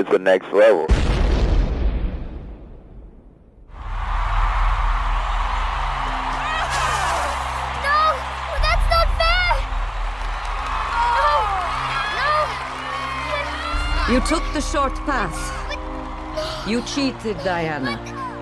it's 0.00 0.10
the 0.10 0.18
next 0.18 0.50
level. 0.52 0.86
No, 0.88 0.96
that's 8.64 8.86
not 8.94 9.08
fair. 9.20 9.52
No, 11.20 11.32
no. 12.20 12.32
You 14.12 14.20
took 14.26 14.42
the 14.54 14.62
short 14.62 14.94
path. 15.04 15.38
You 16.66 16.82
cheated, 16.82 17.36
Diana. 17.44 17.98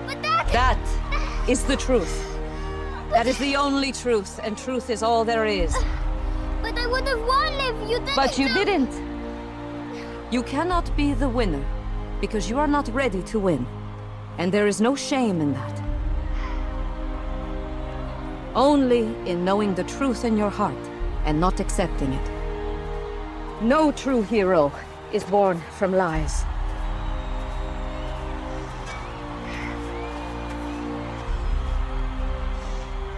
But 0.07 0.21
that. 0.23 0.47
That 0.53 0.79
is 1.49 1.63
the 1.65 1.75
truth. 1.75 2.25
That 3.11 3.27
is 3.27 3.37
the 3.37 3.57
only 3.57 3.91
truth, 3.91 4.39
and 4.43 4.57
truth 4.57 4.89
is 4.89 5.03
all 5.03 5.25
there 5.25 5.45
is. 5.45 5.75
But 6.61 6.77
I 6.77 6.87
would 6.87 7.05
have 7.07 7.21
won 7.21 7.53
if 7.53 7.89
you 7.89 7.99
didn't. 7.99 8.15
But 8.15 8.37
you 8.37 8.47
didn't. 8.47 9.08
You 10.31 10.43
cannot 10.43 10.95
be 10.95 11.13
the 11.13 11.27
winner 11.27 11.65
because 12.21 12.51
you 12.51 12.59
are 12.59 12.67
not 12.67 12.87
ready 12.89 13.23
to 13.23 13.39
win. 13.39 13.65
And 14.37 14.51
there 14.51 14.67
is 14.67 14.79
no 14.79 14.95
shame 14.95 15.41
in 15.41 15.53
that. 15.53 15.81
Only 18.53 19.05
in 19.25 19.43
knowing 19.43 19.73
the 19.73 19.83
truth 19.83 20.25
in 20.25 20.37
your 20.37 20.51
heart 20.51 20.77
and 21.25 21.39
not 21.39 21.59
accepting 21.59 22.13
it. 22.13 22.31
No 23.63 23.91
true 23.91 24.21
hero 24.21 24.71
is 25.11 25.23
born 25.23 25.59
from 25.71 25.93
lies. 25.93 26.45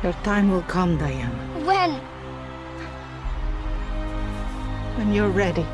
Your 0.01 0.13
time 0.23 0.49
will 0.49 0.63
come, 0.63 0.97
Diana, 0.97 1.35
When? 1.65 1.91
when 4.97 5.13
you're 5.13 5.29
ready. 5.29 5.65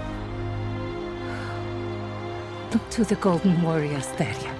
To 2.71 3.03
the 3.03 3.15
Golden 3.15 3.61
Warrior, 3.61 3.97
Asteria. 3.97 4.55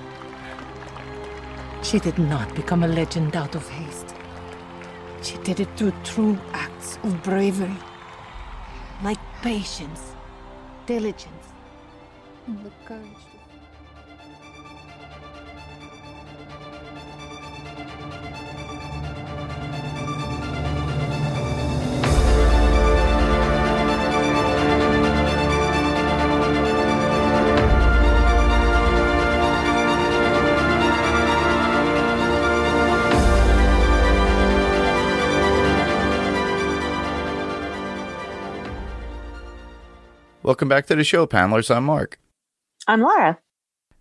She 1.82 1.98
did 1.98 2.20
not 2.20 2.54
become 2.54 2.84
a 2.84 2.88
legend 2.88 3.36
out 3.36 3.56
of 3.56 3.68
haste. 3.68 4.14
She 5.24 5.38
did 5.40 5.60
it 5.60 5.70
through 5.76 5.94
true 6.04 6.38
acts 6.54 7.00
of 7.04 7.24
bravery, 7.24 7.76
like 9.04 9.18
patience, 9.42 10.14
diligence, 10.86 11.48
and 12.46 12.64
the 12.64 12.72
courage 12.86 13.37
Welcome 40.48 40.70
back 40.70 40.86
to 40.86 40.96
the 40.96 41.04
show, 41.04 41.28
panelers. 41.28 41.70
I'm 41.70 41.84
Mark. 41.84 42.18
I'm 42.88 43.02
Laura. 43.02 43.38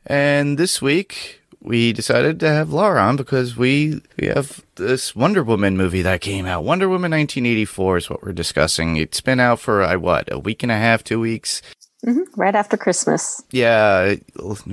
And 0.07 0.57
this 0.57 0.81
week 0.81 1.41
we 1.61 1.93
decided 1.93 2.39
to 2.39 2.49
have 2.49 2.73
Laura 2.73 3.03
on 3.03 3.17
because 3.17 3.57
we 3.57 4.01
we 4.17 4.29
have 4.29 4.65
this 4.77 5.17
Wonder 5.17 5.43
Woman 5.43 5.77
movie 5.77 6.03
that 6.03 6.21
came 6.21 6.47
out. 6.47 6.63
Wonder 6.63 6.89
Woman 6.89 7.11
1984 7.11 7.97
is 7.97 8.09
what 8.09 8.23
we're 8.23 8.33
discussing. 8.33 8.97
It's 8.97 9.21
been 9.21 9.41
out 9.41 9.59
for 9.59 9.83
uh, 9.83 9.99
what 9.99 10.31
a 10.31 10.39
week 10.39 10.63
and 10.63 10.71
a 10.71 10.77
half, 10.77 11.03
two 11.03 11.19
weeks. 11.19 11.63
hmm 12.05 12.21
Right 12.37 12.55
after 12.55 12.77
Christmas. 12.77 13.43
Yeah, 13.51 14.15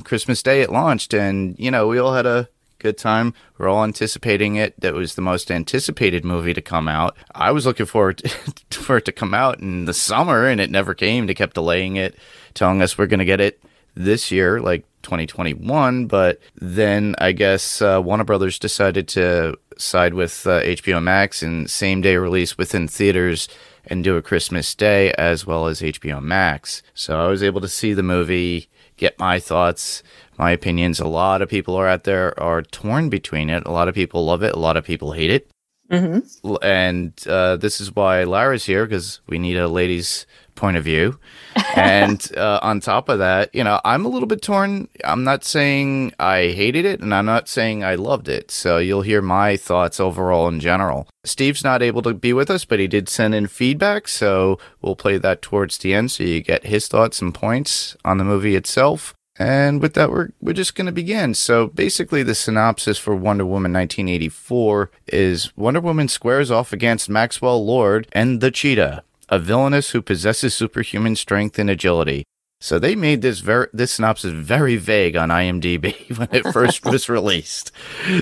Christmas 0.03 0.43
Day 0.43 0.61
it 0.61 0.71
launched, 0.71 1.11
and 1.15 1.57
you 1.57 1.71
know 1.71 1.87
we 1.87 1.97
all 1.97 2.13
had 2.13 2.27
a 2.27 2.49
good 2.83 2.97
time. 2.97 3.33
We're 3.57 3.69
all 3.69 3.83
anticipating 3.83 4.57
it. 4.57 4.79
That 4.79 4.93
was 4.93 5.15
the 5.15 5.21
most 5.21 5.49
anticipated 5.49 6.25
movie 6.25 6.53
to 6.53 6.61
come 6.61 6.87
out. 6.87 7.15
I 7.33 7.51
was 7.51 7.65
looking 7.65 7.85
forward 7.85 8.17
to, 8.69 8.79
for 8.79 8.97
it 8.97 9.05
to 9.05 9.11
come 9.11 9.33
out 9.33 9.59
in 9.59 9.85
the 9.85 9.93
summer, 9.93 10.45
and 10.47 10.61
it 10.61 10.69
never 10.69 10.93
came. 10.93 11.25
They 11.25 11.33
kept 11.33 11.55
delaying 11.55 11.95
it, 11.95 12.15
telling 12.53 12.81
us 12.81 12.97
we're 12.97 13.07
going 13.07 13.19
to 13.19 13.25
get 13.25 13.41
it 13.41 13.63
this 13.95 14.31
year, 14.31 14.59
like 14.59 14.85
2021. 15.03 16.07
But 16.07 16.39
then 16.55 17.15
I 17.19 17.31
guess 17.31 17.81
uh, 17.81 18.01
Warner 18.03 18.25
Brothers 18.25 18.59
decided 18.59 19.07
to 19.09 19.57
side 19.77 20.13
with 20.13 20.45
uh, 20.45 20.61
HBO 20.61 21.01
Max 21.01 21.41
and 21.41 21.69
same 21.69 22.01
day 22.01 22.17
release 22.17 22.57
within 22.57 22.87
theaters 22.87 23.47
and 23.85 24.03
do 24.03 24.17
a 24.17 24.21
Christmas 24.21 24.75
Day 24.75 25.11
as 25.13 25.45
well 25.45 25.67
as 25.67 25.81
HBO 25.81 26.21
Max. 26.21 26.83
So 26.93 27.19
I 27.19 27.27
was 27.27 27.43
able 27.43 27.61
to 27.61 27.67
see 27.67 27.93
the 27.93 28.03
movie, 28.03 28.69
get 28.97 29.19
my 29.19 29.39
thoughts, 29.39 30.03
my 30.37 30.51
opinions. 30.51 30.99
A 30.99 31.07
lot 31.07 31.41
of 31.41 31.49
people 31.49 31.75
are 31.75 31.87
out 31.87 32.03
there 32.03 32.39
are 32.39 32.61
torn 32.61 33.09
between 33.09 33.49
it. 33.49 33.63
A 33.65 33.71
lot 33.71 33.87
of 33.87 33.95
people 33.95 34.25
love 34.25 34.43
it. 34.43 34.55
A 34.55 34.59
lot 34.59 34.77
of 34.77 34.85
people 34.85 35.11
hate 35.13 35.31
it. 35.31 35.49
hmm 35.91 36.19
And 36.61 37.13
uh, 37.27 37.57
this 37.57 37.79
is 37.81 37.95
why 37.95 38.23
Lara's 38.23 38.65
here 38.65 38.85
because 38.85 39.21
we 39.27 39.37
need 39.37 39.57
a 39.57 39.67
lady's 39.67 40.25
point 40.55 40.77
of 40.77 40.83
view. 40.83 41.19
and 41.75 42.31
uh, 42.37 42.59
on 42.61 42.79
top 42.79 43.09
of 43.09 43.19
that, 43.19 43.53
you 43.53 43.63
know, 43.63 43.79
I'm 43.83 44.05
a 44.05 44.09
little 44.09 44.27
bit 44.27 44.41
torn. 44.41 44.87
I'm 45.03 45.23
not 45.23 45.43
saying 45.43 46.13
I 46.19 46.47
hated 46.47 46.85
it, 46.85 46.99
and 46.99 47.13
I'm 47.13 47.25
not 47.25 47.47
saying 47.49 47.83
I 47.83 47.95
loved 47.95 48.27
it. 48.27 48.51
So 48.51 48.77
you'll 48.77 49.01
hear 49.01 49.21
my 49.21 49.57
thoughts 49.57 49.99
overall 49.99 50.47
in 50.47 50.59
general. 50.59 51.07
Steve's 51.25 51.63
not 51.63 51.81
able 51.81 52.01
to 52.03 52.13
be 52.13 52.33
with 52.33 52.49
us, 52.49 52.65
but 52.65 52.79
he 52.79 52.87
did 52.87 53.09
send 53.09 53.33
in 53.35 53.47
feedback, 53.47 54.07
so 54.07 54.59
we'll 54.81 54.95
play 54.95 55.17
that 55.17 55.41
towards 55.41 55.77
the 55.77 55.93
end, 55.93 56.11
so 56.11 56.23
you 56.23 56.41
get 56.41 56.65
his 56.65 56.87
thoughts 56.87 57.21
and 57.21 57.33
points 57.33 57.95
on 58.03 58.17
the 58.17 58.23
movie 58.23 58.55
itself. 58.55 59.13
And 59.37 59.81
with 59.81 59.95
that, 59.95 60.11
we're 60.11 60.29
we're 60.41 60.53
just 60.53 60.75
going 60.75 60.85
to 60.85 60.91
begin. 60.91 61.33
So 61.33 61.67
basically, 61.67 62.21
the 62.23 62.35
synopsis 62.35 62.97
for 62.97 63.15
Wonder 63.15 63.45
Woman 63.45 63.73
1984 63.73 64.91
is 65.07 65.55
Wonder 65.57 65.79
Woman 65.79 66.07
squares 66.07 66.51
off 66.51 66.71
against 66.71 67.09
Maxwell 67.09 67.65
Lord 67.65 68.07
and 68.11 68.41
the 68.41 68.51
Cheetah, 68.51 69.03
a 69.29 69.39
villainess 69.39 69.91
who 69.91 70.01
possesses 70.01 70.53
superhuman 70.53 71.15
strength 71.15 71.57
and 71.57 71.69
agility. 71.69 72.25
So 72.61 72.79
they 72.79 72.95
made 72.95 73.21
this 73.21 73.39
ver- 73.39 73.71
this 73.73 73.93
synopsis 73.93 74.31
very 74.31 74.75
vague 74.75 75.15
on 75.17 75.29
IMDb 75.29 76.15
when 76.17 76.29
it 76.31 76.53
first 76.53 76.85
was 76.85 77.09
released. 77.09 77.71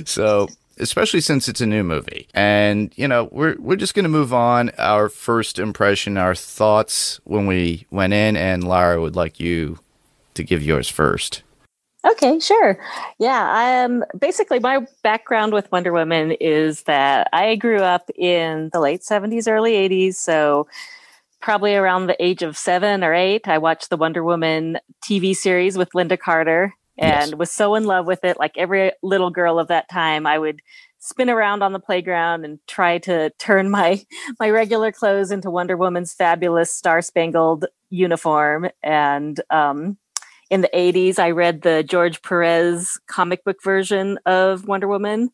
So 0.06 0.48
especially 0.78 1.22
since 1.22 1.48
it's 1.48 1.62
a 1.62 1.66
new 1.66 1.84
movie. 1.84 2.28
And 2.34 2.94
you 2.96 3.08
know, 3.08 3.30
we're 3.34 3.56
we're 3.60 3.76
just 3.76 3.94
going 3.94 4.04
to 4.04 4.10
move 4.10 4.34
on 4.34 4.72
our 4.78 5.10
first 5.10 5.60
impression, 5.60 6.18
our 6.18 6.36
thoughts 6.36 7.20
when 7.26 7.48
we 7.48 7.86
went 7.92 8.14
in 8.14 8.38
and 8.38 8.64
Lara 8.64 9.02
would 9.02 9.16
like 9.16 9.42
you 9.42 9.80
to 10.36 10.44
give 10.44 10.64
yours 10.64 10.90
first. 10.90 11.44
Okay, 12.10 12.40
sure. 12.40 12.80
Yeah, 13.20 13.86
um, 13.86 14.04
basically, 14.18 14.60
my 14.60 14.86
background 15.04 15.54
with 15.54 15.72
Wonder 15.72 15.94
Woman 15.94 16.32
is 16.32 16.84
that 16.84 17.30
I 17.32 17.56
grew 17.56 17.82
up 17.82 18.10
in 18.16 18.72
the 18.74 18.80
late 18.80 19.02
70s, 19.02 19.48
early 19.48 19.74
80s. 19.74 20.16
So, 20.16 20.68
probably 21.42 21.76
around 21.76 22.08
the 22.08 22.24
age 22.24 22.42
of 22.42 22.58
seven 22.58 23.04
or 23.04 23.14
eight, 23.14 23.48
I 23.48 23.60
watched 23.60 23.90
the 23.92 23.98
Wonder 23.98 24.24
Woman 24.24 24.80
TV 25.04 25.36
series 25.36 25.78
with 25.78 25.92
Lynda 25.92 26.18
Carter 26.18 26.74
and 26.98 27.32
Yes. 27.32 27.38
was 27.38 27.52
so 27.52 27.76
in 27.76 27.86
love 27.86 28.06
with 28.06 28.24
it. 28.24 28.40
Like 28.40 28.58
every 28.58 28.92
little 29.02 29.30
girl 29.30 29.60
of 29.60 29.68
that 29.70 29.90
time, 29.90 30.26
I 30.26 30.38
would 30.38 30.62
spin 31.00 31.30
around 31.30 31.64
on 31.64 31.74
the 31.74 31.80
playground 31.80 32.46
and 32.46 32.60
try 32.68 33.00
to 33.00 33.32
turn 33.40 33.70
my 33.70 34.04
my 34.40 34.50
regular 34.50 34.92
clothes 34.92 35.32
into 35.32 35.50
Wonder 35.52 35.78
Woman's 35.78 36.14
fabulous 36.14 36.72
star 36.72 37.02
spangled 37.02 37.66
uniform 37.90 38.70
and 38.84 39.42
um 39.50 39.98
in 40.52 40.62
the 40.62 40.70
80s 40.76 41.18
i 41.18 41.32
read 41.32 41.64
the 41.64 41.82
george 41.82 42.22
perez 42.22 43.00
comic 43.08 43.44
book 43.44 43.58
version 43.64 44.20
of 44.26 44.68
wonder 44.68 44.88
woman. 44.88 45.30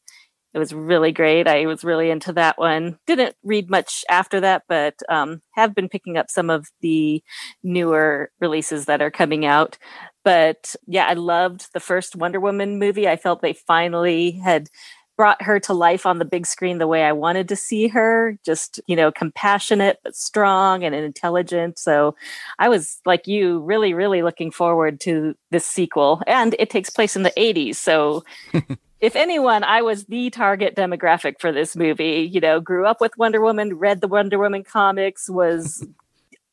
It 0.53 0.59
was 0.59 0.73
really 0.73 1.11
great. 1.11 1.47
I 1.47 1.67
was 1.67 1.83
really 1.83 2.09
into 2.09 2.33
that 2.33 2.57
one. 2.57 2.97
Didn't 3.05 3.35
read 3.43 3.69
much 3.69 4.03
after 4.09 4.39
that 4.39 4.63
but 4.67 4.95
um, 5.09 5.41
have 5.51 5.75
been 5.75 5.89
picking 5.89 6.17
up 6.17 6.31
some 6.31 6.49
of 6.49 6.67
the 6.81 7.21
newer 7.63 8.31
releases 8.39 8.85
that 8.85 9.01
are 9.01 9.11
coming 9.11 9.45
out. 9.45 9.77
But 10.23 10.75
yeah 10.87 11.05
i 11.07 11.13
loved 11.13 11.67
the 11.73 11.79
first 11.79 12.15
wonder 12.15 12.39
woman 12.39 12.79
movie. 12.79 13.07
I 13.07 13.17
felt 13.17 13.41
they 13.41 13.53
finally 13.53 14.31
had 14.43 14.69
brought 15.17 15.41
her 15.41 15.59
to 15.59 15.73
life 15.73 16.05
on 16.05 16.19
the 16.19 16.25
big 16.25 16.45
screen 16.45 16.77
the 16.77 16.87
way 16.87 17.03
I 17.03 17.11
wanted 17.11 17.49
to 17.49 17.55
see 17.55 17.87
her, 17.87 18.37
just, 18.45 18.79
you 18.85 18.95
know, 18.95 19.11
compassionate 19.11 19.99
but 20.03 20.15
strong 20.15 20.83
and 20.83 20.93
intelligent. 20.93 21.79
So 21.79 22.15
I 22.59 22.69
was 22.69 23.01
like 23.05 23.27
you, 23.27 23.59
really, 23.61 23.93
really 23.93 24.21
looking 24.21 24.51
forward 24.51 25.01
to 25.01 25.35
this 25.49 25.65
sequel. 25.65 26.21
And 26.27 26.55
it 26.59 26.69
takes 26.69 26.91
place 26.91 27.15
in 27.15 27.23
the 27.23 27.33
80s. 27.35 27.75
So 27.75 28.23
if 29.01 29.15
anyone, 29.15 29.63
I 29.63 29.81
was 29.81 30.05
the 30.05 30.29
target 30.29 30.75
demographic 30.75 31.41
for 31.41 31.51
this 31.51 31.75
movie. 31.75 32.29
You 32.31 32.39
know, 32.39 32.59
grew 32.59 32.85
up 32.85 33.01
with 33.01 33.17
Wonder 33.17 33.41
Woman, 33.41 33.77
read 33.77 34.01
the 34.01 34.07
Wonder 34.07 34.37
Woman 34.37 34.63
comics, 34.63 35.29
was 35.29 35.85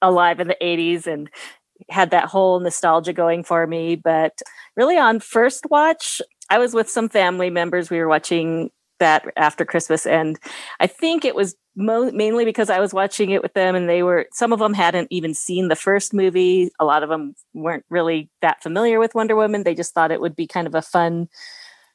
alive 0.01 0.41
in 0.41 0.49
the 0.49 0.57
80s 0.61 1.07
and 1.07 1.31
had 1.91 2.11
that 2.11 2.27
whole 2.27 2.61
nostalgia 2.61 3.13
going 3.13 3.45
for 3.45 3.67
me. 3.67 3.97
But 3.97 4.41
really, 4.77 4.97
on 4.97 5.21
first 5.21 5.67
watch, 5.71 6.23
I 6.51 6.59
was 6.59 6.75
with 6.75 6.91
some 6.91 7.09
family 7.09 7.51
members. 7.51 7.91
We 7.91 7.99
were 7.99 8.09
watching 8.09 8.71
that 9.01 9.25
after 9.37 9.65
Christmas, 9.65 10.07
and 10.07 10.39
I 10.81 10.87
think 10.87 11.25
it 11.25 11.35
was 11.35 11.57
mo- 11.77 12.13
mainly 12.13 12.45
because 12.45 12.71
I 12.71 12.81
was 12.81 12.95
watching 12.95 13.31
it 13.31 13.43
with 13.43 13.55
them, 13.55 13.75
and 13.75 13.89
they 13.89 14.03
were 14.03 14.27
some 14.33 14.53
of 14.53 14.59
them 14.59 14.75
hadn't 14.75 15.09
even 15.11 15.35
seen 15.35 15.69
the 15.69 15.77
first 15.77 16.15
movie. 16.15 16.71
A 16.79 16.85
lot 16.85 17.03
of 17.03 17.09
them 17.09 17.35
weren't 17.53 17.85
really 17.91 18.31
that 18.41 18.63
familiar 18.63 18.99
with 18.99 19.15
Wonder 19.15 19.37
Woman. 19.37 19.65
They 19.65 19.75
just 19.75 19.95
thought 19.95 20.13
it 20.13 20.21
would 20.21 20.37
be 20.37 20.47
kind 20.47 20.67
of 20.67 20.75
a 20.75 20.83
fun 20.83 21.29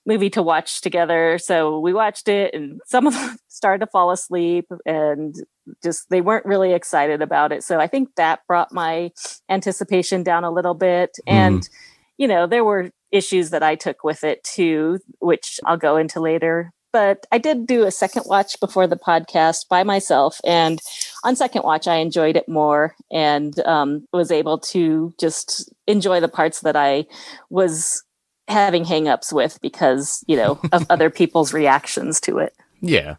movie 0.06 0.30
to 0.32 0.42
watch 0.42 0.82
together. 0.82 1.38
So 1.38 1.80
we 1.80 1.94
watched 1.94 2.28
it, 2.28 2.54
and 2.54 2.82
some 2.86 3.08
of 3.08 3.14
them 3.14 3.38
started 3.48 3.86
to 3.86 3.92
fall 3.92 4.12
asleep, 4.12 4.66
and 4.86 5.36
just 5.84 6.10
they 6.10 6.22
weren't 6.22 6.46
really 6.46 6.74
excited 6.74 7.22
about 7.22 7.52
it. 7.52 7.64
So 7.64 7.80
I 7.80 7.88
think 7.88 8.10
that 8.16 8.42
brought 8.48 8.74
my 8.74 9.12
anticipation 9.50 10.24
down 10.24 10.44
a 10.44 10.52
little 10.52 10.74
bit, 10.74 11.12
hmm. 11.28 11.34
and 11.34 11.70
you 12.18 12.28
know 12.28 12.48
there 12.48 12.66
were 12.66 12.92
issues 13.12 13.50
that 13.50 13.64
I 13.64 13.76
took 13.76 14.04
with 14.04 14.24
it 14.24 14.44
too, 14.44 15.00
which 15.20 15.60
I'll 15.66 15.78
go 15.78 15.98
into 15.98 16.20
later 16.20 16.72
but 16.92 17.28
I 17.32 17.38
did 17.38 17.68
do 17.68 17.86
a 17.86 17.92
second 17.92 18.24
watch 18.26 18.60
before 18.60 18.88
the 18.88 18.98
podcast 18.98 19.68
by 19.68 19.84
myself. 19.84 20.40
And 20.44 20.82
on 21.24 21.36
second 21.36 21.64
watch, 21.64 21.88
I 21.88 21.96
enjoyed 21.96 22.36
it 22.36 22.50
more 22.50 22.96
and 23.12 23.60
um, 23.62 24.08
was 24.12 24.32
able 24.32 24.58
to 24.60 25.14
just 25.20 25.72
enjoy 25.88 26.20
the 26.20 26.28
parts 26.28 26.62
that 26.62 26.76
I 26.76 27.06
was 27.50 28.04
having 28.48 28.84
hangups 28.84 29.32
with 29.32 29.60
because, 29.62 30.24
you 30.28 30.36
know, 30.36 30.60
of 30.72 30.86
other 30.90 31.10
people's 31.10 31.54
reactions 31.54 32.20
to 32.22 32.40
it. 32.40 32.56
Yeah. 32.82 33.16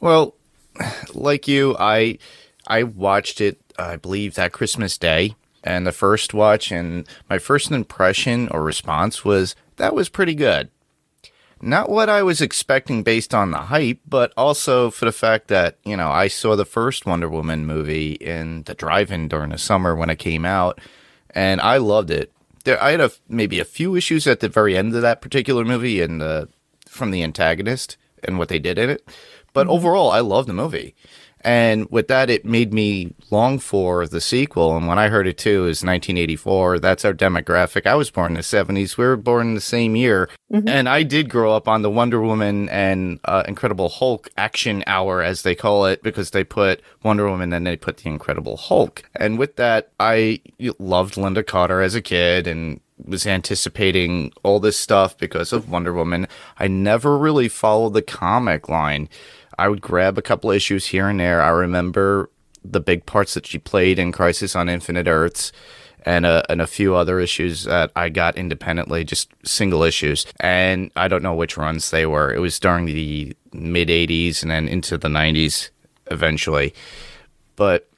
Well, 0.00 0.34
like 1.14 1.46
you, 1.46 1.76
I 1.78 2.18
I 2.66 2.82
watched 2.84 3.40
it 3.40 3.60
I 3.78 3.96
believe 3.96 4.34
that 4.34 4.52
Christmas 4.52 4.98
day 4.98 5.36
and 5.64 5.86
the 5.86 5.92
first 5.92 6.34
watch 6.34 6.70
and 6.72 7.06
my 7.30 7.38
first 7.38 7.70
impression 7.70 8.48
or 8.48 8.62
response 8.62 9.24
was 9.24 9.54
that 9.76 9.94
was 9.94 10.08
pretty 10.08 10.34
good 10.34 10.70
not 11.62 11.88
what 11.88 12.10
I 12.10 12.24
was 12.24 12.40
expecting 12.40 13.04
based 13.04 13.32
on 13.32 13.52
the 13.52 13.58
hype, 13.58 14.00
but 14.06 14.32
also 14.36 14.90
for 14.90 15.04
the 15.04 15.12
fact 15.12 15.46
that, 15.48 15.78
you 15.84 15.96
know, 15.96 16.10
I 16.10 16.26
saw 16.26 16.56
the 16.56 16.64
first 16.64 17.06
Wonder 17.06 17.28
Woman 17.28 17.64
movie 17.64 18.14
in 18.14 18.64
the 18.64 18.74
drive 18.74 19.12
in 19.12 19.28
during 19.28 19.50
the 19.50 19.58
summer 19.58 19.94
when 19.94 20.10
it 20.10 20.18
came 20.18 20.44
out, 20.44 20.80
and 21.30 21.60
I 21.60 21.76
loved 21.76 22.10
it. 22.10 22.32
There, 22.64 22.82
I 22.82 22.90
had 22.90 23.00
a, 23.00 23.12
maybe 23.28 23.60
a 23.60 23.64
few 23.64 23.94
issues 23.94 24.26
at 24.26 24.40
the 24.40 24.48
very 24.48 24.76
end 24.76 24.94
of 24.94 25.02
that 25.02 25.22
particular 25.22 25.64
movie 25.64 26.02
and 26.02 26.20
uh, 26.20 26.46
from 26.88 27.12
the 27.12 27.22
antagonist 27.22 27.96
and 28.24 28.38
what 28.38 28.48
they 28.48 28.58
did 28.58 28.76
in 28.76 28.90
it. 28.90 29.08
But 29.52 29.66
mm-hmm. 29.66 29.74
overall, 29.74 30.10
I 30.10 30.20
loved 30.20 30.48
the 30.48 30.54
movie. 30.54 30.96
And 31.44 31.90
with 31.90 32.08
that, 32.08 32.30
it 32.30 32.44
made 32.44 32.72
me 32.72 33.14
long 33.30 33.58
for 33.58 34.06
the 34.06 34.20
sequel. 34.20 34.76
And 34.76 34.86
when 34.86 34.98
I 34.98 35.08
heard 35.08 35.26
it 35.26 35.38
too, 35.38 35.62
is 35.62 35.82
1984. 35.82 36.78
That's 36.78 37.04
our 37.04 37.12
demographic. 37.12 37.86
I 37.86 37.94
was 37.94 38.10
born 38.10 38.32
in 38.32 38.36
the 38.36 38.40
70s. 38.40 38.96
We 38.96 39.04
were 39.04 39.16
born 39.16 39.48
in 39.48 39.54
the 39.54 39.60
same 39.60 39.96
year. 39.96 40.28
Mm-hmm. 40.52 40.68
And 40.68 40.88
I 40.88 41.02
did 41.02 41.28
grow 41.28 41.54
up 41.54 41.68
on 41.68 41.82
the 41.82 41.90
Wonder 41.90 42.20
Woman 42.20 42.68
and 42.68 43.18
uh, 43.24 43.42
Incredible 43.48 43.88
Hulk 43.88 44.28
action 44.36 44.84
hour, 44.86 45.22
as 45.22 45.42
they 45.42 45.54
call 45.54 45.86
it, 45.86 46.02
because 46.02 46.30
they 46.30 46.44
put 46.44 46.80
Wonder 47.02 47.28
Woman 47.28 47.52
and 47.52 47.66
they 47.66 47.76
put 47.76 47.98
the 47.98 48.08
Incredible 48.08 48.56
Hulk. 48.56 49.08
And 49.16 49.38
with 49.38 49.56
that, 49.56 49.90
I 49.98 50.40
loved 50.78 51.14
Lynda 51.14 51.46
Carter 51.46 51.80
as 51.80 51.94
a 51.94 52.02
kid 52.02 52.46
and 52.46 52.80
was 53.04 53.26
anticipating 53.26 54.32
all 54.42 54.60
this 54.60 54.78
stuff 54.78 55.16
because 55.16 55.52
of 55.52 55.68
Wonder 55.68 55.92
Woman. 55.92 56.26
I 56.58 56.68
never 56.68 57.18
really 57.18 57.48
followed 57.48 57.94
the 57.94 58.02
comic 58.02 58.68
line. 58.68 59.08
I 59.58 59.68
would 59.68 59.80
grab 59.80 60.18
a 60.18 60.22
couple 60.22 60.50
issues 60.50 60.86
here 60.86 61.08
and 61.08 61.20
there. 61.20 61.42
I 61.42 61.50
remember 61.50 62.30
the 62.64 62.80
big 62.80 63.06
parts 63.06 63.34
that 63.34 63.46
she 63.46 63.58
played 63.58 63.98
in 63.98 64.12
Crisis 64.12 64.54
on 64.54 64.68
Infinite 64.68 65.08
Earths 65.08 65.52
and 66.04 66.26
a, 66.26 66.44
and 66.50 66.60
a 66.60 66.66
few 66.66 66.94
other 66.94 67.20
issues 67.20 67.64
that 67.64 67.92
I 67.94 68.08
got 68.08 68.36
independently, 68.36 69.04
just 69.04 69.30
single 69.44 69.82
issues. 69.82 70.26
And 70.40 70.90
I 70.96 71.08
don't 71.08 71.22
know 71.22 71.34
which 71.34 71.56
runs 71.56 71.90
they 71.90 72.06
were. 72.06 72.32
It 72.32 72.40
was 72.40 72.58
during 72.58 72.86
the 72.86 73.36
mid 73.52 73.88
80s 73.88 74.42
and 74.42 74.50
then 74.50 74.68
into 74.68 74.98
the 74.98 75.08
90s 75.08 75.70
eventually. 76.10 76.74
But 77.56 77.88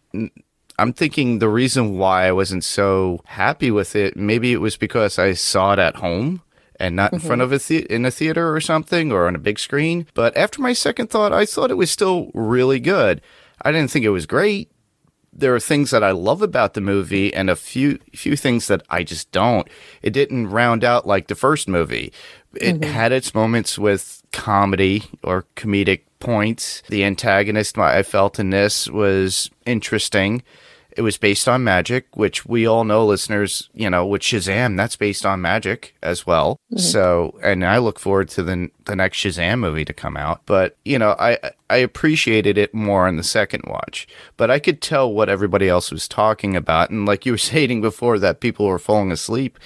I'm 0.78 0.92
thinking 0.92 1.38
the 1.38 1.48
reason 1.48 1.98
why 1.98 2.26
I 2.26 2.32
wasn't 2.32 2.64
so 2.64 3.20
happy 3.24 3.70
with 3.70 3.96
it, 3.96 4.16
maybe 4.16 4.52
it 4.52 4.60
was 4.60 4.76
because 4.76 5.18
I 5.18 5.32
saw 5.34 5.72
it 5.72 5.78
at 5.78 5.96
home 5.96 6.42
and 6.80 6.96
not 6.96 7.12
in 7.12 7.18
mm-hmm. 7.18 7.26
front 7.26 7.42
of 7.42 7.52
a 7.52 7.58
the- 7.58 7.92
in 7.92 8.04
a 8.04 8.10
theater 8.10 8.54
or 8.54 8.60
something 8.60 9.12
or 9.12 9.26
on 9.26 9.34
a 9.34 9.38
big 9.38 9.58
screen. 9.58 10.06
But 10.14 10.36
after 10.36 10.60
my 10.60 10.72
second 10.72 11.10
thought, 11.10 11.32
I 11.32 11.46
thought 11.46 11.70
it 11.70 11.74
was 11.74 11.90
still 11.90 12.30
really 12.34 12.80
good. 12.80 13.20
I 13.62 13.72
didn't 13.72 13.90
think 13.90 14.04
it 14.04 14.10
was 14.10 14.26
great. 14.26 14.70
There 15.32 15.54
are 15.54 15.60
things 15.60 15.90
that 15.90 16.04
I 16.04 16.12
love 16.12 16.42
about 16.42 16.74
the 16.74 16.80
movie 16.80 17.34
and 17.34 17.50
a 17.50 17.56
few 17.56 17.98
few 18.12 18.36
things 18.36 18.68
that 18.68 18.82
I 18.88 19.02
just 19.02 19.32
don't. 19.32 19.68
It 20.02 20.10
didn't 20.10 20.48
round 20.48 20.84
out 20.84 21.06
like 21.06 21.26
the 21.26 21.34
first 21.34 21.68
movie. 21.68 22.12
It 22.54 22.80
mm-hmm. 22.80 22.92
had 22.92 23.10
its 23.10 23.34
moments 23.34 23.78
with 23.78 24.22
comedy 24.32 25.04
or 25.22 25.46
comedic 25.56 26.02
points. 26.20 26.82
The 26.88 27.04
antagonist 27.04 27.78
I 27.78 28.02
felt 28.02 28.38
in 28.38 28.50
this 28.50 28.88
was 28.88 29.50
interesting. 29.66 30.42
It 30.96 31.02
was 31.02 31.16
based 31.16 31.48
on 31.48 31.64
magic, 31.64 32.16
which 32.16 32.46
we 32.46 32.66
all 32.66 32.84
know, 32.84 33.04
listeners, 33.04 33.68
you 33.74 33.90
know, 33.90 34.06
with 34.06 34.22
Shazam, 34.22 34.76
that's 34.76 34.96
based 34.96 35.26
on 35.26 35.40
magic 35.40 35.94
as 36.02 36.26
well. 36.26 36.60
Mm-hmm. 36.72 36.78
So, 36.78 37.38
and 37.42 37.64
I 37.64 37.78
look 37.78 37.98
forward 37.98 38.28
to 38.30 38.42
the 38.42 38.70
the 38.84 38.96
next 38.96 39.18
Shazam 39.18 39.58
movie 39.58 39.84
to 39.84 39.92
come 39.92 40.16
out. 40.16 40.42
But 40.46 40.76
you 40.84 40.98
know, 40.98 41.16
I 41.18 41.38
I 41.68 41.76
appreciated 41.76 42.56
it 42.58 42.74
more 42.74 43.06
on 43.06 43.16
the 43.16 43.22
second 43.22 43.64
watch. 43.66 44.06
But 44.36 44.50
I 44.50 44.58
could 44.58 44.80
tell 44.80 45.12
what 45.12 45.28
everybody 45.28 45.68
else 45.68 45.90
was 45.90 46.06
talking 46.06 46.56
about, 46.56 46.90
and 46.90 47.06
like 47.06 47.26
you 47.26 47.32
were 47.32 47.38
saying 47.52 47.80
before, 47.80 48.18
that 48.18 48.40
people 48.40 48.66
were 48.66 48.78
falling 48.78 49.12
asleep 49.12 49.58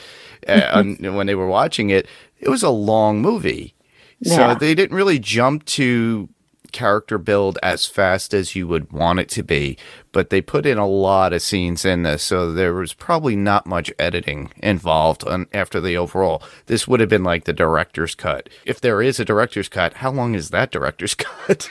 uh, 0.46 0.82
when 1.00 1.26
they 1.26 1.34
were 1.34 1.48
watching 1.48 1.90
it. 1.90 2.06
It 2.40 2.48
was 2.48 2.62
a 2.62 2.70
long 2.70 3.20
movie. 3.20 3.74
Yeah. 4.20 4.54
So 4.54 4.58
they 4.58 4.74
didn't 4.74 4.96
really 4.96 5.18
jump 5.18 5.64
to 5.66 6.28
character 6.72 7.18
build 7.18 7.58
as 7.62 7.86
fast 7.86 8.34
as 8.34 8.54
you 8.54 8.66
would 8.68 8.92
want 8.92 9.20
it 9.20 9.28
to 9.30 9.42
be, 9.42 9.76
but 10.12 10.30
they 10.30 10.40
put 10.40 10.66
in 10.66 10.78
a 10.78 10.86
lot 10.86 11.32
of 11.32 11.42
scenes 11.42 11.84
in 11.84 12.02
this, 12.02 12.22
so 12.22 12.52
there 12.52 12.74
was 12.74 12.94
probably 12.94 13.36
not 13.36 13.66
much 13.66 13.92
editing 13.98 14.50
involved 14.58 15.24
on, 15.24 15.46
after 15.52 15.80
the 15.80 15.96
overall. 15.96 16.42
This 16.66 16.88
would 16.88 17.00
have 17.00 17.08
been 17.08 17.24
like 17.24 17.44
the 17.44 17.52
director's 17.52 18.14
cut. 18.14 18.48
If 18.64 18.80
there 18.80 19.02
is 19.02 19.20
a 19.20 19.24
director's 19.24 19.68
cut, 19.68 19.94
how 19.94 20.10
long 20.10 20.34
is 20.34 20.50
that 20.50 20.70
director's 20.70 21.14
cut? 21.14 21.68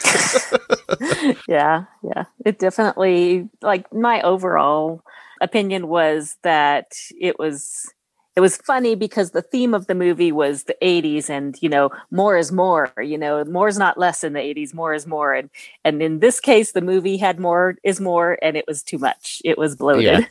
yeah, 1.48 1.86
yeah. 2.04 2.26
It 2.46 2.60
definitely, 2.60 3.50
like, 3.62 3.92
my 3.94 4.22
overall 4.22 5.04
opinion 5.42 5.88
was 5.88 6.38
that 6.44 6.94
it 7.20 7.38
was 7.40 7.92
it 8.38 8.40
was 8.40 8.56
funny 8.56 8.94
because 8.94 9.32
the 9.32 9.42
theme 9.42 9.74
of 9.74 9.88
the 9.88 9.96
movie 9.96 10.32
was 10.32 10.66
the 10.66 10.78
80s 10.80 11.28
and 11.28 11.58
you 11.60 11.68
know 11.68 11.90
more 12.12 12.38
is 12.38 12.52
more 12.52 12.94
you 13.02 13.18
know 13.18 13.44
more 13.46 13.68
is 13.68 13.80
not 13.80 13.98
less 13.98 14.24
in 14.24 14.34
the 14.34 14.40
80s 14.40 14.76
more 14.76 14.94
is 14.94 15.08
more. 15.08 15.34
And 15.34 15.50
and 15.84 16.04
in 16.04 16.20
this 16.20 16.40
case 16.40 16.72
the 16.72 16.82
movie 16.82 17.18
had 17.18 17.40
more 17.40 17.78
is 17.84 18.00
more 18.00 18.38
and 18.44 18.56
it 18.56 18.66
was 18.68 18.84
too 18.84 19.00
much. 19.00 19.42
It 19.44 19.58
was 19.58 19.76
bloated. 19.76 20.04
Yeah, 20.04 20.26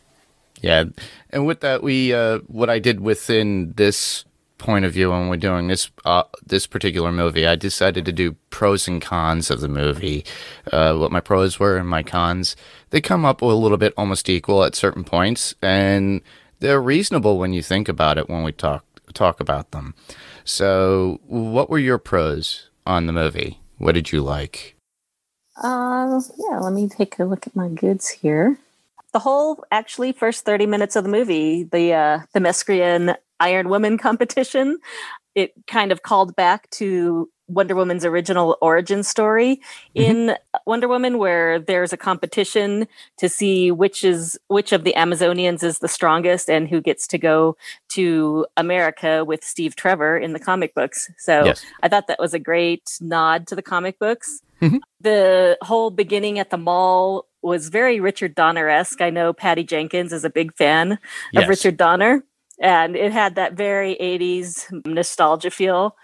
yeah. 0.63 0.85
and 1.31 1.47
with 1.47 1.61
that 1.61 1.83
we 1.83 2.15
uh 2.15 2.39
what 2.47 2.71
i 2.71 2.79
did 2.79 3.01
within 3.01 3.73
this 3.77 4.25
point 4.59 4.85
of 4.85 4.93
view 4.93 5.11
when 5.11 5.29
we're 5.29 5.37
doing 5.37 5.67
this 5.67 5.91
uh, 6.05 6.23
this 6.47 6.67
particular 6.67 7.13
movie 7.13 7.47
i 7.47 7.57
decided 7.57 8.07
to 8.07 8.13
do 8.13 8.37
pros 8.51 8.89
and 8.89 9.03
cons 9.03 9.51
of 9.51 9.61
the 9.61 9.69
movie. 9.69 10.25
Uh, 10.73 10.95
what 10.97 11.13
my 11.13 11.21
pros 11.21 11.59
were 11.59 11.77
and 11.77 11.89
my 11.89 12.03
cons 12.03 12.57
they 12.91 13.01
come 13.01 13.25
up 13.25 13.43
a 13.43 13.47
little 13.47 13.77
bit 13.77 13.93
almost 13.97 14.29
equal 14.31 14.65
at 14.65 14.75
certain 14.75 15.05
points. 15.05 15.55
And 15.61 16.23
they're 16.61 16.81
reasonable 16.81 17.39
when 17.39 17.53
you 17.53 17.63
think 17.63 17.89
about 17.89 18.19
it 18.19 18.29
when 18.29 18.43
we 18.43 18.53
talk 18.53 18.85
talk 19.15 19.41
about 19.41 19.71
them. 19.71 19.95
So, 20.45 21.21
what 21.27 21.71
were 21.71 21.79
your 21.79 21.99
pros 21.99 22.71
on 22.87 23.07
the 23.07 23.13
movie? 23.13 23.61
What 23.79 23.93
did 23.93 24.13
you 24.13 24.23
like? 24.23 24.77
Uh, 25.63 26.21
yeah, 26.39 26.59
let 26.59 26.73
me 26.73 26.89
take 26.89 27.19
a 27.19 27.25
look 27.25 27.47
at 27.47 27.57
my 27.57 27.69
goods 27.69 28.09
here. 28.09 28.59
The 29.13 29.19
whole 29.19 29.65
actually 29.71 30.13
first 30.13 30.45
30 30.45 30.67
minutes 30.67 30.97
of 30.97 31.05
the 31.05 31.11
movie, 31.11 31.65
the 31.65 31.93
uh 31.93 32.21
the 32.33 32.41
Themysciran 32.41 33.17
Iron 33.41 33.69
Woman 33.69 33.99
competition, 34.09 34.79
it 35.35 35.53
kind 35.67 35.93
of 35.93 36.03
called 36.03 36.37
back 36.37 36.69
to 36.71 37.31
Wonder 37.49 37.75
Woman's 37.75 38.05
original 38.05 38.57
origin 38.61 39.03
story 39.03 39.61
mm-hmm. 39.97 40.01
in 40.01 40.37
Wonder 40.67 40.89
Woman, 40.89 41.19
where 41.19 41.59
there's 41.59 41.93
a 41.93 41.97
competition 41.97 42.89
to 43.19 43.29
see 43.29 43.71
which 43.71 44.05
is 44.05 44.39
which 44.49 44.73
of 44.73 44.85
the 44.85 44.95
Amazonians 44.97 45.63
is 45.63 45.79
the 45.79 45.89
strongest 45.89 46.51
and 46.51 46.69
who 46.69 46.81
gets 46.81 47.07
to 47.09 47.19
go 47.19 47.57
to 47.91 48.47
America 48.57 49.25
with 49.25 49.45
Steve 49.45 49.77
Trevor 49.77 50.19
in 50.19 50.33
the 50.33 50.41
comic 50.41 50.75
books. 50.75 51.11
So 51.19 51.45
yes. 51.45 51.65
I 51.83 51.89
thought 51.89 52.09
that 52.09 52.19
was 52.19 52.35
a 52.35 52.39
great 52.39 52.99
nod 53.01 53.47
to 53.49 53.55
the 53.55 53.63
comic 53.63 53.99
books. 53.99 54.43
Mm-hmm. 54.61 54.79
The 55.01 55.59
whole 55.63 55.91
beginning 55.91 56.39
at 56.39 56.51
the 56.51 56.57
mall 56.57 57.27
was 57.43 57.69
very 57.69 58.01
Richard 58.01 58.35
Donner 58.35 58.69
esque. 58.69 59.01
I 59.01 59.11
know 59.11 59.33
Patty 59.33 59.63
Jenkins 59.63 60.13
is 60.13 60.25
a 60.25 60.31
big 60.31 60.55
fan 60.55 60.99
yes. 61.33 61.43
of 61.45 61.49
Richard 61.49 61.77
Donner, 61.77 62.25
and 62.61 62.97
it 62.97 63.13
had 63.13 63.37
that 63.37 63.53
very 63.53 63.97
80s 64.01 64.87
nostalgia 64.87 65.51
feel. 65.51 65.95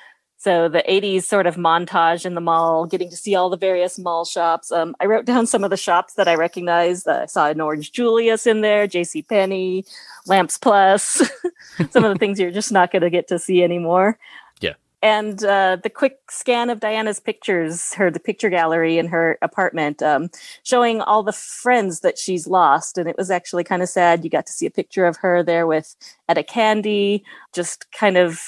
So 0.43 0.69
the 0.69 0.83
80s 0.89 1.23
sort 1.23 1.47
of 1.47 1.55
montage 1.55 2.27
in 2.27 2.35
the 2.35 2.41
mall, 2.41 2.85
getting 2.85 3.09
to 3.11 3.17
see 3.17 3.37
all 3.37 3.49
the 3.49 3.57
various 3.57 3.97
mall 3.97 4.25
shops. 4.25 4.73
Um, 4.73 4.97
I 4.99 5.07
wrote 5.07 5.25
down 5.25 5.47
some 5.47 5.63
of 5.63 5.71
the 5.71 5.77
shops 5.77 6.15
that 6.15 6.27
I 6.27 6.35
recognized. 6.35 7.07
I 7.07 7.27
saw 7.27 7.47
an 7.47 7.61
Orange 7.61 7.93
Julius 7.93 8.45
in 8.45 8.61
there, 8.61 8.89
J.C. 8.89 9.23
Penney, 9.23 9.85
Lamps 10.27 10.59
Plus, 10.59 11.23
some 11.91 12.03
of 12.03 12.13
the 12.13 12.19
things 12.19 12.41
you're 12.41 12.51
just 12.51 12.73
not 12.73 12.91
going 12.91 13.03
to 13.03 13.11
get 13.11 13.29
to 13.29 13.39
see 13.39 13.63
anymore. 13.63 14.19
Yeah. 14.61 14.73
and 15.01 15.45
uh, 15.45 15.77
the 15.81 15.89
quick 15.91 16.19
scan 16.29 16.71
of 16.71 16.81
Diana's 16.81 17.21
pictures, 17.21 17.95
her 17.95 18.11
the 18.11 18.19
picture 18.19 18.51
gallery 18.51 18.99
in 18.99 19.07
her 19.07 19.39
apartment, 19.43 20.03
um, 20.03 20.29
showing 20.65 21.01
all 21.03 21.23
the 21.23 21.33
friends 21.33 22.01
that 22.01 22.19
she's 22.19 22.49
lost, 22.49 22.99
and 22.99 23.09
it 23.09 23.17
was 23.17 23.31
actually 23.31 23.63
kind 23.63 23.81
of 23.81 23.89
sad. 23.89 24.25
You 24.25 24.31
got 24.31 24.47
to 24.47 24.53
see 24.53 24.67
a 24.67 24.73
picture 24.73 25.07
of 25.07 25.19
her 25.19 25.45
there 25.45 25.69
with 25.69 25.95
Etta 26.29 26.43
Candy, 26.43 27.23
just 27.53 27.93
kind 27.93 28.17
of 28.17 28.41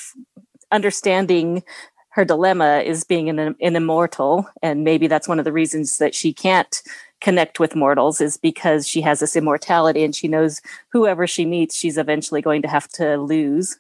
understanding 0.73 1.63
her 2.11 2.25
dilemma 2.25 2.79
is 2.79 3.03
being 3.03 3.29
an, 3.29 3.39
an 3.39 3.77
immortal, 3.77 4.49
and 4.63 4.85
maybe 4.85 5.09
that's 5.09 5.27
one 5.27 5.39
of 5.39 5.45
the 5.45 5.53
reasons 5.53 5.99
that 5.99 6.15
she 6.15 6.33
can't 6.33 6.83
connect 7.21 7.59
with 7.59 7.75
mortals 7.75 8.21
is 8.21 8.37
because 8.37 8.87
she 8.87 9.01
has 9.01 9.19
this 9.21 9.35
immortality 9.35 10.05
and 10.05 10.15
she 10.15 10.29
knows 10.29 10.61
whoever 10.91 11.27
she 11.27 11.45
meets, 11.45 11.75
she's 11.75 11.99
eventually 11.99 12.43
going 12.43 12.63
to 12.63 12.69
have 12.69 12.87
to 12.89 13.17
lose. 13.17 13.79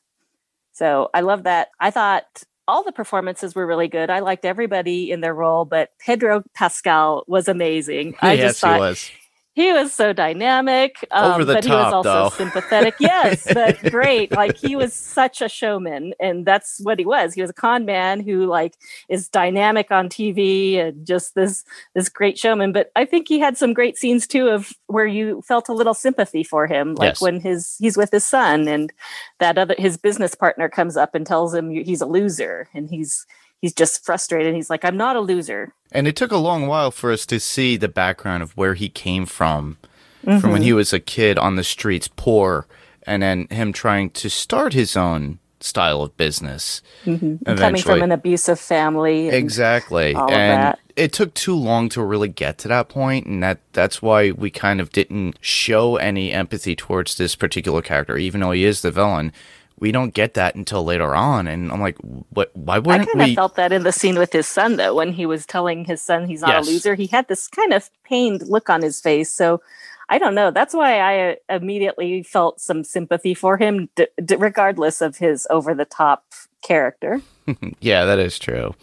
So 0.72 1.10
I 1.14 1.20
love 1.20 1.44
that. 1.44 1.68
I 1.78 1.90
thought 1.90 2.42
all 2.66 2.82
the 2.82 2.90
performances 2.90 3.54
were 3.54 3.66
really 3.66 3.86
good. 3.86 4.10
I 4.10 4.20
liked 4.20 4.44
everybody 4.44 5.10
in 5.10 5.20
their 5.20 5.34
role, 5.34 5.64
but 5.64 5.90
Pedro 5.98 6.42
Pascal 6.54 7.24
was 7.28 7.46
amazing. 7.46 8.16
I 8.22 8.32
yes, 8.32 8.52
just 8.52 8.60
thought 8.60 8.74
he 8.74 8.80
was. 8.80 9.10
He 9.54 9.72
was 9.72 9.92
so 9.92 10.12
dynamic 10.12 11.06
um, 11.12 11.46
but 11.46 11.64
he 11.64 11.70
was 11.70 11.92
also 11.92 12.24
though. 12.24 12.28
sympathetic 12.30 12.94
yes 12.98 13.46
but 13.54 13.80
great 13.90 14.32
like 14.32 14.56
he 14.56 14.76
was 14.76 14.92
such 14.92 15.40
a 15.40 15.48
showman 15.48 16.12
and 16.20 16.44
that's 16.44 16.80
what 16.82 16.98
he 16.98 17.04
was 17.04 17.34
he 17.34 17.40
was 17.40 17.50
a 17.50 17.54
con 17.54 17.84
man 17.84 18.20
who 18.20 18.46
like 18.46 18.74
is 19.08 19.28
dynamic 19.28 19.90
on 19.90 20.08
tv 20.08 20.78
and 20.78 21.06
just 21.06 21.34
this 21.34 21.64
this 21.94 22.08
great 22.08 22.36
showman 22.38 22.72
but 22.72 22.90
i 22.96 23.04
think 23.04 23.28
he 23.28 23.38
had 23.38 23.56
some 23.56 23.72
great 23.72 23.96
scenes 23.96 24.26
too 24.26 24.48
of 24.48 24.72
where 24.88 25.06
you 25.06 25.40
felt 25.42 25.68
a 25.68 25.72
little 25.74 25.94
sympathy 25.94 26.42
for 26.44 26.66
him 26.66 26.94
like 26.96 27.04
Yes. 27.14 27.20
when 27.20 27.38
his 27.40 27.76
he's 27.78 27.96
with 27.96 28.10
his 28.10 28.24
son 28.24 28.66
and 28.66 28.92
that 29.38 29.58
other 29.58 29.74
his 29.78 29.96
business 29.96 30.34
partner 30.34 30.68
comes 30.68 30.96
up 30.96 31.14
and 31.14 31.26
tells 31.26 31.54
him 31.54 31.70
he's 31.70 32.00
a 32.00 32.06
loser 32.06 32.68
and 32.74 32.90
he's 32.90 33.26
he's 33.64 33.72
just 33.72 34.04
frustrated 34.04 34.54
he's 34.54 34.68
like 34.68 34.84
i'm 34.84 34.96
not 34.96 35.16
a 35.16 35.20
loser 35.20 35.72
And 35.94 36.08
it 36.08 36.16
took 36.16 36.32
a 36.32 36.36
long 36.36 36.66
while 36.66 36.90
for 36.90 37.12
us 37.12 37.24
to 37.26 37.38
see 37.38 37.76
the 37.76 37.88
background 37.88 38.42
of 38.42 38.56
where 38.56 38.74
he 38.74 38.88
came 38.88 39.26
from, 39.26 39.78
from 40.24 40.32
when 40.32 40.40
mm-hmm. 40.40 40.62
he 40.62 40.72
was 40.72 40.92
a 40.92 40.98
kid 40.98 41.38
on 41.38 41.54
the 41.54 41.62
streets, 41.62 42.08
poor, 42.08 42.66
and 43.06 43.22
then 43.22 43.46
him 43.48 43.72
trying 43.72 44.10
to 44.10 44.28
start 44.28 44.72
his 44.72 44.96
own 44.96 45.38
style 45.60 46.02
of 46.02 46.16
business. 46.16 46.82
Mm-hmm. 47.06 47.54
coming 47.54 47.80
from 47.80 48.02
an 48.02 48.10
abusive 48.10 48.58
family 48.58 49.28
Exactly. 49.28 50.14
and 50.16 50.76
it 50.96 51.12
took 51.12 51.32
too 51.32 51.54
long 51.54 51.88
to 51.90 52.02
really 52.02 52.28
get 52.28 52.58
to 52.58 52.68
that 52.68 52.88
point 52.88 53.26
and 53.26 53.42
that 53.42 53.60
that's 53.72 54.02
why 54.02 54.32
we 54.32 54.50
kind 54.50 54.80
of 54.80 54.90
didn't 54.90 55.38
show 55.40 55.96
any 55.96 56.32
empathy 56.32 56.76
towards 56.76 57.16
this 57.16 57.34
particular 57.36 57.82
character 57.82 58.18
even 58.18 58.40
though 58.40 58.50
he 58.50 58.64
is 58.64 58.82
the 58.82 58.90
villain. 58.90 59.32
We 59.78 59.92
don't 59.92 60.14
get 60.14 60.34
that 60.34 60.54
until 60.54 60.84
later 60.84 61.14
on 61.14 61.46
and 61.48 61.70
I'm 61.72 61.80
like 61.80 61.98
what 62.30 62.50
why 62.56 62.76
I 62.76 62.78
wouldn't 62.78 63.06
kind 63.08 63.22
of 63.22 63.28
we 63.28 63.34
felt 63.34 63.56
that 63.56 63.72
in 63.72 63.82
the 63.82 63.92
scene 63.92 64.18
with 64.18 64.32
his 64.32 64.46
son, 64.46 64.76
though, 64.76 64.94
when 64.94 65.12
he 65.12 65.26
was 65.26 65.46
telling 65.46 65.84
his 65.84 66.02
son 66.02 66.26
he's 66.28 66.42
not 66.42 66.50
Yes. 66.50 66.66
a 66.68 66.70
loser. 66.70 66.94
He 66.94 67.06
had 67.08 67.28
this 67.28 67.48
kind 67.48 67.72
of 67.74 67.90
pained 68.04 68.48
look 68.48 68.70
on 68.70 68.82
his 68.82 69.00
face. 69.00 69.30
So 69.30 69.60
I 70.08 70.18
don't 70.18 70.34
know. 70.34 70.50
That's 70.50 70.74
why 70.74 70.98
I 71.00 71.32
uh, 71.32 71.34
immediately 71.56 72.22
felt 72.22 72.60
some 72.60 72.84
sympathy 72.84 73.34
for 73.34 73.56
him, 73.56 73.88
d- 73.96 74.06
d- 74.24 74.36
regardless 74.36 75.00
of 75.00 75.16
his 75.18 75.46
over 75.50 75.74
the 75.74 75.86
top 75.86 76.24
character. 76.62 77.20
Yeah, 77.80 78.04
that 78.06 78.18
is 78.18 78.38
true. 78.38 78.74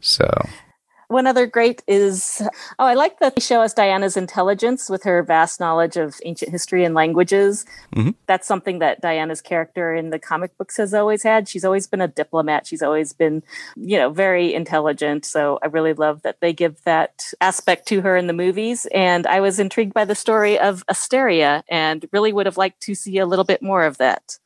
So 0.00 0.28
One 1.08 1.26
other 1.26 1.46
great 1.46 1.82
is 1.86 2.42
oh, 2.78 2.84
I 2.84 2.92
like 2.94 3.18
that 3.20 3.34
they 3.34 3.40
show 3.40 3.62
us 3.62 3.72
Diana's 3.72 4.16
intelligence 4.16 4.90
with 4.90 5.04
her 5.04 5.22
vast 5.22 5.58
knowledge 5.58 5.96
of 5.96 6.20
ancient 6.24 6.50
history 6.50 6.84
and 6.84 6.94
languages. 6.94 7.64
Mhm. 7.94 8.14
That's 8.26 8.46
something 8.46 8.78
that 8.80 9.00
Diana's 9.00 9.40
character 9.40 9.94
in 9.94 10.10
the 10.10 10.18
comic 10.18 10.56
books 10.58 10.76
has 10.76 10.92
always 10.92 11.22
had. 11.22 11.48
She's 11.48 11.64
always 11.64 11.86
been 11.86 12.02
a 12.02 12.08
diplomat. 12.08 12.66
She's 12.66 12.82
always 12.82 13.14
been, 13.14 13.42
you 13.76 13.96
know, 13.96 14.10
very 14.10 14.52
intelligent. 14.52 15.24
So 15.24 15.58
I 15.62 15.66
really 15.68 15.94
love 15.94 16.20
that 16.22 16.40
they 16.40 16.52
give 16.52 16.82
that 16.84 17.22
aspect 17.40 17.88
to 17.88 18.02
her 18.02 18.14
in 18.14 18.26
the 18.26 18.34
movies. 18.34 18.86
And 18.92 19.26
I 19.26 19.40
was 19.40 19.58
intrigued 19.58 19.94
by 19.94 20.04
the 20.04 20.14
story 20.14 20.58
of 20.58 20.84
Asteria 20.88 21.64
and 21.70 22.06
really 22.12 22.34
would 22.34 22.44
have 22.46 22.58
liked 22.58 22.82
to 22.82 22.94
see 22.94 23.16
a 23.16 23.24
little 23.26 23.46
bit 23.46 23.62
more 23.62 23.84
of 23.84 23.96
that. 23.96 24.36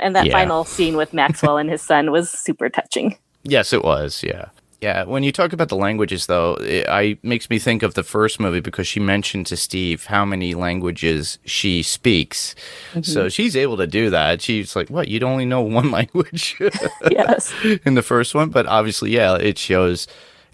And 0.00 0.14
that 0.14 0.26
Yeah. 0.26 0.32
final 0.34 0.62
scene 0.64 0.96
with 0.96 1.12
Maxwell 1.12 1.56
and 1.58 1.68
his 1.68 1.82
son 1.82 2.12
was 2.12 2.30
super 2.30 2.68
touching. 2.68 3.18
Yes, 3.42 3.72
it 3.72 3.82
was. 3.82 4.22
Yeah. 4.22 4.46
Yeah. 4.80 5.04
When 5.04 5.22
you 5.22 5.30
talk 5.30 5.52
about 5.52 5.68
the 5.68 5.76
languages, 5.76 6.26
though, 6.26 6.54
it 6.54 6.86
I, 6.88 7.18
makes 7.22 7.50
me 7.50 7.58
think 7.58 7.82
of 7.82 7.94
the 7.94 8.02
first 8.02 8.40
movie 8.40 8.60
because 8.60 8.88
she 8.88 8.98
mentioned 8.98 9.46
to 9.48 9.56
Steve 9.56 10.06
how 10.06 10.24
many 10.24 10.54
languages 10.54 11.38
she 11.44 11.82
speaks. 11.82 12.54
So 13.02 13.20
mm-hmm. 13.20 13.28
she's 13.28 13.56
able 13.56 13.76
to 13.76 13.86
do 13.86 14.08
that. 14.10 14.40
She's 14.40 14.74
like, 14.74 14.88
what? 14.88 15.08
You'd 15.08 15.22
only 15.22 15.44
know 15.44 15.60
one 15.60 15.90
language 15.90 16.56
yes. 17.10 17.52
in 17.84 17.94
the 17.94 18.02
first 18.02 18.34
one? 18.34 18.48
But 18.48 18.66
obviously, 18.66 19.10
yeah, 19.10 19.36
it 19.36 19.58
shows 19.58 20.06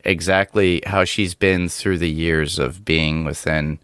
exactly 0.05 0.83
how 0.87 1.05
she's 1.05 1.35
been 1.35 1.69
through 1.69 1.99
the 1.99 2.11
years 2.11 2.59
of 2.59 2.85
being 2.85 3.25
within 3.25 3.79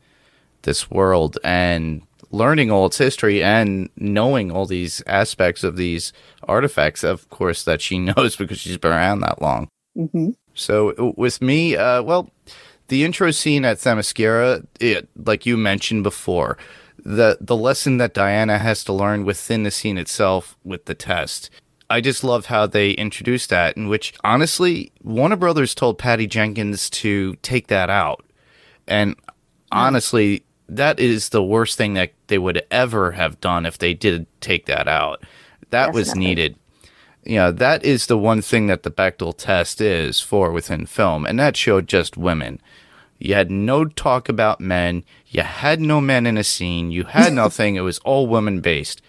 this 0.62 0.90
world 0.90 1.38
and 1.44 2.02
learning 2.30 2.70
all 2.70 2.86
its 2.86 2.98
history 2.98 3.42
and 3.42 3.90
knowing 3.96 4.50
all 4.50 4.66
these 4.66 5.02
aspects 5.06 5.62
of 5.62 5.76
these 5.76 6.12
artifacts, 6.44 7.04
of 7.04 7.28
course, 7.28 7.64
that 7.64 7.80
she 7.80 7.98
knows 7.98 8.34
because 8.34 8.58
she's 8.58 8.78
been 8.78 8.90
around 8.90 9.20
that 9.20 9.40
long. 9.40 9.68
Hmm 9.94 10.30
So 10.54 11.14
with 11.16 11.40
me, 11.42 11.76
uh, 11.76 12.02
well, 12.02 12.30
the 12.88 13.04
intro 13.04 13.30
scene 13.30 13.64
at 13.64 13.78
Themyscira, 13.78 14.66
it, 14.80 15.08
like 15.16 15.46
you 15.46 15.56
mentioned 15.56 16.02
before, 16.02 16.58
the 16.98 17.38
the 17.40 17.56
lesson 17.56 17.96
that 17.98 18.14
Diana 18.14 18.58
has 18.58 18.84
to 18.84 18.92
learn 18.92 19.24
within 19.24 19.62
the 19.62 19.70
scene 19.70 19.98
itself 19.98 20.56
with 20.64 20.84
the 20.84 20.94
test. 20.94 21.50
I 21.90 22.00
just 22.00 22.24
love 22.24 22.46
how 22.46 22.66
they 22.66 22.92
introduced 22.92 23.50
that, 23.50 23.76
in 23.76 23.88
which 23.88 24.14
honestly, 24.24 24.92
Warner 25.02 25.36
Brothers 25.36 25.74
told 25.74 25.98
Patty 25.98 26.26
Jenkins 26.26 26.88
to 26.90 27.34
take 27.42 27.66
that 27.68 27.90
out, 27.90 28.24
and 28.86 29.16
honestly, 29.70 30.44
that 30.68 30.98
is 30.98 31.30
the 31.30 31.42
worst 31.42 31.76
thing 31.76 31.94
that 31.94 32.12
they 32.28 32.38
would 32.38 32.62
ever 32.70 33.12
have 33.12 33.40
done 33.40 33.66
if 33.66 33.78
they 33.78 33.94
did 33.94 34.26
take 34.40 34.66
that 34.66 34.88
out. 34.88 35.22
That 35.70 35.92
was 35.92 36.14
needed 36.14 36.56
you 37.24 37.36
know, 37.36 37.52
that 37.52 37.84
is 37.84 38.06
the 38.06 38.18
one 38.18 38.42
thing 38.42 38.66
that 38.66 38.82
the 38.82 38.90
Bechdel 38.90 39.36
test 39.36 39.80
is 39.80 40.20
for 40.20 40.50
within 40.50 40.86
film, 40.86 41.24
and 41.26 41.38
that 41.38 41.56
showed 41.56 41.86
just 41.88 42.16
women. 42.16 42.60
You 43.18 43.34
had 43.34 43.50
no 43.50 43.84
talk 43.84 44.28
about 44.28 44.60
men. 44.60 45.04
You 45.28 45.42
had 45.42 45.80
no 45.80 46.00
men 46.00 46.26
in 46.26 46.36
a 46.36 46.42
scene. 46.44 46.90
You 46.90 47.04
had 47.04 47.32
nothing. 47.42 47.76
it 47.76 47.82
was 47.82 47.98
all 48.00 48.26
women 48.26 48.60
based. 48.60 49.00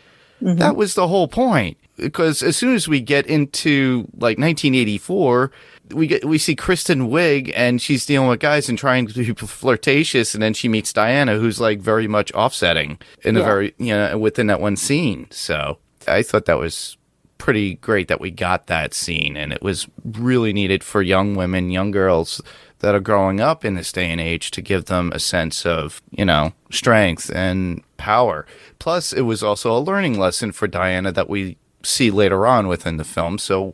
Mm-hmm. 0.41 0.59
That 0.59 0.75
was 0.75 0.93
the 0.93 1.07
whole 1.07 1.27
point. 1.27 1.77
Because 1.97 2.41
as 2.43 2.57
soon 2.57 2.73
as 2.75 2.87
we 2.87 3.01
get 3.01 3.27
into 3.27 4.07
like 4.17 4.37
1984, 4.39 5.51
we 5.91 6.07
get 6.07 6.25
we 6.25 6.37
see 6.39 6.55
Kristen 6.55 7.09
Wiig 7.09 7.51
and 7.55 7.79
she's 7.81 8.05
dealing 8.05 8.27
with 8.29 8.39
guys 8.39 8.67
and 8.67 8.77
trying 8.77 9.05
to 9.07 9.13
be 9.13 9.31
flirtatious, 9.47 10.33
and 10.33 10.41
then 10.41 10.53
she 10.53 10.67
meets 10.67 10.91
Diana, 10.93 11.37
who's 11.37 11.59
like 11.59 11.79
very 11.81 12.07
much 12.07 12.31
offsetting 12.33 12.97
in 13.23 13.35
Yeah. 13.35 13.43
very 13.43 13.73
you 13.77 13.93
know 13.93 14.17
within 14.17 14.47
that 14.47 14.59
one 14.59 14.75
scene. 14.75 15.27
So 15.29 15.77
I 16.07 16.23
thought 16.23 16.45
that 16.45 16.57
was 16.57 16.97
pretty 17.43 17.73
great 17.75 18.07
that 18.07 18.21
we 18.21 18.31
got 18.31 18.67
that 18.67 18.93
scene 18.93 19.35
and 19.35 19.51
it 19.51 19.61
was 19.61 19.85
really 20.05 20.53
needed 20.53 20.81
for 20.81 21.01
young 21.01 21.35
women 21.35 21.69
young 21.69 21.91
girls 21.91 22.41
that 22.79 22.95
are 22.95 23.01
growing 23.01 23.41
up 23.41 23.65
in 23.65 23.73
this 23.73 23.91
day 23.91 24.09
and 24.09 24.21
age 24.21 24.49
to 24.49 24.61
give 24.61 24.85
them 24.85 25.11
a 25.13 25.19
sense 25.19 25.65
of 25.65 26.01
you 26.09 26.23
know 26.23 26.53
strength 26.71 27.29
and 27.35 27.83
power. 27.97 28.45
Plus 28.79 29.11
it 29.11 29.23
was 29.23 29.43
also 29.43 29.77
a 29.77 29.79
learning 29.89 30.17
lesson 30.17 30.53
for 30.53 30.67
diana 30.69 31.11
that 31.11 31.27
we 31.27 31.57
see 31.83 32.09
later 32.09 32.47
on 32.47 32.69
within 32.69 32.95
the 32.95 33.03
film 33.03 33.37
so 33.37 33.73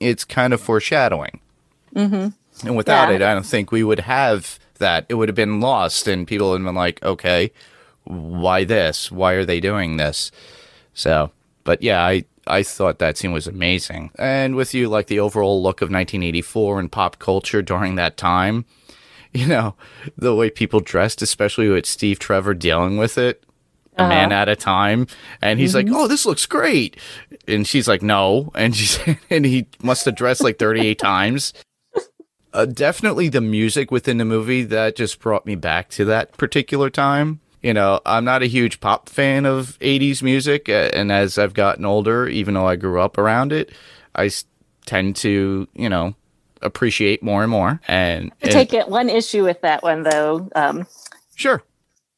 it's 0.00 0.24
kind 0.24 0.54
of 0.54 0.60
foreshadowing. 0.62 1.40
Mm-hmm. 1.94 2.66
and 2.66 2.76
without 2.76 3.10
Yeah. 3.10 3.16
it 3.16 3.22
i 3.22 3.34
don't 3.34 3.44
think 3.44 3.70
we 3.70 3.84
would 3.84 4.00
have 4.00 4.58
that. 4.78 5.04
It 5.10 5.14
would 5.16 5.28
have 5.28 5.36
been 5.36 5.60
lost 5.60 6.08
and 6.08 6.26
people 6.26 6.48
would 6.50 6.60
have 6.62 6.66
been 6.66 6.74
like 6.74 7.02
okay 7.02 7.52
why 8.04 8.64
this? 8.64 9.12
Why 9.12 9.32
are 9.34 9.44
they 9.44 9.60
doing 9.60 9.98
this? 9.98 10.30
So, 10.94 11.30
but 11.64 11.82
yeah, 11.82 12.02
I 12.02 12.24
I 12.46 12.62
thought 12.62 12.98
that 12.98 13.16
scene 13.16 13.32
was 13.32 13.46
amazing. 13.46 14.10
And 14.18 14.54
with 14.54 14.74
you, 14.74 14.88
like 14.88 15.06
the 15.06 15.20
overall 15.20 15.62
look 15.62 15.80
of 15.80 15.86
1984 15.86 16.80
and 16.80 16.92
pop 16.92 17.18
culture 17.18 17.62
during 17.62 17.94
that 17.96 18.16
time, 18.16 18.64
you 19.32 19.46
know, 19.46 19.74
the 20.16 20.34
way 20.34 20.50
people 20.50 20.80
dressed, 20.80 21.22
especially 21.22 21.68
with 21.68 21.86
Steve 21.86 22.18
Trevor 22.18 22.54
dealing 22.54 22.96
with 22.96 23.18
it, 23.18 23.44
a 23.96 24.08
man 24.08 24.32
at 24.32 24.48
a 24.48 24.56
time, 24.56 25.06
and 25.40 25.60
he's 25.60 25.74
like, 25.74 25.86
"Oh, 25.88 26.08
this 26.08 26.26
looks 26.26 26.46
great," 26.46 26.96
and 27.46 27.66
she's 27.66 27.86
like, 27.86 28.02
"No," 28.02 28.50
and 28.56 28.74
she's 28.74 28.98
and 29.30 29.44
he 29.44 29.66
must 29.82 30.04
have 30.04 30.16
dressed 30.16 30.42
like 30.42 30.58
38 30.58 30.98
times. 30.98 31.52
Uh, 32.52 32.66
definitely 32.66 33.28
the 33.28 33.40
music 33.40 33.90
within 33.90 34.18
the 34.18 34.24
movie 34.24 34.62
that 34.62 34.94
just 34.94 35.18
brought 35.18 35.44
me 35.44 35.56
back 35.56 35.90
to 35.90 36.04
that 36.04 36.32
particular 36.36 36.88
time. 36.88 37.40
You 37.64 37.72
know, 37.72 37.98
I'm 38.04 38.26
not 38.26 38.42
a 38.42 38.46
huge 38.46 38.78
pop 38.80 39.08
fan 39.08 39.46
of 39.46 39.78
80s 39.80 40.22
music, 40.22 40.68
uh, 40.68 40.90
and 40.92 41.10
as 41.10 41.38
I've 41.38 41.54
gotten 41.54 41.86
older, 41.86 42.28
even 42.28 42.52
though 42.52 42.68
I 42.68 42.76
grew 42.76 43.00
up 43.00 43.16
around 43.16 43.54
it, 43.54 43.72
I 44.14 44.30
tend 44.84 45.16
to, 45.16 45.66
you 45.72 45.88
know, 45.88 46.14
appreciate 46.60 47.22
more 47.22 47.42
and 47.42 47.50
more. 47.50 47.80
And, 47.88 48.32
take 48.42 48.74
it 48.74 48.90
one 48.90 49.08
issue 49.08 49.44
with 49.44 49.62
that 49.62 49.82
one 49.82 50.02
though 50.02 50.46
um, 50.54 50.86
sure, 51.36 51.62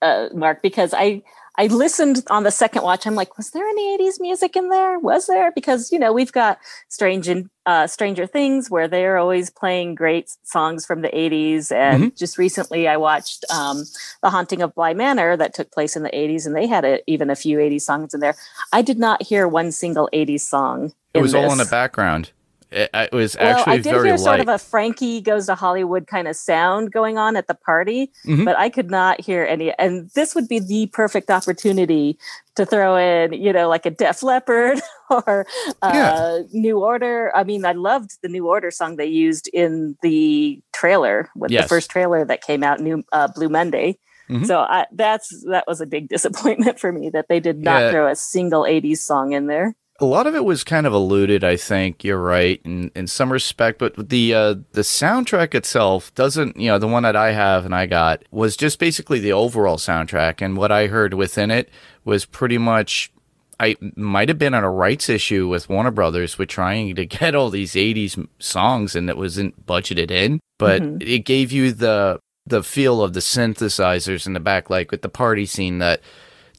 uh, 0.03 0.31
mark 0.35 0.63
because 0.63 0.93
i 0.93 1.23
I 1.59 1.69
listened 1.69 2.23
on 2.29 2.43
the 2.43 2.51
second 2.51 2.83
watch. 2.83 3.07
I'm 3.07 3.15
like, 3.15 3.37
was 3.39 3.51
there 3.51 3.67
any 3.67 3.97
80s 3.99 4.21
music 4.21 4.57
in 4.57 4.69
there? 4.69 4.99
Was 4.99 5.27
there? 5.27 5.53
Because, 5.53 5.91
you 5.91 5.99
know, 5.99 6.13
we've 6.13 6.33
got 6.33 6.59
Strange 6.89 7.29
and 7.29 7.49
uh, 7.65 7.87
Stranger 7.87 8.27
Things 8.27 8.71
where 8.71 8.87
they're 8.89 9.17
always 9.17 9.49
playing 9.49 9.95
great 9.95 10.31
songs 10.45 10.85
from 10.85 11.01
the 11.01 11.09
80s. 11.09 11.73
And 11.73 12.05
Mhm. 12.13 12.17
just 12.19 12.37
recently 12.37 12.87
I 12.89 12.97
watched 12.99 13.45
um, 13.51 13.85
The 14.23 14.31
Haunting 14.31 14.61
of 14.61 14.75
Bly 14.75 14.93
Manor 14.93 15.37
that 15.37 15.55
took 15.55 15.73
place 15.73 15.97
in 15.97 16.03
the 16.03 16.15
80s, 16.15 16.47
and 16.47 16.55
they 16.55 16.67
had 16.67 16.85
a, 16.85 17.01
even 17.11 17.31
a 17.31 17.37
few 17.37 17.59
80s 17.59 17.83
songs 17.83 18.13
in 18.13 18.21
there. 18.21 18.37
I 18.73 18.83
did 18.83 18.99
not 18.99 19.23
hear 19.23 19.49
one 19.49 19.73
single 19.73 20.09
80s 20.13 20.43
song. 20.43 20.93
It 21.15 21.21
was 21.21 21.35
all 21.35 21.51
in 21.51 21.59
the 21.59 21.65
background. 21.65 22.31
It, 22.73 22.91
it 22.93 23.13
was 23.13 23.37
Well, 23.39 23.57
actually 23.59 23.73
I 23.75 23.77
did 23.77 23.85
very 23.85 24.09
hear 24.09 24.17
light. 24.17 24.21
sort 24.25 24.41
of 24.41 24.49
a 24.49 24.59
Frankie 24.59 25.21
goes 25.21 25.47
to 25.47 25.55
Hollywood 25.55 26.07
kind 26.09 26.27
of 26.27 26.35
sound 26.35 26.93
going 26.93 27.17
on 27.17 27.37
at 27.37 27.47
the 27.47 27.55
party, 27.55 28.11
Mhm. 28.27 28.45
but 28.45 28.59
I 28.59 28.69
could 28.71 28.91
not 28.91 29.21
hear 29.21 29.45
any. 29.45 29.73
And 29.79 30.11
this 30.15 30.35
would 30.35 30.49
be 30.49 30.59
the 30.59 30.87
perfect 30.89 31.31
opportunity 31.31 32.19
to 32.57 32.67
throw 32.67 32.97
in, 32.97 33.33
you 33.35 33.53
know, 33.53 33.69
like 33.69 33.87
a 33.87 33.91
Def 33.91 34.23
Leppard 34.23 34.81
or 35.11 35.47
uh, 35.83 35.91
Yeah. 35.95 36.39
New 36.53 36.81
Order. 36.83 37.31
I 37.37 37.45
mean, 37.45 37.65
I 37.65 37.73
loved 37.73 38.19
the 38.23 38.29
New 38.29 38.49
Order 38.49 38.71
song 38.73 38.97
they 38.97 39.07
used 39.07 39.49
in 39.53 39.97
the 40.03 40.61
trailer 40.73 41.31
with 41.37 41.53
Yes. 41.53 41.65
the 41.65 41.69
first 41.69 41.91
trailer 41.91 42.25
that 42.25 42.43
came 42.43 42.65
out, 42.65 42.81
New 42.81 43.05
uh, 43.13 43.29
Blue 43.29 43.49
Monday. 43.49 43.99
Mhm. 44.29 44.45
So 44.45 44.59
I, 44.59 44.87
that's 44.91 45.29
that 45.49 45.65
was 45.69 45.81
a 45.81 45.87
big 45.87 46.09
disappointment 46.15 46.81
for 46.81 46.91
me 46.91 47.11
that 47.11 47.27
they 47.29 47.39
did 47.39 47.59
not 47.63 47.81
Yeah. 47.83 47.91
throw 47.93 48.09
a 48.11 48.17
single 48.17 48.63
'80s 48.65 48.99
song 48.99 49.33
in 49.33 49.47
there. 49.47 49.77
A 50.01 50.05
lot 50.05 50.27
of 50.27 50.35
it 50.35 50.45
was 50.45 50.65
kind 50.65 50.87
of 50.87 50.93
alluded 50.93 51.43
i 51.43 51.57
think 51.57 52.05
you're 52.05 52.21
right 52.21 52.61
in, 52.65 52.91
in 52.95 53.07
some 53.07 53.33
respect 53.33 53.79
but 53.79 54.09
the 54.09 54.35
uh, 54.35 54.55
the 54.73 54.83
soundtrack 54.83 55.55
itself 55.55 56.15
doesn't 56.15 56.57
you 56.57 56.69
know 56.69 56.79
the 56.79 56.89
one 56.89 57.03
that 57.03 57.17
i 57.17 57.33
have 57.33 57.65
and 57.65 57.75
i 57.75 57.87
got 57.87 58.23
was 58.31 58.57
just 58.57 58.79
basically 58.79 59.19
the 59.19 59.33
overall 59.33 59.77
soundtrack 59.77 60.41
and 60.41 60.57
what 60.57 60.73
i 60.73 60.87
heard 60.87 61.15
within 61.15 61.51
it 61.51 61.71
was 62.05 62.25
pretty 62.25 62.59
much 62.59 63.13
I 63.59 63.77
might 63.97 64.29
have 64.29 64.39
been 64.39 64.55
on 64.55 64.65
a 64.65 64.71
rights 64.71 65.09
issue 65.09 65.49
with 65.49 65.69
Warner 65.69 65.91
Brothers 65.91 66.39
with 66.39 66.49
trying 66.51 66.95
to 66.97 67.07
get 67.07 67.35
all 67.35 67.51
these 67.51 67.73
80s 67.73 68.29
songs 68.39 68.95
and 68.95 69.09
it 69.09 69.17
wasn't 69.17 69.65
budgeted 69.67 70.11
in, 70.11 70.41
but 70.59 70.83
it 71.01 71.25
gave 71.25 71.53
you 71.53 71.73
the 71.73 72.21
the 72.49 72.63
feel 72.63 73.03
of 73.03 73.13
the 73.13 73.21
synthesizers 73.21 74.27
in 74.27 74.33
the 74.33 74.41
back 74.41 74.71
like 74.71 74.93
with 74.93 75.03
the 75.03 75.09
party 75.09 75.47
scene 75.47 75.79
that 75.79 76.01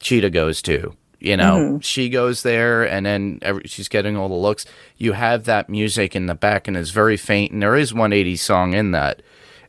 Cheetah 0.00 0.30
goes 0.30 0.60
to. 0.62 0.94
You 1.20 1.36
know, 1.36 1.80
she 1.82 2.08
goes 2.08 2.42
there 2.42 2.84
and 2.84 3.04
then 3.04 3.40
every, 3.42 3.62
she's 3.66 3.88
getting 3.88 4.16
all 4.16 4.28
the 4.28 4.34
looks. 4.34 4.64
You 4.96 5.12
have 5.12 5.44
that 5.44 5.68
music 5.68 6.14
in 6.14 6.26
the 6.26 6.34
back 6.34 6.68
and 6.68 6.76
it's 6.76 6.90
very 6.90 7.16
faint 7.16 7.52
and 7.52 7.60
there 7.60 7.74
is 7.74 7.92
180 7.92 8.36
song 8.36 8.72
in 8.72 8.92
that. 8.92 9.22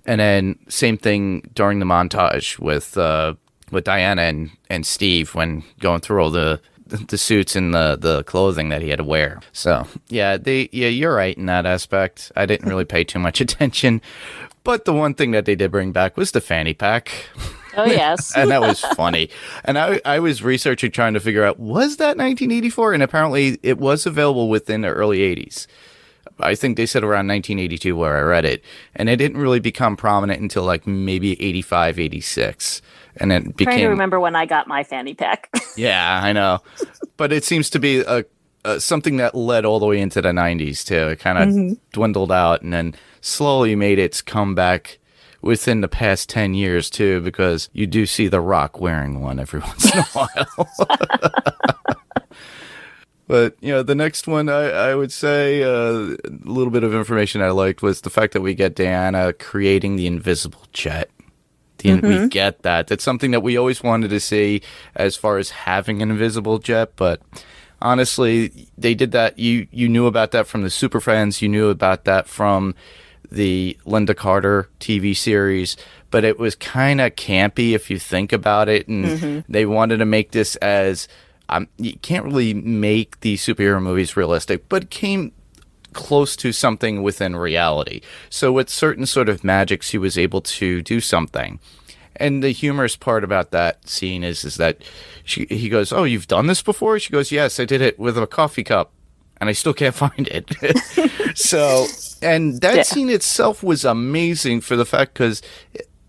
And 0.06 0.22
then 0.22 0.60
same 0.68 0.98
thing 0.98 1.50
during 1.56 1.80
the 1.80 1.86
montage 1.86 2.60
with 2.60 2.98
uh, 2.98 3.34
with 3.72 3.84
Diana 3.84 4.24
and, 4.24 4.52
and 4.70 4.86
Steve 4.86 5.36
when 5.36 5.64
going 5.80 6.02
through 6.02 6.24
all 6.24 6.32
the 6.32 6.62
the 6.90 7.18
suits 7.18 7.56
and 7.56 7.74
the, 7.74 7.96
the 8.00 8.24
clothing 8.24 8.70
that 8.70 8.82
he 8.82 8.90
had 8.90 8.98
to 8.98 9.04
wear. 9.04 9.40
So 9.54 9.88
yeah, 10.08 10.38
they 10.38 10.70
yeah, 10.72 10.88
you're 10.88 11.14
right 11.14 11.38
in 11.38 11.46
that 11.48 11.66
aspect. 11.66 12.32
I 12.36 12.46
didn't 12.46 12.68
really 12.68 12.86
pay 12.86 13.04
too 13.04 13.20
much 13.20 13.42
attention. 13.46 14.02
But 14.64 14.86
the 14.86 14.94
one 14.94 15.14
thing 15.14 15.32
that 15.32 15.46
they 15.46 15.56
did 15.56 15.72
bring 15.72 15.92
back 15.92 16.18
was 16.18 16.32
the 16.32 16.42
fanny 16.42 16.74
pack. 16.74 17.12
Oh 17.76 17.86
yes, 17.86 18.36
and 18.36 18.52
that 18.52 18.62
was 18.62 18.80
funny. 18.80 19.30
And 19.64 19.78
I 19.78 20.02
I 20.06 20.20
was 20.20 20.44
researching 20.44 20.92
trying 20.92 21.14
to 21.14 21.20
figure 21.20 21.44
out 21.44 21.60
was 21.60 21.98
that 21.98 22.18
1984 22.18 22.94
and 22.94 23.04
apparently 23.04 23.60
it 23.64 23.78
was 23.78 24.06
available 24.06 24.50
within 24.50 24.82
the 24.82 24.90
early 24.90 25.20
80s. 25.20 25.68
I 26.42 26.56
think 26.56 26.78
they 26.78 26.86
said 26.86 27.04
around 27.04 27.28
1982 27.28 27.96
where 27.96 28.18
I 28.18 28.22
read 28.22 28.46
it. 28.46 28.64
And 28.96 29.10
it 29.10 29.18
didn't 29.18 29.38
really 29.38 29.60
become 29.60 29.98
prominent 29.98 30.42
until 30.42 30.64
like 30.64 30.88
maybe 30.88 31.42
85, 31.42 32.00
86. 32.00 32.82
And 33.18 33.32
it 33.32 33.58
trying 33.58 33.80
to 33.80 33.88
remember 33.88 34.20
when 34.20 34.36
I 34.36 34.46
got 34.46 34.68
my 34.68 34.84
fanny 34.84 35.14
pack. 35.14 35.50
Yeah, 35.78 36.20
I 36.22 36.34
know. 36.34 36.60
but 37.16 37.32
it 37.32 37.46
seems 37.46 37.70
to 37.70 37.80
be 37.80 38.02
a, 38.02 38.26
a 38.66 38.82
something 38.82 39.16
that 39.18 39.34
led 39.34 39.64
all 39.64 39.80
the 39.80 39.86
way 39.86 40.02
into 40.02 40.22
the 40.22 40.30
90s 40.30 40.86
too. 40.86 41.08
It 41.08 41.20
kind 41.20 41.38
of 41.38 41.48
mm-hmm. 41.50 41.74
dwindled 41.94 42.34
out 42.34 42.62
and 42.62 42.74
then 42.74 42.96
slowly 43.22 43.76
made 43.76 43.98
its 43.98 44.22
comeback 44.22 45.00
within 45.42 45.82
the 45.82 45.88
past 45.88 46.30
10 46.30 46.54
years 46.54 46.90
too 46.90 47.22
because 47.22 47.70
you 47.74 47.88
do 47.88 48.06
see 48.06 48.28
the 48.28 48.42
rock 48.42 48.80
wearing 48.80 49.22
one 49.22 49.40
every 49.40 49.60
once 49.66 49.94
in 49.94 50.00
a 50.00 50.04
while. 50.14 50.70
But 53.28 53.56
you 53.62 53.72
know, 53.72 53.84
the 53.84 53.94
next 53.94 54.28
one 54.28 54.50
I, 54.50 54.72
I 54.72 54.96
would 54.96 55.12
say 55.12 55.62
uh, 55.62 55.70
a 55.70 56.18
little 56.46 56.72
bit 56.72 56.84
of 56.84 56.96
information 56.96 57.44
I 57.44 57.52
liked 57.52 57.84
was 57.84 58.02
the 58.02 58.10
fact 58.10 58.34
that 58.34 58.42
we 58.42 58.56
get 58.56 58.74
Diana 58.74 59.34
creating 59.34 59.98
the 59.98 60.08
invisible 60.08 60.64
jet. 60.74 61.12
The, 61.78 61.92
We 62.24 62.28
get 62.28 62.64
that. 62.64 62.88
That's 62.88 63.04
something 63.04 63.30
that 63.30 63.42
we 63.42 63.56
always 63.56 63.84
wanted 63.84 64.10
to 64.10 64.20
see 64.20 64.64
as 64.96 65.16
far 65.16 65.38
as 65.38 65.52
having 65.52 66.02
an 66.02 66.10
invisible 66.10 66.58
jet. 66.58 66.94
But 66.96 67.22
honestly, 67.82 68.68
they 68.78 68.96
did 68.96 69.12
that. 69.12 69.38
You 69.38 69.68
you 69.72 69.88
knew 69.88 70.08
about 70.08 70.32
that 70.32 70.48
from 70.48 70.64
the 70.64 70.70
Super 70.72 71.00
Friends. 71.00 71.40
You 71.40 71.50
knew 71.50 71.70
about 71.70 72.06
that 72.06 72.28
from 72.28 72.74
the 73.32 73.78
Lynda 73.86 74.16
Carter 74.16 74.70
TV 74.80 75.16
series. 75.16 75.78
But 76.12 76.24
it 76.24 76.40
was 76.40 76.56
kind 76.56 77.00
of 77.02 77.16
campy 77.16 77.74
if 77.74 77.90
you 77.90 78.00
think 78.00 78.34
about 78.34 78.68
it, 78.70 78.88
and 78.88 79.44
they 79.48 79.66
wanted 79.66 79.98
to 79.98 80.06
make 80.06 80.32
this 80.32 80.56
as 80.58 81.08
um, 81.50 81.68
you 81.78 81.98
can't 81.98 82.26
really 82.26 82.54
make 82.54 83.20
the 83.22 83.36
superhero 83.36 83.82
movies 83.82 84.16
realistic, 84.16 84.70
but 84.70 84.84
it 84.84 84.90
came 84.90 85.32
close 85.94 86.36
to 86.36 86.52
something 86.52 87.02
within 87.02 87.36
reality. 87.36 88.02
So 88.30 88.52
with 88.52 88.70
certain 88.70 89.06
sort 89.08 89.30
of 89.30 89.44
magic, 89.44 89.82
she 89.82 89.98
was 89.98 90.18
able 90.18 90.42
to 90.42 90.82
do 90.82 91.00
something. 91.00 91.60
And 92.16 92.44
the 92.44 92.52
humorous 92.52 92.96
part 92.96 93.24
about 93.24 93.52
that 93.52 93.88
scene 93.88 94.24
is 94.24 94.44
is 94.44 94.58
that 94.58 94.84
she 95.24 95.46
he 95.50 95.70
goes, 95.70 95.92
"Oh, 95.94 96.04
you've 96.04 96.28
done 96.28 96.48
this 96.48 96.62
before?" 96.62 97.00
She 97.00 97.12
goes, 97.12 97.32
"Yes, 97.32 97.60
I 97.60 97.66
did 97.66 97.82
it 97.82 97.98
with 97.98 98.18
a 98.18 98.28
coffee 98.28 98.64
cup." 98.64 98.92
And 99.42 99.50
I 99.50 99.54
still 99.54 99.74
can't 99.74 99.96
find 100.06 100.28
it. 100.28 100.50
so, 101.38 101.88
and 102.22 102.60
that 102.62 102.76
Yeah. 102.78 102.84
scene 102.84 103.10
itself 103.10 103.64
was 103.64 103.86
amazing 103.86 104.62
for 104.62 104.76
the 104.76 104.86
fact 104.86 105.14
because 105.14 105.42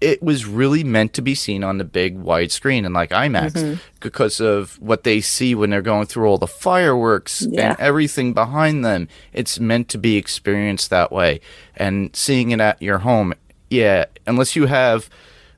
it 0.00 0.22
was 0.22 0.46
really 0.46 0.82
meant 0.82 1.12
to 1.12 1.20
be 1.20 1.34
seen 1.34 1.62
on 1.62 1.76
the 1.76 1.84
big 1.84 2.16
wide 2.16 2.50
screen 2.50 2.86
and 2.86 2.94
like 2.94 3.10
IMAX 3.10 3.52
mm-hmm. 3.52 3.74
because 4.00 4.40
of 4.40 4.80
what 4.80 5.04
they 5.04 5.20
see 5.20 5.54
when 5.54 5.68
they're 5.68 5.82
going 5.82 6.06
through 6.06 6.26
all 6.26 6.38
the 6.38 6.46
fireworks 6.46 7.46
Yeah. 7.48 7.72
and 7.72 7.80
everything 7.80 8.32
behind 8.32 8.82
them. 8.82 9.08
It's 9.34 9.60
meant 9.60 9.88
to 9.90 9.98
be 9.98 10.16
experienced 10.16 10.88
that 10.88 11.12
way. 11.12 11.40
And 11.76 12.16
seeing 12.16 12.50
it 12.50 12.60
at 12.60 12.80
your 12.80 13.00
home, 13.00 13.34
yeah, 13.68 14.06
unless 14.26 14.56
you 14.56 14.66
have 14.66 15.10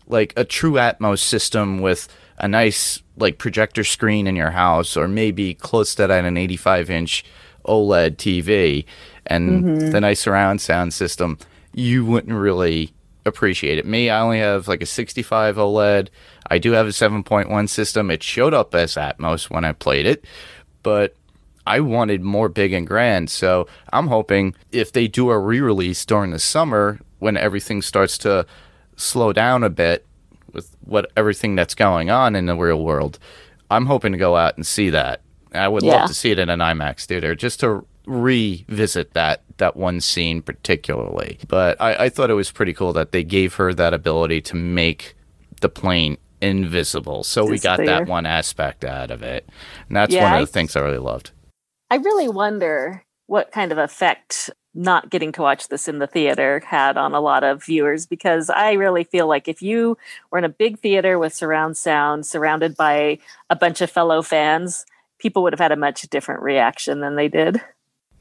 like 0.08 0.32
a 0.36 0.44
true 0.44 0.72
Atmos 0.72 1.20
system 1.20 1.80
with 1.80 2.08
a 2.38 2.48
nice 2.48 3.00
like 3.16 3.38
projector 3.38 3.84
screen 3.84 4.26
in 4.26 4.34
your 4.34 4.50
house 4.50 4.96
or 4.96 5.06
maybe 5.06 5.54
close 5.54 5.94
to 5.94 6.08
that 6.08 6.24
an 6.24 6.36
85 6.36 6.90
inch 6.90 7.24
OLED 7.64 8.16
TV 8.16 8.84
and 9.26 9.64
mm-hmm. 9.64 9.90
the 9.90 10.00
nice 10.00 10.20
surround 10.20 10.60
sound 10.60 10.92
system, 10.92 11.38
you 11.74 12.04
wouldn't 12.04 12.36
really 12.36 12.92
appreciate 13.24 13.78
it. 13.78 13.86
Me, 13.86 14.10
I 14.10 14.20
only 14.20 14.38
have 14.38 14.68
like 14.68 14.82
a 14.82 14.86
65 14.86 15.56
OLED. 15.56 16.08
I 16.48 16.58
do 16.58 16.72
have 16.72 16.86
a 16.86 16.90
7.1 16.90 17.68
system. 17.68 18.10
It 18.10 18.22
showed 18.22 18.54
up 18.54 18.74
as 18.74 18.94
Atmos 18.94 19.50
when 19.50 19.64
I 19.64 19.72
played 19.72 20.06
it, 20.06 20.24
but 20.82 21.14
I 21.66 21.80
wanted 21.80 22.22
more 22.22 22.48
big 22.48 22.72
and 22.72 22.86
grand. 22.86 23.30
So 23.30 23.68
I'm 23.92 24.08
hoping 24.08 24.54
if 24.72 24.92
they 24.92 25.06
do 25.08 25.30
a 25.30 25.38
re 25.38 25.60
release 25.60 26.04
during 26.04 26.32
the 26.32 26.38
summer 26.38 26.98
when 27.20 27.36
everything 27.36 27.82
starts 27.82 28.18
to 28.18 28.46
slow 28.96 29.32
down 29.32 29.62
a 29.62 29.70
bit 29.70 30.06
with 30.52 30.76
what 30.84 31.10
everything 31.16 31.54
that's 31.54 31.74
going 31.74 32.10
on 32.10 32.34
in 32.34 32.46
the 32.46 32.56
real 32.56 32.82
world, 32.82 33.18
I'm 33.70 33.86
hoping 33.86 34.12
to 34.12 34.18
go 34.18 34.36
out 34.36 34.56
and 34.56 34.66
see 34.66 34.90
that. 34.90 35.20
I 35.54 35.68
would 35.68 35.82
Yeah. 35.82 35.92
love 36.00 36.08
to 36.08 36.14
see 36.14 36.30
it 36.30 36.38
in 36.38 36.48
an 36.48 36.60
IMAX 36.60 37.04
theater 37.06 37.34
just 37.34 37.60
to 37.60 37.84
revisit 38.06 39.12
that 39.14 39.42
that 39.58 39.76
one 39.76 40.00
scene 40.00 40.42
particularly. 40.42 41.38
But 41.48 41.80
I, 41.80 42.04
I 42.04 42.08
thought 42.08 42.30
it 42.30 42.34
was 42.34 42.50
pretty 42.50 42.72
cool 42.72 42.92
that 42.94 43.12
they 43.12 43.22
gave 43.22 43.54
her 43.54 43.72
that 43.74 43.94
ability 43.94 44.40
to 44.42 44.56
make 44.56 45.14
the 45.60 45.68
plane 45.68 46.16
invisible. 46.40 47.22
So 47.22 47.44
we 47.44 47.58
got 47.60 47.78
that 47.78 48.08
one 48.08 48.26
aspect 48.26 48.84
out 48.84 49.10
of 49.12 49.22
it. 49.22 49.48
And 49.88 49.96
that's 49.96 50.12
Yeah, 50.12 50.24
one 50.24 50.32
of 50.32 50.38
I- 50.38 50.40
the 50.40 50.46
things 50.48 50.74
I 50.74 50.80
really 50.80 50.98
loved. 50.98 51.30
I 51.90 51.96
really 51.96 52.28
wonder 52.28 53.04
what 53.26 53.52
kind 53.52 53.70
of 53.70 53.78
effect 53.78 54.50
not 54.74 55.10
getting 55.10 55.30
to 55.32 55.42
watch 55.42 55.68
this 55.68 55.86
in 55.86 55.98
the 55.98 56.06
theater 56.06 56.60
had 56.66 56.96
on 56.96 57.12
a 57.14 57.20
lot 57.20 57.44
of 57.44 57.62
viewers 57.62 58.06
because 58.06 58.48
I 58.50 58.72
really 58.72 59.04
feel 59.04 59.26
like 59.28 59.46
if 59.46 59.60
you 59.62 59.96
were 60.30 60.38
in 60.38 60.44
a 60.44 60.48
big 60.48 60.80
theater 60.80 61.18
with 61.18 61.34
surround 61.34 61.76
sound 61.76 62.24
surrounded 62.26 62.74
by 62.76 63.18
a 63.50 63.54
bunch 63.56 63.80
of 63.82 63.90
fellow 63.90 64.22
fans, 64.22 64.86
people 65.22 65.42
would 65.44 65.52
have 65.52 65.60
had 65.60 65.72
a 65.72 65.76
much 65.76 66.02
different 66.10 66.42
reaction 66.42 67.00
than 67.00 67.14
they 67.14 67.28
did. 67.28 67.62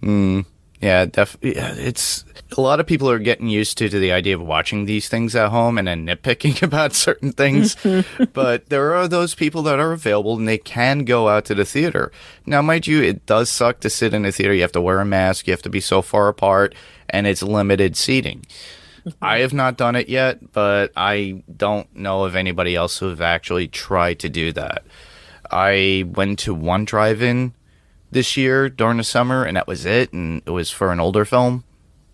Mm, 0.04 0.46
yeah, 0.80 1.06
def- 1.06 1.38
yeah, 1.42 1.74
it's 1.76 2.24
a 2.58 2.62
lot 2.62 2.80
of 2.80 2.88
people 2.88 3.10
are 3.10 3.20
getting 3.20 3.50
used 3.50 3.78
to, 3.80 3.90
to 3.90 4.00
the 4.00 4.12
idea 4.12 4.36
of 4.36 4.42
watching 4.42 4.86
these 4.86 5.10
things 5.10 5.36
at 5.36 5.50
home 5.50 5.78
and 5.78 5.88
then 5.88 6.06
nitpicking 6.06 6.62
about 6.64 6.94
certain 6.94 7.32
things. 7.32 7.76
but 8.34 8.70
there 8.70 8.94
are 8.94 9.08
those 9.08 9.36
people 9.36 9.64
that 9.64 9.80
are 9.80 9.92
available 9.92 10.38
and 10.38 10.48
they 10.48 10.58
can 10.58 11.00
go 11.00 11.28
out 11.28 11.46
to 11.46 11.56
the 11.56 11.66
theater. 11.66 12.12
Now, 12.46 12.62
mind 12.62 12.88
you, 12.88 13.02
it 13.02 13.26
does 13.26 13.50
suck 13.50 13.80
to 13.82 13.90
sit 13.90 14.14
in 14.14 14.26
a 14.26 14.32
theater. 14.32 14.54
You 14.54 14.62
have 14.62 14.72
to 14.74 14.82
wear 14.82 15.00
a 15.00 15.06
mask, 15.06 15.48
you 15.48 15.54
have 15.54 15.62
to 15.64 15.70
be 15.70 15.82
so 15.82 16.02
far 16.02 16.28
apart, 16.28 16.76
and 17.10 17.26
it's 17.26 17.44
limited 17.44 17.98
seating. 17.98 18.46
I 19.22 19.40
have 19.40 19.54
not 19.54 19.78
done 19.78 19.96
it 19.96 20.10
yet, 20.10 20.52
but 20.52 20.92
I 20.96 21.44
don't 21.58 21.94
know 21.96 22.24
of 22.24 22.36
anybody 22.36 22.76
else 22.76 23.00
who 23.00 23.08
have 23.08 23.22
actually 23.22 23.68
tried 23.68 24.20
to 24.20 24.30
do 24.30 24.52
that. 24.54 24.84
I 25.52 26.06
went 26.08 26.40
to 26.40 26.54
one 26.54 26.86
drive-in 26.86 27.54
this 28.12 28.36
year 28.38 28.70
during 28.70 28.98
the 28.98 29.04
summer, 29.04 29.44
and 29.44 29.58
that 29.58 29.68
was 29.68 29.86
it. 29.86 30.14
And 30.14 30.42
it 30.46 30.52
was 30.52 30.70
for 30.70 30.92
an 30.92 31.00
older 31.00 31.26
film. 31.26 31.64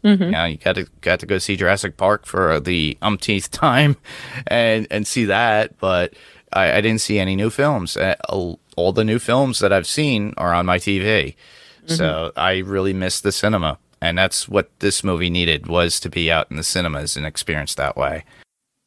Mm-hmm. 0.04 0.30
Now 0.30 0.46
you 0.46 0.58
got 0.58 0.76
to 0.76 0.88
got 1.02 1.20
to 1.20 1.26
go 1.26 1.38
see 1.38 1.56
Jurassic 1.56 1.98
Park 1.98 2.26
for 2.26 2.60
the 2.60 2.98
umpteenth 3.02 3.52
time, 3.52 3.98
and 4.46 4.88
and 4.92 5.06
see 5.08 5.26
that. 5.26 5.78
But 5.80 6.14
I, 6.54 6.74
I 6.74 6.82
didn't 6.82 7.02
see 7.02 7.20
any 7.20 7.36
new 7.36 7.50
films. 7.50 7.98
Uh, 7.98 8.16
all 8.30 8.94
the 8.94 9.04
new 9.04 9.20
films 9.20 9.60
that 9.60 9.74
I've 9.74 9.88
seen 9.88 10.34
are 10.38 10.54
on 10.54 10.66
my 10.66 10.78
TV, 10.78 11.36
mm-hmm. 11.36 11.94
so 11.94 12.32
I 12.38 12.58
really 12.60 12.94
missed 12.94 13.24
the 13.24 13.32
cinema, 13.32 13.80
and 14.00 14.18
that's 14.18 14.48
what 14.48 14.70
this 14.80 15.04
movie 15.04 15.30
needed 15.30 15.68
was 15.68 16.00
to 16.02 16.10
be 16.10 16.32
out 16.32 16.50
in 16.52 16.58
the 16.58 16.64
cinemas 16.64 17.18
and 17.18 17.26
experience 17.26 17.76
that 17.76 17.98
way. 17.98 18.24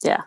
Yeah, 0.02 0.22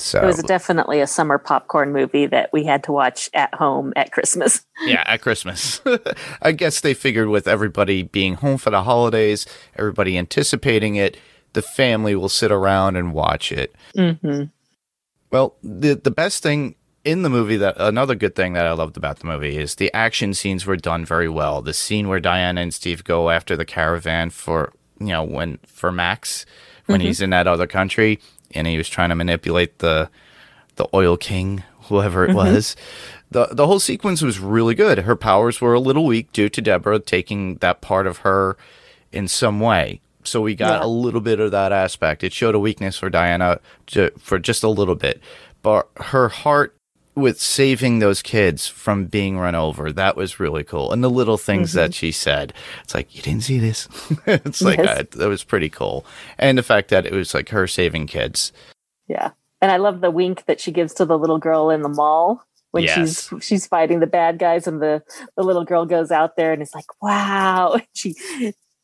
so 0.00 0.22
it 0.22 0.26
was 0.26 0.42
definitely 0.42 1.00
a 1.00 1.06
summer 1.06 1.38
popcorn 1.38 1.92
movie 1.92 2.26
that 2.26 2.52
we 2.52 2.64
had 2.64 2.84
to 2.84 2.92
watch 2.92 3.28
at 3.34 3.54
home 3.54 3.92
at 3.96 4.12
Christmas. 4.12 4.64
yeah, 4.84 5.04
at 5.06 5.20
Christmas. 5.20 5.80
I 6.42 6.52
guess 6.52 6.80
they 6.80 6.94
figured 6.94 7.28
with 7.28 7.46
everybody 7.46 8.02
being 8.02 8.34
home 8.34 8.58
for 8.58 8.70
the 8.70 8.82
holidays, 8.82 9.46
everybody 9.76 10.16
anticipating 10.16 10.96
it, 10.96 11.16
the 11.52 11.62
family 11.62 12.14
will 12.14 12.28
sit 12.28 12.50
around 12.50 12.96
and 12.96 13.12
watch 13.12 13.52
it. 13.52 13.74
Mm-hmm. 13.96 14.44
Well, 15.30 15.56
the 15.62 15.94
the 15.94 16.10
best 16.10 16.42
thing 16.42 16.74
in 17.04 17.22
the 17.22 17.30
movie 17.30 17.56
that 17.56 17.76
another 17.78 18.14
good 18.14 18.34
thing 18.34 18.52
that 18.52 18.66
I 18.66 18.72
loved 18.72 18.96
about 18.96 19.20
the 19.20 19.26
movie 19.26 19.56
is 19.56 19.76
the 19.76 19.92
action 19.94 20.34
scenes 20.34 20.66
were 20.66 20.76
done 20.76 21.04
very 21.04 21.28
well. 21.28 21.62
The 21.62 21.72
scene 21.72 22.08
where 22.08 22.20
Diana 22.20 22.60
and 22.60 22.74
Steve 22.74 23.04
go 23.04 23.30
after 23.30 23.56
the 23.56 23.64
caravan 23.64 24.30
for 24.30 24.72
you 25.00 25.08
know 25.08 25.24
when 25.24 25.58
for 25.66 25.90
Max 25.90 26.46
when 26.86 27.00
mm-hmm. 27.00 27.08
he's 27.08 27.20
in 27.20 27.30
that 27.30 27.46
other 27.46 27.66
country 27.66 28.20
and 28.54 28.66
he 28.66 28.76
was 28.76 28.88
trying 28.88 29.08
to 29.08 29.14
manipulate 29.14 29.78
the 29.78 30.10
the 30.76 30.88
oil 30.94 31.16
king, 31.16 31.62
whoever 31.82 32.24
it 32.24 32.28
mm-hmm. 32.28 32.36
was. 32.36 32.76
The 33.30 33.48
the 33.52 33.66
whole 33.66 33.80
sequence 33.80 34.22
was 34.22 34.40
really 34.40 34.74
good. 34.74 35.00
Her 35.00 35.16
powers 35.16 35.60
were 35.60 35.74
a 35.74 35.80
little 35.80 36.04
weak 36.04 36.32
due 36.32 36.48
to 36.48 36.60
Deborah 36.60 36.98
taking 36.98 37.56
that 37.56 37.80
part 37.80 38.06
of 38.06 38.18
her 38.18 38.56
in 39.12 39.28
some 39.28 39.60
way. 39.60 40.00
So 40.24 40.40
we 40.40 40.54
got 40.54 40.80
yeah. 40.80 40.86
a 40.86 40.88
little 40.88 41.20
bit 41.20 41.40
of 41.40 41.50
that 41.52 41.72
aspect. 41.72 42.22
It 42.22 42.32
showed 42.32 42.54
a 42.54 42.58
weakness 42.58 42.98
for 42.98 43.08
Diana 43.08 43.60
to, 43.86 44.10
for 44.18 44.38
just 44.38 44.62
a 44.62 44.68
little 44.68 44.94
bit, 44.94 45.20
but 45.62 45.88
her 45.96 46.28
heart 46.28 46.76
with 47.14 47.40
saving 47.40 47.98
those 47.98 48.22
kids 48.22 48.68
from 48.68 49.06
being 49.06 49.38
run 49.38 49.54
over 49.54 49.92
that 49.92 50.16
was 50.16 50.40
really 50.40 50.64
cool 50.64 50.92
and 50.92 51.02
the 51.02 51.10
little 51.10 51.36
things 51.36 51.70
mm-hmm. 51.70 51.78
that 51.78 51.94
she 51.94 52.12
said 52.12 52.52
it's 52.82 52.94
like 52.94 53.14
you 53.14 53.22
didn't 53.22 53.42
see 53.42 53.58
this 53.58 53.88
it's 54.26 54.62
like 54.62 54.78
yes. 54.78 55.06
that 55.12 55.28
was 55.28 55.44
pretty 55.44 55.68
cool 55.68 56.04
and 56.38 56.56
the 56.56 56.62
fact 56.62 56.88
that 56.88 57.06
it 57.06 57.12
was 57.12 57.34
like 57.34 57.48
her 57.48 57.66
saving 57.66 58.06
kids 58.06 58.52
yeah 59.08 59.30
and 59.60 59.70
i 59.70 59.76
love 59.76 60.00
the 60.00 60.10
wink 60.10 60.44
that 60.46 60.60
she 60.60 60.70
gives 60.70 60.94
to 60.94 61.04
the 61.04 61.18
little 61.18 61.38
girl 61.38 61.70
in 61.70 61.82
the 61.82 61.88
mall 61.88 62.44
when 62.70 62.84
yes. 62.84 63.28
she's 63.28 63.44
she's 63.44 63.66
fighting 63.66 64.00
the 64.00 64.06
bad 64.06 64.38
guys 64.38 64.66
and 64.66 64.80
the 64.80 65.02
the 65.36 65.42
little 65.42 65.64
girl 65.64 65.84
goes 65.84 66.10
out 66.10 66.36
there 66.36 66.52
and 66.52 66.62
is 66.62 66.74
like 66.74 67.02
wow 67.02 67.76
she 67.94 68.14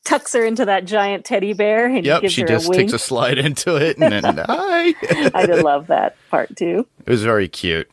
tucks 0.05 0.33
her 0.33 0.45
into 0.45 0.65
that 0.65 0.85
giant 0.85 1.25
teddy 1.25 1.53
bear 1.53 1.87
and 1.87 2.07
yep, 2.07 2.23
gives 2.23 2.33
she 2.33 2.43
her 2.43 2.47
just 2.47 2.67
a 2.67 2.71
wink. 2.71 2.81
takes 2.81 2.93
a 2.93 2.99
slide 2.99 3.39
into 3.45 3.75
it 3.77 3.99
and 3.99 4.13
then 4.13 4.39
hi. 4.47 4.95
I 5.35 5.47
did 5.47 5.65
love 5.65 5.89
that 5.89 6.17
part 6.31 6.55
too. 6.57 6.87
It 7.05 7.11
was 7.11 7.25
very 7.25 7.49
cute 7.49 7.91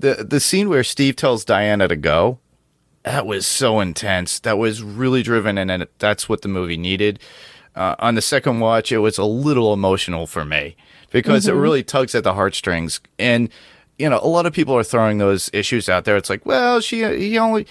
the 0.00 0.24
the 0.24 0.40
scene 0.40 0.68
where 0.68 0.84
Steve 0.84 1.16
tells 1.16 1.44
Diana 1.44 1.88
to 1.88 1.96
go, 1.96 2.38
that 3.04 3.26
was 3.26 3.46
so 3.46 3.80
intense. 3.80 4.38
That 4.40 4.58
was 4.58 4.82
really 4.82 5.22
driven, 5.22 5.58
and 5.58 5.86
that's 5.98 6.28
what 6.28 6.42
the 6.42 6.48
movie 6.48 6.76
needed. 6.76 7.18
Uh, 7.74 7.94
on 7.98 8.14
the 8.14 8.22
second 8.22 8.60
watch, 8.60 8.90
it 8.90 8.98
was 8.98 9.16
a 9.16 9.24
little 9.24 9.72
emotional 9.72 10.26
for 10.26 10.44
me 10.44 10.76
because 11.10 11.46
mm-hmm. 11.46 11.56
it 11.56 11.60
really 11.60 11.82
tugs 11.82 12.14
at 12.14 12.24
the 12.24 12.34
heartstrings. 12.34 13.00
And 13.18 13.48
you 13.98 14.08
know, 14.08 14.18
a 14.22 14.28
lot 14.28 14.46
of 14.46 14.52
people 14.52 14.76
are 14.76 14.84
throwing 14.84 15.18
those 15.18 15.50
issues 15.52 15.88
out 15.88 16.04
there. 16.04 16.16
It's 16.16 16.30
like, 16.30 16.44
well, 16.44 16.80
she 16.80 17.04
he 17.16 17.38
only 17.38 17.66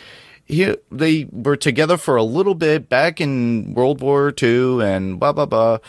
he 0.45 0.75
they 0.91 1.27
were 1.31 1.57
together 1.57 1.97
for 1.97 2.15
a 2.15 2.23
little 2.23 2.55
bit 2.55 2.89
back 2.89 3.19
in 3.19 3.73
World 3.73 4.01
War 4.01 4.33
II, 4.41 4.83
and 4.83 5.19
blah 5.19 5.33
blah 5.33 5.45
blah, 5.45 5.79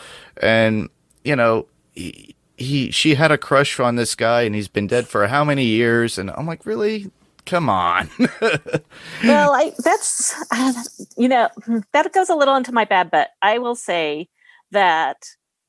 and 0.41 0.89
you 1.23 1.35
know. 1.35 1.67
He, 1.93 2.35
he 2.61 2.91
she 2.91 3.15
had 3.15 3.31
a 3.31 3.37
crush 3.37 3.79
on 3.79 3.95
this 3.95 4.15
guy 4.15 4.43
and 4.43 4.55
he's 4.55 4.67
been 4.67 4.87
dead 4.87 5.07
for 5.07 5.27
how 5.27 5.43
many 5.43 5.65
years? 5.65 6.17
And 6.17 6.31
i'm 6.31 6.47
like 6.47 6.65
really? 6.65 7.11
Come 7.45 7.69
on. 7.69 8.09
Well 9.23 9.53
i 9.53 9.71
that's 9.83 10.33
uh, 10.51 10.73
you 11.17 11.27
know 11.27 11.49
that 11.93 12.13
goes 12.13 12.29
a 12.29 12.35
little 12.35 12.55
into 12.55 12.71
my 12.71 12.85
bad 12.85 13.09
but 13.11 13.29
i 13.41 13.57
will 13.57 13.75
say 13.75 14.29
that 14.71 15.17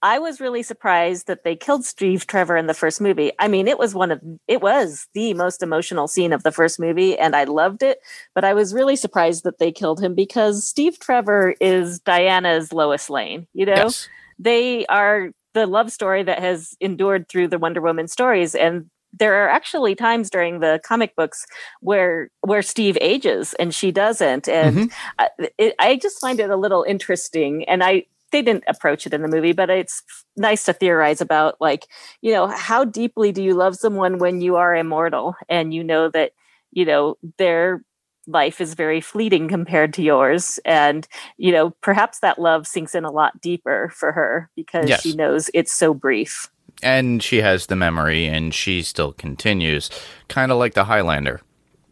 i 0.03 0.19
was 0.19 0.41
really 0.41 0.63
surprised 0.63 1.27
that 1.27 1.45
they 1.45 1.57
killed 1.57 1.85
steve 1.85 2.27
trevor 2.27 2.57
in 2.57 2.67
the 2.67 2.75
first 2.75 3.01
movie. 3.01 3.33
I 3.39 3.49
mean 3.49 3.69
it 3.69 3.79
was 3.79 3.95
one 3.95 4.11
of 4.11 4.21
it 4.49 4.61
was 4.61 5.07
the 5.15 5.35
most 5.35 5.63
emotional 5.63 6.09
scene 6.09 6.33
of 6.33 6.43
the 6.43 6.53
first 6.53 6.79
movie 6.79 7.19
and 7.19 7.35
i 7.35 7.45
loved 7.45 7.83
it 7.83 7.99
but 8.35 8.45
i 8.45 8.55
was 8.55 8.75
really 8.75 8.97
surprised 8.97 9.45
that 9.45 9.59
they 9.59 9.73
killed 9.73 10.01
him 10.03 10.15
because 10.15 10.67
steve 10.67 10.99
trevor 10.99 11.55
is 11.61 12.01
diana's 12.01 12.73
lois 12.73 13.09
lane 13.11 13.47
you 13.55 13.67
know? 13.67 13.75
Yes. 13.75 14.09
they 14.39 14.87
are 14.87 15.31
the 15.55 15.67
love 15.67 15.93
story 15.93 16.23
that 16.23 16.39
has 16.39 16.75
endured 16.81 17.29
through 17.29 17.49
the 17.49 17.59
Wonder 17.59 17.81
Woman 17.81 18.09
stories. 18.09 18.55
And 18.55 18.91
there 19.13 19.45
are 19.45 19.49
actually 19.49 19.95
times 19.95 20.31
during 20.31 20.61
the 20.61 20.81
comic 20.85 21.15
books 21.17 21.45
where 21.81 22.31
where 22.41 22.63
Steve 22.63 22.97
ages 23.01 23.55
and 23.59 23.75
she 23.75 23.93
doesn't, 23.93 24.49
and 24.49 24.77
mm-hmm. 24.77 24.87
I, 25.19 25.29
it, 25.59 25.75
I 25.79 25.97
just 25.97 26.21
find 26.21 26.41
it 26.41 26.51
a 26.51 26.57
little 26.57 26.83
interesting. 26.83 27.65
And 27.69 27.85
I 27.85 28.05
they 28.31 28.41
didn't 28.41 28.65
approach 28.67 29.07
it 29.07 29.13
in 29.13 29.21
the 29.21 29.29
movie, 29.29 29.53
but 29.53 29.69
it's 29.69 30.03
nice 30.37 30.65
to 30.65 30.73
theorize 30.73 31.21
about 31.21 31.57
like 31.61 31.87
you 32.23 32.33
know 32.33 32.47
how 32.47 32.85
deeply 32.85 33.33
do 33.33 33.43
you 33.43 33.55
love 33.55 33.77
someone 33.77 34.19
when 34.19 34.41
you 34.41 34.57
are 34.57 34.75
immortal 34.75 35.37
and 35.49 35.75
you 35.75 35.85
know 35.85 36.09
that 36.09 36.33
you 36.73 36.87
know 36.87 37.17
they're 37.37 37.85
life 38.27 38.61
is 38.61 38.75
very 38.75 39.01
fleeting 39.01 39.49
compared 39.49 39.93
to 39.95 40.03
yours 40.03 40.61
and 40.65 41.09
you 41.39 41.51
know 41.51 41.71
perhaps 41.81 42.21
that 42.21 42.39
love 42.39 42.67
sinks 42.67 42.95
in 42.95 43.05
a 43.05 43.11
lot 43.11 43.41
deeper 43.41 43.91
for 43.95 44.13
her 44.13 44.49
because 44.55 44.89
yes. 44.89 45.03
she 45.03 45.15
knows 45.15 45.51
it's 45.55 45.73
so 45.73 45.93
brief 45.93 46.51
and 46.83 47.23
she 47.23 47.39
has 47.39 47.67
the 47.67 47.77
memory 47.77 48.27
and 48.27 48.55
she 48.55 48.83
still 48.83 49.13
continues 49.13 49.91
kind 50.29 50.53
of 50.53 50.59
like 50.59 50.75
the 50.75 50.85
highlander 50.85 51.41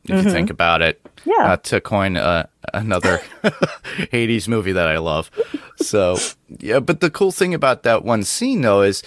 if 0.04 0.10
mm-hmm. 0.10 0.26
you 0.26 0.32
think 0.32 0.50
about 0.50 0.82
it 0.82 1.04
yeah 1.24 1.52
uh, 1.52 1.56
to 1.56 1.80
coin 1.80 2.16
uh, 2.16 2.46
another 2.72 3.20
hades 4.10 4.48
movie 4.48 4.72
that 4.72 4.86
i 4.86 4.98
love 4.98 5.30
so 5.76 6.16
yeah 6.60 6.78
but 6.78 7.00
the 7.00 7.10
cool 7.10 7.32
thing 7.32 7.54
about 7.54 7.82
that 7.82 8.04
one 8.04 8.22
scene 8.22 8.60
though 8.60 8.82
is 8.82 9.02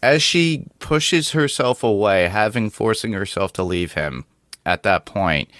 as 0.00 0.22
she 0.22 0.64
pushes 0.78 1.32
herself 1.32 1.82
away 1.82 2.28
having 2.28 2.70
forcing 2.70 3.12
herself 3.12 3.52
to 3.52 3.64
leave 3.64 3.94
him 3.94 4.24
at 4.64 4.84
that 4.84 5.04
point 5.04 5.50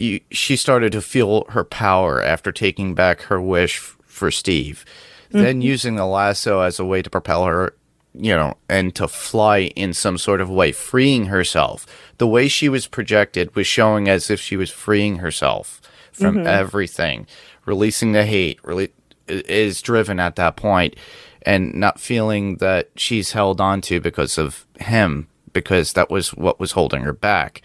you, 0.00 0.20
she 0.30 0.56
started 0.56 0.92
to 0.92 1.02
feel 1.02 1.44
her 1.50 1.64
power 1.64 2.22
after 2.22 2.50
taking 2.52 2.94
back 2.94 3.22
her 3.22 3.40
wish 3.40 3.78
f- 3.78 3.96
for 4.04 4.30
Steve. 4.30 4.84
Mm-hmm. 5.28 5.38
Then 5.38 5.62
using 5.62 5.96
the 5.96 6.06
lasso 6.06 6.60
as 6.60 6.78
a 6.78 6.84
way 6.84 7.02
to 7.02 7.10
propel 7.10 7.44
her, 7.44 7.74
you 8.14 8.34
know, 8.34 8.54
and 8.68 8.94
to 8.96 9.06
fly 9.06 9.70
in 9.76 9.92
some 9.92 10.18
sort 10.18 10.40
of 10.40 10.50
way, 10.50 10.72
freeing 10.72 11.26
herself. 11.26 11.86
The 12.18 12.26
way 12.26 12.48
she 12.48 12.68
was 12.68 12.86
projected 12.86 13.54
was 13.54 13.66
showing 13.66 14.08
as 14.08 14.30
if 14.30 14.40
she 14.40 14.56
was 14.56 14.70
freeing 14.70 15.16
herself 15.16 15.80
from 16.12 16.36
mm-hmm. 16.36 16.46
everything, 16.46 17.26
releasing 17.66 18.12
the 18.12 18.24
hate, 18.24 18.58
really 18.64 18.90
is 19.28 19.80
driven 19.80 20.18
at 20.18 20.36
that 20.36 20.56
point 20.56 20.96
and 21.42 21.72
not 21.74 22.00
feeling 22.00 22.56
that 22.56 22.90
she's 22.96 23.32
held 23.32 23.60
on 23.60 23.80
to 23.80 24.00
because 24.00 24.36
of 24.36 24.66
him 24.80 25.28
because 25.52 25.92
that 25.92 26.10
was 26.10 26.34
what 26.34 26.58
was 26.58 26.72
holding 26.72 27.02
her 27.02 27.12
back. 27.12 27.62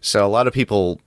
So 0.00 0.24
a 0.24 0.28
lot 0.28 0.46
of 0.46 0.52
people 0.52 1.00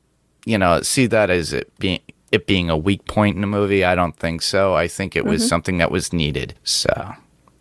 you 0.46 0.58
know, 0.58 0.82
see 0.82 1.06
that 1.08 1.30
as 1.30 1.54
it 1.54 1.72
being 1.80 2.02
it 2.32 2.46
being 2.46 2.70
a 2.70 2.78
weak 2.78 3.06
point 3.06 3.36
in 3.36 3.42
the 3.42 3.48
movie. 3.48 3.84
I 3.84 3.96
don't 3.96 4.16
think 4.16 4.42
so. 4.42 4.76
I 4.76 4.88
think 4.88 5.16
it 5.16 5.26
was 5.26 5.42
mm-hmm. 5.42 5.50
something 5.50 5.78
that 5.80 5.92
was 5.92 6.14
needed. 6.14 6.54
So, 6.64 7.14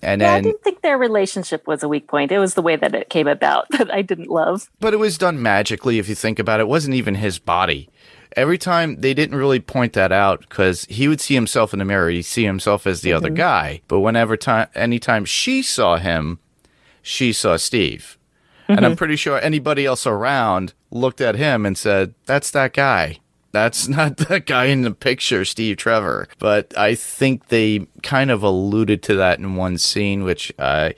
and 0.02 0.20
yeah, 0.20 0.34
then 0.34 0.38
I 0.38 0.40
didn't 0.42 0.62
think 0.62 0.82
their 0.82 0.98
relationship 0.98 1.66
was 1.66 1.82
a 1.82 1.88
weak 1.88 2.06
point. 2.06 2.30
It 2.32 2.38
was 2.38 2.54
the 2.54 2.62
way 2.62 2.76
that 2.76 2.94
it 2.94 3.08
came 3.08 3.28
about 3.28 3.68
that 3.70 3.92
I 3.92 4.02
didn't 4.02 4.28
love. 4.28 4.70
But 4.80 4.94
it 4.94 4.98
was 4.98 5.18
done 5.18 5.42
magically. 5.42 5.98
If 5.98 6.08
you 6.08 6.14
think 6.14 6.38
about 6.38 6.60
it, 6.60 6.64
it 6.64 6.68
wasn't 6.68 6.94
even 6.94 7.16
his 7.16 7.38
body. 7.38 7.88
Every 8.36 8.58
time 8.58 9.00
they 9.00 9.14
didn't 9.14 9.38
really 9.38 9.58
point 9.58 9.94
that 9.94 10.12
out 10.12 10.40
because 10.40 10.84
he 10.84 11.08
would 11.08 11.20
see 11.20 11.34
himself 11.34 11.72
in 11.72 11.78
the 11.78 11.84
mirror, 11.84 12.10
he'd 12.10 12.22
see 12.22 12.44
himself 12.44 12.86
as 12.86 13.00
the 13.00 13.10
mm-hmm. 13.10 13.16
other 13.16 13.30
guy. 13.30 13.80
But 13.88 14.00
whenever 14.00 14.36
time, 14.36 14.68
anytime 14.74 15.24
she 15.24 15.62
saw 15.62 15.96
him, 15.96 16.38
she 17.02 17.32
saw 17.32 17.56
Steve. 17.56 18.17
Mm-hmm. 18.68 18.76
And 18.76 18.84
I'm 18.84 18.92
mm-hmm. 18.92 18.98
pretty 18.98 19.16
sure 19.16 19.40
anybody 19.40 19.86
else 19.86 20.06
around 20.06 20.74
looked 20.90 21.22
at 21.22 21.36
him 21.36 21.64
and 21.64 21.76
said, 21.76 22.14
That's 22.26 22.50
that 22.50 22.74
guy. 22.74 23.18
That's 23.50 23.88
not 23.88 24.18
that 24.18 24.44
guy 24.46 24.66
in 24.66 24.82
the 24.82 24.90
picture, 24.90 25.44
Steve 25.44 25.78
Trevor. 25.78 26.28
But 26.38 26.76
I 26.76 26.94
think 26.94 27.48
they 27.48 27.86
kind 28.02 28.30
of 28.30 28.42
alluded 28.42 29.02
to 29.04 29.14
that 29.16 29.38
in 29.38 29.56
one 29.56 29.78
scene, 29.78 30.24
which 30.24 30.52
I. 30.58 30.94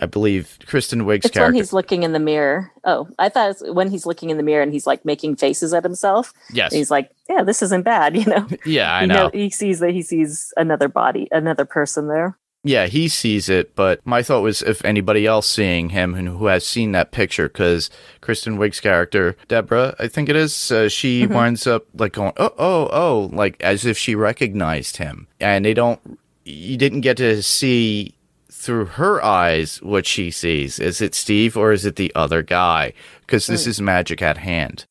I 0.00 0.06
believe 0.06 0.58
Kristen 0.64 1.00
Wiig's 1.00 1.26
it's 1.26 1.34
character. 1.34 1.52
when 1.52 1.54
he's 1.54 1.74
looking 1.74 2.02
in 2.02 2.12
the 2.12 2.18
mirror. 2.18 2.72
Oh, 2.82 3.08
I 3.18 3.28
thought 3.28 3.50
it 3.50 3.60
was 3.60 3.74
when 3.74 3.90
he's 3.90 4.06
looking 4.06 4.30
in 4.30 4.38
the 4.38 4.42
mirror 4.42 4.62
and 4.62 4.72
he's 4.72 4.86
like 4.86 5.04
making 5.04 5.36
faces 5.36 5.74
at 5.74 5.84
himself. 5.84 6.32
Yes, 6.50 6.72
he's 6.72 6.90
like, 6.90 7.10
"Yeah, 7.28 7.42
this 7.42 7.60
isn't 7.60 7.82
bad," 7.82 8.16
you 8.16 8.24
know. 8.24 8.48
Yeah, 8.64 8.92
I 8.92 9.04
know. 9.04 9.14
know. 9.24 9.30
He 9.34 9.50
sees 9.50 9.80
that 9.80 9.90
he 9.90 10.00
sees 10.00 10.50
another 10.56 10.88
body, 10.88 11.28
another 11.30 11.66
person 11.66 12.08
there. 12.08 12.38
Yeah, 12.64 12.86
he 12.86 13.08
sees 13.08 13.48
it, 13.48 13.74
but 13.74 14.00
my 14.06 14.22
thought 14.22 14.42
was 14.42 14.62
if 14.62 14.84
anybody 14.84 15.26
else 15.26 15.48
seeing 15.48 15.88
him 15.88 16.14
and 16.14 16.28
who 16.28 16.46
has 16.46 16.64
seen 16.64 16.92
that 16.92 17.10
picture, 17.10 17.48
because 17.48 17.90
Kristen 18.20 18.56
Wiig's 18.56 18.80
character, 18.80 19.36
Deborah, 19.48 19.96
I 19.98 20.06
think 20.06 20.28
it 20.28 20.36
is, 20.36 20.70
uh, 20.70 20.88
she 20.88 21.26
winds 21.26 21.66
up 21.66 21.86
like 21.94 22.12
going, 22.12 22.32
oh, 22.36 22.54
oh, 22.58 22.88
oh, 22.92 23.30
like 23.32 23.60
as 23.60 23.84
if 23.84 23.98
she 23.98 24.14
recognized 24.14 24.98
him. 24.98 25.26
And 25.40 25.64
they 25.64 25.74
don't, 25.74 26.18
you 26.44 26.76
didn't 26.76 27.00
get 27.00 27.16
to 27.16 27.42
see 27.42 28.14
through 28.50 28.84
her 28.84 29.22
eyes 29.24 29.82
what 29.82 30.06
she 30.06 30.30
sees. 30.30 30.78
Is 30.78 31.00
it 31.00 31.16
Steve 31.16 31.56
or 31.56 31.72
is 31.72 31.84
it 31.84 31.96
the 31.96 32.12
other 32.14 32.42
guy? 32.42 32.92
Because 33.22 33.48
this 33.48 33.66
is 33.66 33.80
magic 33.80 34.22
at 34.22 34.38
hand. 34.38 34.84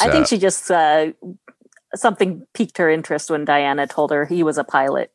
I 0.00 0.10
think 0.10 0.26
she 0.26 0.38
just 0.38 0.68
uh, 0.68 1.12
something 1.94 2.44
piqued 2.54 2.78
her 2.78 2.90
interest 2.90 3.30
when 3.30 3.44
Diana 3.44 3.86
told 3.86 4.10
her 4.10 4.24
he 4.24 4.42
was 4.42 4.58
a 4.58 4.64
pilot 4.64 5.13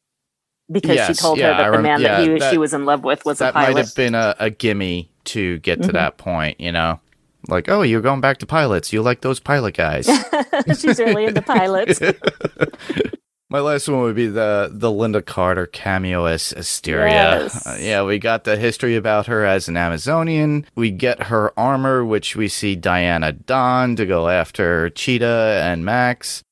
because 0.71 1.05
she 1.07 1.13
told 1.13 1.37
yeah, 1.37 1.53
her 1.63 1.71
that 1.71 1.77
the 1.77 1.83
man 1.83 2.01
yeah, 2.01 2.17
that 2.21 2.27
he 2.29 2.39
that- 2.39 2.51
she 2.51 2.57
was 2.57 2.73
in 2.73 2.85
love 2.85 3.03
with 3.03 3.25
was 3.25 3.41
a 3.41 3.51
pilot. 3.51 3.53
that 3.67 3.73
might 3.73 3.85
have 3.85 3.95
been 3.95 4.15
a, 4.15 4.35
a 4.39 4.49
gimme 4.49 5.09
to 5.25 5.59
get 5.59 5.81
to 5.81 5.89
Mhm. 5.89 5.93
that 5.93 6.17
point, 6.17 6.59
you 6.59 6.71
know? 6.71 6.99
Like, 7.47 7.69
oh, 7.69 7.81
you're 7.83 8.01
going 8.01 8.21
back 8.21 8.37
to 8.39 8.45
pilots. 8.45 8.91
You 8.91 9.01
like 9.01 9.21
those 9.21 9.39
pilot 9.39 9.75
guys. 9.75 10.09
She's 10.79 10.99
really 10.99 11.25
into 11.25 11.41
pilots. 11.41 11.99
My 13.51 13.61
last 13.61 13.87
one 13.87 14.01
would 14.01 14.15
be 14.15 14.27
the 14.27 14.69
the 14.71 14.89
Lynda 14.91 15.25
Carter 15.25 15.65
cameo 15.65 16.25
as 16.25 16.53
Asteria. 16.55 17.09
Yes. 17.41 17.65
Uh, 17.65 17.77
yeah, 17.79 18.03
we 18.03 18.19
got 18.19 18.43
the 18.43 18.57
history 18.57 18.95
about 18.95 19.25
her 19.25 19.43
as 19.43 19.67
an 19.67 19.75
Amazonian. 19.75 20.67
We 20.75 20.91
get 20.91 21.23
her 21.23 21.51
armor, 21.57 22.05
which 22.05 22.35
we 22.35 22.47
see 22.47 22.75
Diana 22.75 23.31
don 23.31 23.95
to 23.95 24.05
go 24.05 24.29
after 24.29 24.91
Cheetah 24.91 25.61
and 25.63 25.83
Max. 25.83 26.43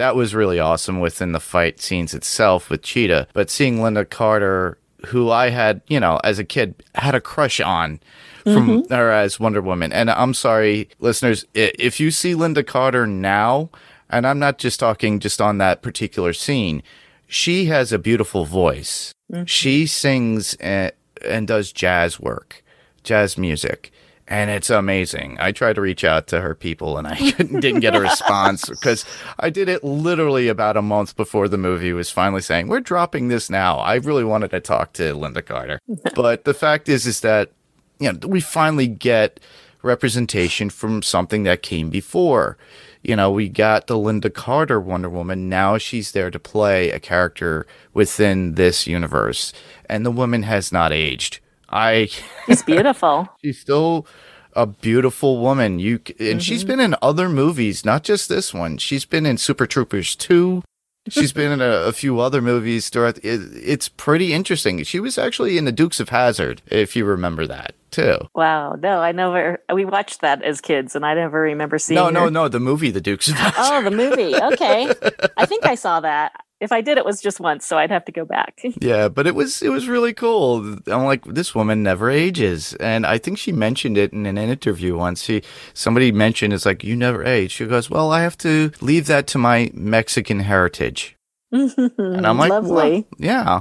That 0.00 0.16
was 0.16 0.34
really 0.34 0.58
awesome 0.58 0.98
within 0.98 1.32
the 1.32 1.40
fight 1.40 1.78
scenes 1.78 2.14
itself 2.14 2.70
with 2.70 2.80
Cheetah. 2.80 3.28
But 3.34 3.50
seeing 3.50 3.80
Lynda 3.80 4.08
Carter, 4.08 4.78
who 5.08 5.30
I 5.30 5.50
had, 5.50 5.82
you 5.88 6.00
know, 6.00 6.18
as 6.24 6.38
a 6.38 6.44
kid, 6.44 6.74
had 6.94 7.14
a 7.14 7.20
crush 7.20 7.60
on 7.60 8.00
from 8.44 8.68
mm-hmm. 8.68 8.94
her 8.94 9.10
as 9.10 9.38
Wonder 9.38 9.60
Woman. 9.60 9.92
And 9.92 10.10
I'm 10.10 10.32
sorry, 10.32 10.88
listeners, 11.00 11.44
if 11.52 12.00
you 12.00 12.10
see 12.10 12.32
Lynda 12.32 12.66
Carter 12.66 13.06
now, 13.06 13.68
and 14.08 14.26
I'm 14.26 14.38
not 14.38 14.56
just 14.56 14.80
talking 14.80 15.20
just 15.20 15.38
on 15.38 15.58
that 15.58 15.82
particular 15.82 16.32
scene, 16.32 16.82
she 17.26 17.66
has 17.66 17.92
a 17.92 17.98
beautiful 17.98 18.46
voice. 18.46 19.12
Mm-hmm. 19.30 19.44
She 19.44 19.86
sings 19.86 20.54
and, 20.54 20.92
and 21.22 21.46
does 21.46 21.72
jazz 21.72 22.18
work, 22.18 22.64
jazz 23.04 23.36
music. 23.36 23.92
And 24.30 24.48
it's 24.48 24.70
amazing. 24.70 25.38
I 25.40 25.50
tried 25.50 25.74
to 25.74 25.80
reach 25.80 26.04
out 26.04 26.28
to 26.28 26.40
her 26.40 26.54
people 26.54 26.96
and 26.96 27.08
I 27.08 27.16
didn't 27.32 27.80
get 27.80 27.96
a 27.96 28.00
response 28.00 28.68
because 28.68 29.04
I 29.40 29.50
did 29.50 29.68
it 29.68 29.82
literally 29.82 30.46
about 30.46 30.76
a 30.76 30.82
month 30.82 31.16
before 31.16 31.48
the 31.48 31.58
movie 31.58 31.92
was 31.92 32.10
finally 32.10 32.40
saying, 32.40 32.68
We're 32.68 32.78
dropping 32.78 33.26
this 33.26 33.50
now. 33.50 33.78
I 33.78 33.96
really 33.96 34.22
wanted 34.22 34.52
to 34.52 34.60
talk 34.60 34.92
to 34.94 35.14
Lynda 35.14 35.44
Carter. 35.44 35.80
but 36.14 36.44
the 36.44 36.54
fact 36.54 36.88
is, 36.88 37.08
is 37.08 37.20
that 37.20 37.50
you 37.98 38.12
know, 38.12 38.28
we 38.28 38.40
finally 38.40 38.86
get 38.86 39.40
representation 39.82 40.70
from 40.70 41.02
something 41.02 41.42
that 41.42 41.62
came 41.62 41.90
before. 41.90 42.56
You 43.02 43.16
know, 43.16 43.32
we 43.32 43.48
got 43.48 43.88
the 43.88 43.96
Lynda 43.96 44.32
Carter 44.32 44.78
Wonder 44.78 45.08
Woman. 45.08 45.48
Now 45.48 45.76
she's 45.76 46.12
there 46.12 46.30
to 46.30 46.38
play 46.38 46.90
a 46.90 47.00
character 47.00 47.66
within 47.94 48.54
this 48.54 48.86
universe. 48.86 49.52
And 49.86 50.06
the 50.06 50.10
woman 50.12 50.44
has 50.44 50.70
not 50.70 50.92
aged. 50.92 51.39
I 51.70 52.10
She's 52.46 52.62
beautiful. 52.62 53.28
she's 53.44 53.58
still 53.58 54.06
a 54.54 54.66
beautiful 54.66 55.38
woman. 55.38 55.78
You 55.78 56.00
and 56.18 56.42
she's 56.42 56.60
mm-hmm. 56.60 56.68
been 56.68 56.80
in 56.80 56.96
other 57.00 57.28
movies, 57.28 57.84
not 57.84 58.02
just 58.02 58.28
this 58.28 58.52
one. 58.52 58.78
She's 58.78 59.04
been 59.04 59.26
in 59.26 59.38
Super 59.38 59.66
Troopers 59.66 60.16
2. 60.16 60.62
She's 61.08 61.32
been 61.32 61.50
in 61.50 61.60
a, 61.60 61.70
a 61.86 61.92
few 61.92 62.20
other 62.20 62.42
movies 62.42 62.88
throughout. 62.88 63.18
It, 63.18 63.40
it's 63.54 63.88
pretty 63.88 64.34
interesting. 64.34 64.82
She 64.84 65.00
was 65.00 65.16
actually 65.16 65.56
in 65.56 65.64
the 65.64 65.72
Dukes 65.72 65.98
of 65.98 66.10
Hazzard, 66.10 66.62
if 66.66 66.94
you 66.94 67.04
remember 67.04 67.46
that 67.46 67.74
too. 67.90 68.18
Wow. 68.34 68.74
No, 68.74 69.00
I 69.00 69.12
never. 69.12 69.62
We 69.72 69.84
watched 69.84 70.20
that 70.20 70.42
as 70.42 70.60
kids, 70.60 70.94
and 70.94 71.04
I 71.04 71.14
never 71.14 71.40
remember 71.40 71.78
seeing. 71.78 71.96
No, 71.96 72.10
no, 72.10 72.24
her. 72.24 72.30
no. 72.30 72.48
The 72.48 72.60
movie, 72.60 72.90
The 72.90 73.00
Dukes 73.00 73.28
of 73.28 73.34
Hazzard. 73.36 73.56
Oh, 73.58 73.82
the 73.82 73.96
movie. 73.96 74.36
Okay. 74.36 74.92
I 75.36 75.46
think 75.46 75.64
I 75.64 75.74
saw 75.74 76.00
that. 76.00 76.32
If 76.60 76.72
I 76.72 76.82
did, 76.82 76.98
it 76.98 77.04
was 77.06 77.22
just 77.22 77.40
once, 77.40 77.64
so 77.64 77.78
I'd 77.78 77.90
have 77.90 78.04
to 78.04 78.12
go 78.12 78.24
back. 78.24 78.60
Yeah, 78.80 79.08
but 79.08 79.26
it 79.26 79.34
was 79.34 79.62
it 79.62 79.70
was 79.70 79.88
really 79.88 80.12
cool. 80.14 80.76
I'm 80.86 81.04
like, 81.04 81.24
this 81.24 81.54
woman 81.54 81.82
never 81.82 82.10
ages, 82.10 82.74
and 82.74 83.04
I 83.06 83.18
think 83.18 83.38
she 83.38 83.52
mentioned 83.52 83.96
it 83.98 84.12
in 84.12 84.26
an 84.26 84.38
interview 84.38 84.96
once. 84.96 85.22
She 85.22 85.42
somebody 85.74 86.12
mentioned 86.12 86.52
it's 86.52 86.66
like 86.66 86.82
you 86.84 86.96
never 86.96 87.24
age. 87.24 87.52
She 87.52 87.66
goes, 87.66 87.90
well, 87.90 88.10
I 88.12 88.22
have 88.22 88.36
to 88.38 88.70
leave 88.80 89.06
that 89.06 89.26
to 89.28 89.38
my 89.38 89.70
Mexican 89.74 90.40
heritage, 90.40 91.16
and 91.52 92.26
I'm 92.26 92.38
like, 92.38 92.50
lovely. 92.50 92.72
well, 92.72 93.04
yeah, 93.18 93.60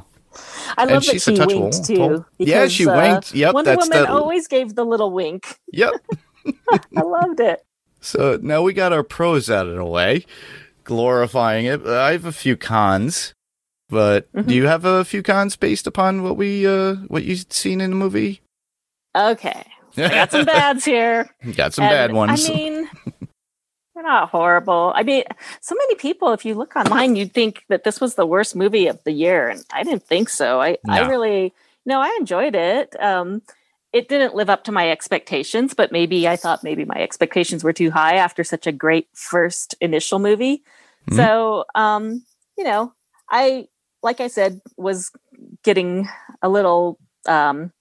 I 0.77 0.83
and 0.83 0.91
love 0.91 1.03
that 1.05 1.12
she's 1.12 1.27
a 1.27 1.35
she 1.35 1.45
winked 1.45 1.85
too. 1.85 2.25
Yeah, 2.38 2.62
because, 2.62 2.71
she 2.73 2.88
uh, 2.88 2.95
winked. 2.97 3.33
Yep, 3.35 3.53
Wonder 3.53 3.75
Woman 3.75 3.89
that- 3.89 4.09
always 4.09 4.47
gave 4.47 4.75
the 4.75 4.85
little 4.85 5.12
wink. 5.12 5.59
yep. 5.71 5.93
I 6.71 7.01
loved 7.01 7.39
it. 7.39 7.63
So 8.01 8.39
now 8.41 8.62
we 8.62 8.71
got 8.71 8.93
our 8.93 9.03
pros 9.03 9.49
out 9.49 9.67
of 9.67 9.75
the 9.75 9.83
way, 9.83 10.25
glorifying 10.89 11.65
it. 11.67 11.86
I 11.86 12.12
have 12.13 12.25
a 12.25 12.32
few 12.32 12.58
cons, 12.58 13.34
but 13.89 14.32
Mm-hmm. 14.34 14.49
do 14.49 14.56
you 14.56 14.65
have 14.67 14.86
a 14.86 15.06
few 15.06 15.21
cons 15.23 15.56
based 15.56 15.86
upon 15.88 16.23
what 16.23 16.36
we 16.36 16.65
uh 16.67 16.95
what 17.08 17.23
you've 17.23 17.45
seen 17.52 17.80
in 17.80 17.91
the 17.91 17.95
movie? 17.95 18.41
Okay, 19.15 19.63
I 19.97 20.10
got 20.10 20.32
some 20.32 20.45
bads 20.45 20.84
here. 20.86 21.30
got 21.56 21.73
some 21.73 21.86
And, 21.86 21.91
bad 21.91 22.12
ones. 22.13 22.49
I 22.49 22.54
mean, 22.54 22.89
they're 23.93 24.04
not 24.04 24.30
horrible. 24.30 24.93
I 24.95 25.04
mean, 25.04 25.23
so 25.62 25.75
many 25.75 25.95
people, 25.95 26.32
if 26.34 26.43
you 26.45 26.56
look 26.56 26.75
online, 26.75 27.15
you'd 27.15 27.34
think 27.34 27.63
that 27.69 27.84
this 27.84 27.99
was 28.02 28.15
the 28.15 28.25
worst 28.25 28.56
movie 28.56 28.88
of 28.88 29.04
the 29.04 29.12
year, 29.12 29.47
and 29.49 29.63
I 29.71 29.84
didn't 29.84 30.04
think 30.04 30.30
so. 30.30 30.62
I, 30.62 30.78
I 30.88 31.08
really, 31.08 31.54
no, 31.86 31.99
I 32.02 32.15
enjoyed 32.19 32.56
it. 32.56 32.95
Um, 33.02 33.41
it 33.91 34.08
didn't 34.08 34.36
live 34.36 34.49
up 34.52 34.63
to 34.65 34.71
my 34.71 34.89
expectations, 34.91 35.73
but 35.73 35.91
maybe 35.91 36.28
I 36.28 36.36
thought 36.36 36.63
maybe 36.63 36.86
my 36.86 36.97
expectations 37.02 37.63
were 37.63 37.73
too 37.73 37.89
high 37.91 38.15
after 38.15 38.43
such 38.43 38.67
a 38.67 38.71
great 38.71 39.08
first 39.15 39.73
initial 39.82 40.19
movie. 40.19 40.63
Mhm. 41.07 41.15
So, 41.15 41.65
um, 41.75 42.25
you 42.57 42.63
know, 42.63 42.93
I, 43.29 43.67
like 44.03 44.19
I 44.21 44.27
said, 44.27 44.59
was 44.77 45.12
getting 45.63 46.07
a 46.41 46.49
little 46.49 46.97
um, 47.27 47.71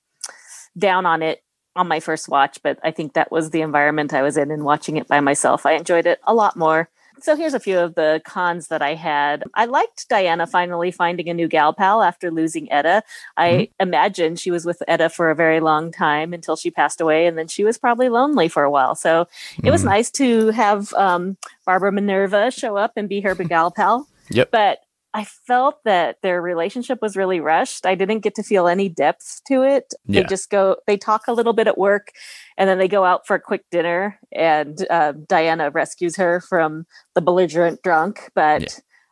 down 0.78 1.06
on 1.06 1.22
it 1.22 1.42
on 1.76 1.88
my 1.88 2.00
first 2.00 2.28
watch, 2.28 2.58
but 2.62 2.78
I 2.82 2.90
think 2.90 3.14
that 3.14 3.30
was 3.30 3.50
the 3.50 3.62
environment 3.62 4.12
I 4.14 4.22
was 4.22 4.36
in 4.36 4.50
and 4.50 4.64
watching 4.64 4.96
it 4.96 5.08
by 5.08 5.20
myself. 5.20 5.66
I 5.66 5.72
enjoyed 5.74 6.06
it 6.06 6.20
a 6.26 6.34
lot 6.34 6.56
more. 6.56 6.88
So 7.20 7.36
here's 7.36 7.54
a 7.54 7.60
few 7.60 7.78
of 7.78 7.94
the 7.94 8.20
cons 8.24 8.68
that 8.68 8.82
I 8.82 8.94
had. 8.94 9.44
I 9.54 9.64
liked 9.64 10.08
Diana 10.08 10.46
finally 10.46 10.90
finding 10.90 11.28
a 11.28 11.34
new 11.34 11.48
gal 11.48 11.72
pal 11.72 12.02
after 12.02 12.30
losing 12.30 12.70
Etta. 12.72 13.02
I 13.36 13.68
imagine 13.80 14.36
she 14.36 14.50
was 14.50 14.64
with 14.64 14.82
Etta 14.88 15.08
for 15.08 15.30
a 15.30 15.34
very 15.34 15.60
long 15.60 15.90
time 15.92 16.32
until 16.32 16.56
she 16.56 16.70
passed 16.70 17.00
away, 17.00 17.26
and 17.26 17.36
then 17.36 17.48
she 17.48 17.64
was 17.64 17.76
probably 17.78 18.08
lonely 18.08 18.48
for 18.48 18.62
a 18.62 18.70
while. 18.70 18.94
So 18.94 19.26
it 19.64 19.70
was 19.70 19.82
Mhm. 19.82 19.86
nice 19.86 20.10
to 20.12 20.48
have 20.50 20.92
um, 20.94 21.36
Barbara 21.66 21.92
Minerva 21.92 22.50
show 22.50 22.76
up 22.76 22.92
and 22.96 23.08
be 23.08 23.20
her 23.20 23.34
gal 23.34 23.70
pal. 23.70 24.06
Yep. 24.30 24.50
But 24.50 24.78
I 25.14 25.24
felt 25.24 25.82
that 25.84 26.18
their 26.22 26.40
relationship 26.42 27.00
was 27.00 27.16
really 27.16 27.40
rushed. 27.40 27.86
I 27.86 27.94
didn't 27.94 28.20
get 28.20 28.34
to 28.36 28.42
feel 28.42 28.68
any 28.68 28.88
depth 28.88 29.40
to 29.48 29.62
it. 29.62 29.94
They 30.06 30.22
just 30.24 30.50
go, 30.50 30.76
they 30.86 30.96
talk 30.96 31.22
a 31.26 31.32
little 31.32 31.54
bit 31.54 31.66
at 31.66 31.78
work 31.78 32.12
and 32.58 32.68
then 32.68 32.78
they 32.78 32.88
go 32.88 33.04
out 33.04 33.26
for 33.26 33.34
a 33.34 33.40
quick 33.40 33.64
dinner 33.70 34.18
and 34.32 34.86
uh, 34.90 35.12
Diana 35.26 35.70
rescues 35.70 36.16
her 36.16 36.40
from 36.40 36.86
the 37.14 37.22
belligerent 37.22 37.82
drunk. 37.82 38.30
But 38.34 38.62
Yeah. 38.62 38.68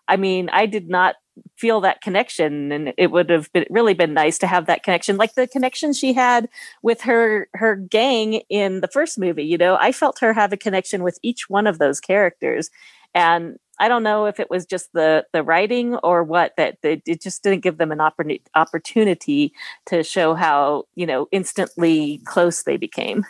I 0.09 0.17
mean, 0.17 0.49
I 0.53 0.67
did 0.67 0.89
not 0.89 1.17
feel 1.57 1.81
that 1.81 2.01
connection 2.01 2.71
and 2.73 2.93
it 2.97 3.11
would 3.11 3.29
have 3.29 3.53
been 3.53 3.67
really 3.71 3.95
been 3.95 4.15
nice 4.15 4.39
to 4.39 4.47
have 4.47 4.67
that 4.67 4.83
connection 4.83 5.19
like 5.19 5.35
the 5.35 5.47
connection 5.47 5.93
she 5.93 6.15
had 6.15 6.49
with 6.83 7.03
her 7.03 7.49
her 7.53 7.77
gang 7.77 8.41
in 8.49 8.81
the 8.81 8.89
first 8.89 9.19
movie 9.19 9.45
you 9.45 9.59
know 9.59 9.77
i 9.79 9.93
felt 9.93 10.19
her 10.19 10.33
have 10.33 10.51
a 10.51 10.57
connection 10.57 11.03
with 11.03 11.19
each 11.23 11.51
one 11.51 11.67
of 11.67 11.79
those 11.79 12.01
characters 12.01 12.71
and 13.15 13.59
i 13.79 13.89
don't 13.89 14.03
know 14.03 14.27
if 14.27 14.41
it 14.41 14.51
was 14.51 14.67
just 14.67 14.93
the 14.93 15.25
the 15.33 15.43
writing 15.43 15.97
or 15.97 16.23
what 16.25 16.53
that 16.57 16.79
they, 16.83 17.03
it 17.07 17.23
just 17.23 17.43
didn't 17.43 17.63
give 17.63 17.79
them 17.79 17.93
an 17.93 17.99
oppor- 17.99 18.41
opportunity 18.55 19.53
to 19.87 20.03
show 20.03 20.35
how 20.35 20.85
you 20.95 21.07
know 21.07 21.29
instantly 21.33 22.19
close 22.25 22.63
they 22.65 22.77
became 22.77 23.25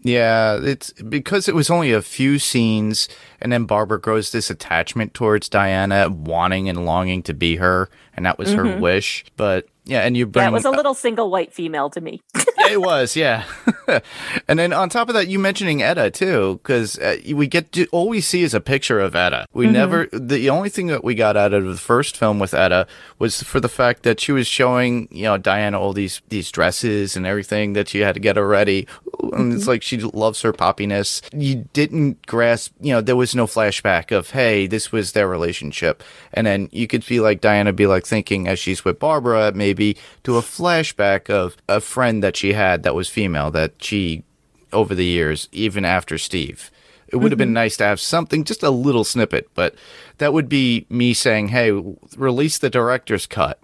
Yeah, 0.00 0.58
it's 0.62 0.92
because 0.92 1.48
it 1.48 1.54
was 1.54 1.70
only 1.70 1.92
a 1.92 2.02
few 2.02 2.38
scenes, 2.38 3.08
and 3.40 3.50
then 3.50 3.64
Barbara 3.64 3.98
grows 4.00 4.30
this 4.30 4.50
attachment 4.50 5.14
towards 5.14 5.48
Diana, 5.48 6.10
wanting 6.10 6.68
and 6.68 6.84
longing 6.84 7.22
to 7.24 7.34
be 7.34 7.56
her, 7.56 7.88
and 8.14 8.26
that 8.26 8.38
was 8.38 8.52
her 8.52 8.64
Mhm. 8.64 8.78
wish. 8.78 9.24
But 9.36 9.66
yeah, 9.86 10.00
and 10.00 10.16
you 10.16 10.26
bring 10.26 10.44
that 10.44 10.52
was 10.52 10.64
a 10.64 10.70
little 10.70 10.94
single 10.94 11.30
white 11.30 11.52
female 11.52 11.88
to 11.90 12.00
me 12.00 12.20
it 12.70 12.80
was, 12.80 13.16
yeah. 13.16 13.44
and 14.48 14.58
then 14.58 14.72
on 14.72 14.88
top 14.88 15.08
of 15.08 15.14
that, 15.14 15.28
you 15.28 15.38
mentioning 15.38 15.82
Etta 15.82 16.10
too, 16.10 16.60
because 16.62 16.98
uh, 16.98 17.16
we 17.32 17.46
get 17.46 17.72
to, 17.72 17.86
all 17.88 18.08
we 18.08 18.20
see 18.20 18.42
is 18.42 18.54
a 18.54 18.60
picture 18.60 19.00
of 19.00 19.14
Etta. 19.14 19.46
We 19.52 19.66
never. 19.66 20.06
The 20.12 20.50
only 20.50 20.68
thing 20.68 20.88
that 20.88 21.04
we 21.04 21.14
got 21.14 21.36
out 21.36 21.52
of 21.52 21.64
the 21.64 21.76
first 21.76 22.16
film 22.16 22.38
with 22.38 22.54
Etta 22.54 22.86
was 23.18 23.42
for 23.42 23.60
the 23.60 23.68
fact 23.68 24.02
that 24.02 24.20
she 24.20 24.32
was 24.32 24.46
showing, 24.46 25.08
you 25.10 25.24
know, 25.24 25.36
Diana 25.36 25.80
all 25.80 25.92
these 25.92 26.22
these 26.28 26.50
dresses 26.50 27.16
and 27.16 27.26
everything 27.26 27.74
that 27.74 27.88
she 27.88 28.00
had 28.00 28.14
to 28.14 28.20
get 28.20 28.36
her 28.36 28.46
ready. 28.46 28.86
And 29.32 29.52
it's 29.52 29.62
mm-hmm. 29.62 29.70
like 29.70 29.82
she 29.82 29.98
loves 29.98 30.42
her 30.42 30.52
poppiness. 30.52 31.22
You 31.32 31.66
didn't 31.72 32.26
grasp, 32.26 32.72
you 32.80 32.92
know, 32.92 33.00
there 33.00 33.16
was 33.16 33.34
no 33.34 33.46
flashback 33.46 34.16
of, 34.16 34.30
hey, 34.30 34.66
this 34.66 34.92
was 34.92 35.12
their 35.12 35.28
relationship. 35.28 36.02
And 36.32 36.46
then 36.46 36.68
you 36.72 36.86
could 36.86 37.04
feel 37.04 37.22
like 37.22 37.40
Diana 37.40 37.72
be 37.72 37.86
like 37.86 38.06
thinking 38.06 38.48
as 38.48 38.58
she's 38.58 38.84
with 38.84 38.98
Barbara, 38.98 39.52
maybe 39.54 39.96
to 40.24 40.36
a 40.36 40.42
flashback 40.42 41.30
of 41.30 41.56
a 41.68 41.80
friend 41.80 42.22
that 42.22 42.36
she 42.36 42.52
had 42.52 42.82
that 42.82 42.94
was 42.94 43.08
female 43.08 43.50
that 43.52 43.82
she, 43.82 44.24
over 44.72 44.94
the 44.94 45.04
years, 45.04 45.48
even 45.52 45.84
after 45.84 46.18
Steve. 46.18 46.70
It 47.08 47.16
would 47.16 47.30
have 47.30 47.38
been 47.38 47.48
mm-hmm. 47.48 47.54
nice 47.54 47.76
to 47.76 47.84
have 47.84 48.00
something, 48.00 48.42
just 48.42 48.64
a 48.64 48.70
little 48.70 49.04
snippet, 49.04 49.48
but 49.54 49.76
that 50.18 50.32
would 50.32 50.48
be 50.48 50.86
me 50.88 51.14
saying, 51.14 51.48
hey, 51.48 51.70
release 52.16 52.58
the 52.58 52.68
director's 52.68 53.26
cut. 53.26 53.60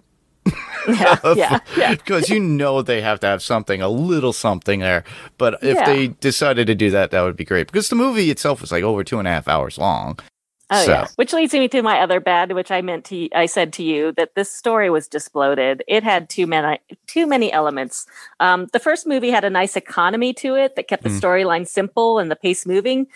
Yeah, 0.99 1.17
yeah, 1.35 1.59
yeah. 1.77 1.91
because 1.95 2.29
you 2.29 2.39
know 2.39 2.81
they 2.81 3.01
have 3.01 3.19
to 3.21 3.27
have 3.27 3.41
something, 3.41 3.81
a 3.81 3.89
little 3.89 4.33
something 4.33 4.79
there. 4.81 5.03
But 5.37 5.55
if 5.63 5.75
Yeah. 5.77 5.85
they 5.85 6.07
decided 6.07 6.67
to 6.67 6.75
do 6.75 6.89
that, 6.91 7.11
that 7.11 7.21
would 7.21 7.35
be 7.35 7.45
great. 7.45 7.67
Because 7.67 7.89
the 7.89 7.95
movie 7.95 8.29
itself 8.31 8.61
was 8.61 8.71
like 8.71 8.83
over 8.83 9.03
two 9.03 9.19
and 9.19 9.27
a 9.27 9.31
half 9.31 9.47
hours 9.47 9.77
long. 9.77 10.19
Oh 10.69 10.85
So- 10.85 10.91
yeah. 10.91 11.07
Which 11.17 11.33
leads 11.33 11.53
me 11.53 11.67
to 11.67 11.81
my 11.81 11.99
other 11.99 12.19
bad, 12.19 12.53
which 12.53 12.71
I 12.71 12.81
meant 12.81 13.05
to 13.05 13.29
I 13.35 13.45
said 13.45 13.73
to 13.73 13.83
you 13.83 14.11
that 14.13 14.35
this 14.35 14.49
story 14.51 14.89
was 14.89 15.07
just 15.07 15.31
bloated. 15.33 15.83
It 15.87 16.03
had 16.03 16.29
too 16.29 16.47
many 16.47 16.79
too 17.07 17.27
many 17.27 17.51
elements. 17.51 18.05
Um, 18.39 18.67
the 18.73 18.79
first 18.79 19.05
movie 19.05 19.29
had 19.29 19.43
a 19.43 19.49
nice 19.49 19.75
economy 19.75 20.33
to 20.35 20.55
it 20.55 20.75
that 20.75 20.87
kept 20.87 21.03
the 21.03 21.09
Mm. 21.09 21.19
storyline 21.19 21.67
simple 21.67 22.17
and 22.17 22.31
the 22.31 22.35
pace 22.37 22.65
moving, 22.65 23.07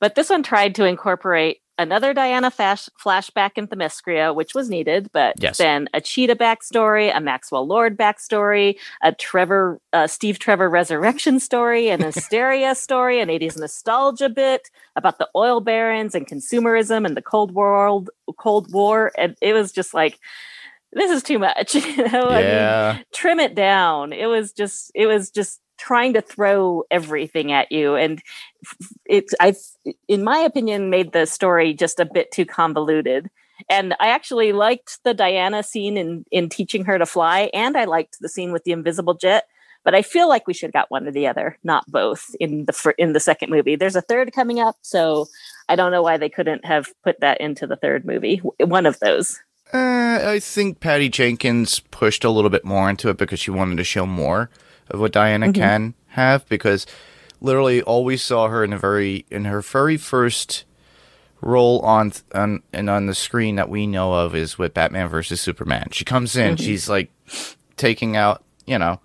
but 0.00 0.14
this 0.14 0.30
one 0.30 0.42
tried 0.42 0.74
to 0.76 0.84
incorporate 0.84 1.60
another 1.78 2.14
Diana 2.14 2.50
flash- 2.50 2.88
flashback 3.04 3.52
in 3.56 3.66
Themyscira, 3.68 4.34
which 4.34 4.54
was 4.54 4.68
needed, 4.70 5.10
but 5.12 5.34
Yes. 5.40 5.58
then 5.58 5.88
a 5.94 6.00
Cheetah 6.00 6.36
backstory, 6.36 7.14
a 7.14 7.20
Maxwell 7.20 7.66
Lord 7.66 7.96
backstory, 7.96 8.76
a 9.02 9.12
Trevor 9.12 9.80
uh, 9.92 10.06
Steve 10.06 10.38
Trevor 10.38 10.68
resurrection 10.70 11.40
story, 11.40 11.88
an 11.88 12.02
Asteria 12.04 12.74
story, 12.74 13.20
an 13.20 13.28
80s 13.28 13.58
nostalgia 13.58 14.28
bit 14.28 14.70
about 14.96 15.18
the 15.18 15.28
oil 15.34 15.60
barons 15.60 16.14
and 16.14 16.26
consumerism 16.26 17.04
and 17.06 17.16
the 17.16 17.22
Cold 17.22 17.52
World 17.52 18.10
Cold 18.38 18.72
War, 18.72 19.10
and 19.18 19.36
it 19.40 19.52
was 19.52 19.72
just 19.72 19.94
like 19.94 20.18
this 20.92 21.10
is 21.10 21.24
too 21.24 21.40
much. 21.40 21.74
You 21.74 22.08
know, 22.08 22.28
I 22.28 22.94
mean, 22.96 23.04
trim 23.12 23.40
it 23.40 23.56
down. 23.56 24.12
It 24.12 24.26
was 24.26 24.52
just 24.52 24.92
it 24.94 25.06
was 25.06 25.30
just 25.30 25.60
trying 25.76 26.12
to 26.14 26.20
throw 26.20 26.84
everything 26.90 27.52
at 27.52 27.70
you 27.72 27.94
and 27.94 28.22
it's 29.04 29.34
I 29.40 29.54
in 30.08 30.24
my 30.24 30.38
opinion 30.38 30.90
made 30.90 31.12
the 31.12 31.26
story 31.26 31.74
just 31.74 32.00
a 32.00 32.04
bit 32.04 32.30
too 32.30 32.46
convoluted. 32.46 33.30
And 33.68 33.94
I 34.00 34.08
actually 34.08 34.52
liked 34.52 34.98
the 35.04 35.14
Diana 35.14 35.62
scene 35.62 35.96
in 35.96 36.24
in 36.30 36.48
teaching 36.48 36.84
her 36.84 36.98
to 36.98 37.06
fly 37.06 37.50
and 37.52 37.76
I 37.76 37.84
liked 37.84 38.18
the 38.20 38.28
scene 38.28 38.52
with 38.52 38.64
the 38.64 38.72
invisible 38.72 39.14
jet, 39.14 39.44
but 39.84 39.94
I 39.94 40.02
feel 40.02 40.28
like 40.28 40.46
we 40.46 40.54
should 40.54 40.68
have 40.68 40.72
got 40.72 40.90
one 40.90 41.06
or 41.06 41.12
the 41.12 41.26
other, 41.26 41.58
not 41.62 41.86
both 41.90 42.34
in 42.40 42.64
the 42.64 42.94
in 42.98 43.12
the 43.12 43.20
second 43.20 43.50
movie. 43.50 43.76
There's 43.76 43.96
a 43.96 44.00
third 44.00 44.32
coming 44.32 44.60
up, 44.60 44.76
so 44.82 45.26
I 45.68 45.76
don't 45.76 45.92
know 45.92 46.02
why 46.02 46.16
they 46.16 46.28
couldn't 46.28 46.64
have 46.64 46.88
put 47.02 47.20
that 47.20 47.40
into 47.40 47.66
the 47.66 47.76
third 47.76 48.04
movie. 48.04 48.38
One 48.58 48.86
of 48.86 48.98
those. 49.00 49.40
Uh, 49.72 50.20
I 50.22 50.40
think 50.40 50.80
Patty 50.80 51.08
Jenkins 51.08 51.80
pushed 51.80 52.22
a 52.22 52.30
little 52.30 52.50
bit 52.50 52.64
more 52.64 52.88
into 52.88 53.08
it 53.08 53.16
because 53.16 53.40
she 53.40 53.50
wanted 53.50 53.76
to 53.78 53.84
show 53.84 54.06
more 54.06 54.50
of 54.90 55.00
what 55.00 55.12
Diana 55.12 55.46
Mm-hmm. 55.46 55.60
can 55.60 55.94
have. 56.08 56.46
Because 56.48 56.86
literally, 57.40 57.82
all 57.82 58.04
we 58.04 58.16
saw 58.16 58.48
her 58.48 58.62
in 58.64 58.72
a 58.72 58.78
very 58.78 59.24
in 59.30 59.44
her 59.46 59.60
very 59.60 59.96
first 59.96 60.64
role 61.40 61.80
on 61.80 62.12
on 62.34 62.62
and 62.72 62.88
on 62.88 63.06
the 63.06 63.14
screen 63.14 63.56
that 63.56 63.68
we 63.68 63.86
know 63.86 64.14
of 64.14 64.34
is 64.34 64.58
with 64.58 64.74
Batman 64.74 65.08
versus 65.08 65.40
Superman. 65.40 65.88
She 65.92 66.04
comes 66.04 66.36
in, 66.36 66.54
Mm-hmm. 66.56 66.64
she's 66.64 66.88
like 66.88 67.10
taking 67.76 68.16
out, 68.16 68.42
you 68.66 68.78
know, 68.78 69.00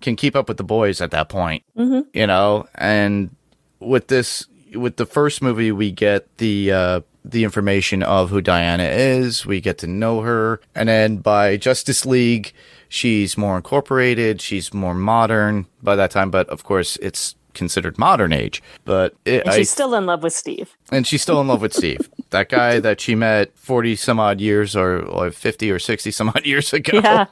can 0.00 0.16
keep 0.16 0.34
up 0.34 0.48
with 0.48 0.56
the 0.56 0.64
boys 0.64 1.00
at 1.00 1.12
that 1.12 1.28
point, 1.28 1.62
Mhm. 1.78 2.06
you 2.12 2.26
know, 2.26 2.66
and 2.74 3.30
with 3.78 4.08
this 4.08 4.46
with 4.74 4.96
the 4.96 5.06
first 5.06 5.42
movie 5.42 5.70
we 5.70 5.90
get 5.92 6.38
the 6.38 6.72
uh 6.72 7.00
the 7.24 7.44
information 7.44 8.02
of 8.02 8.30
who 8.30 8.40
Diana 8.40 8.82
is, 8.84 9.46
we 9.46 9.60
get 9.60 9.78
to 9.78 9.86
know 9.86 10.22
her, 10.22 10.60
and 10.74 10.88
then 10.88 11.18
by 11.18 11.56
Justice 11.56 12.04
League, 12.04 12.52
she's 12.92 13.38
more 13.38 13.56
incorporated, 13.56 14.40
she's 14.42 14.74
more 14.74 14.94
modern 14.94 15.66
by 15.82 15.96
that 15.96 16.10
time, 16.10 16.30
but 16.30 16.46
of 16.50 16.62
course 16.62 16.96
it's 17.00 17.34
considered 17.54 17.98
modern 17.98 18.32
age. 18.32 18.62
But 18.84 19.14
it, 19.24 19.40
And 19.42 19.50
I, 19.50 19.56
she's 19.58 19.70
still 19.70 19.94
in 19.94 20.04
love 20.06 20.22
with 20.22 20.32
Steve. 20.34 20.68
and 20.90 21.06
she's 21.06 21.22
still 21.22 21.40
in 21.40 21.48
love 21.48 21.62
with 21.62 21.72
Steve, 21.72 22.08
that 22.30 22.48
guy 22.50 22.80
that 22.80 23.00
she 23.00 23.14
met 23.14 23.56
forty 23.56 23.96
some 23.96 24.20
odd 24.20 24.40
years 24.40 24.76
or, 24.76 24.98
or 25.02 25.30
fifty 25.30 25.70
or 25.70 25.78
sixty 25.78 26.10
some 26.10 26.28
odd 26.28 26.44
years 26.46 26.72
ago. 26.72 27.00
Yeah. 27.04 27.26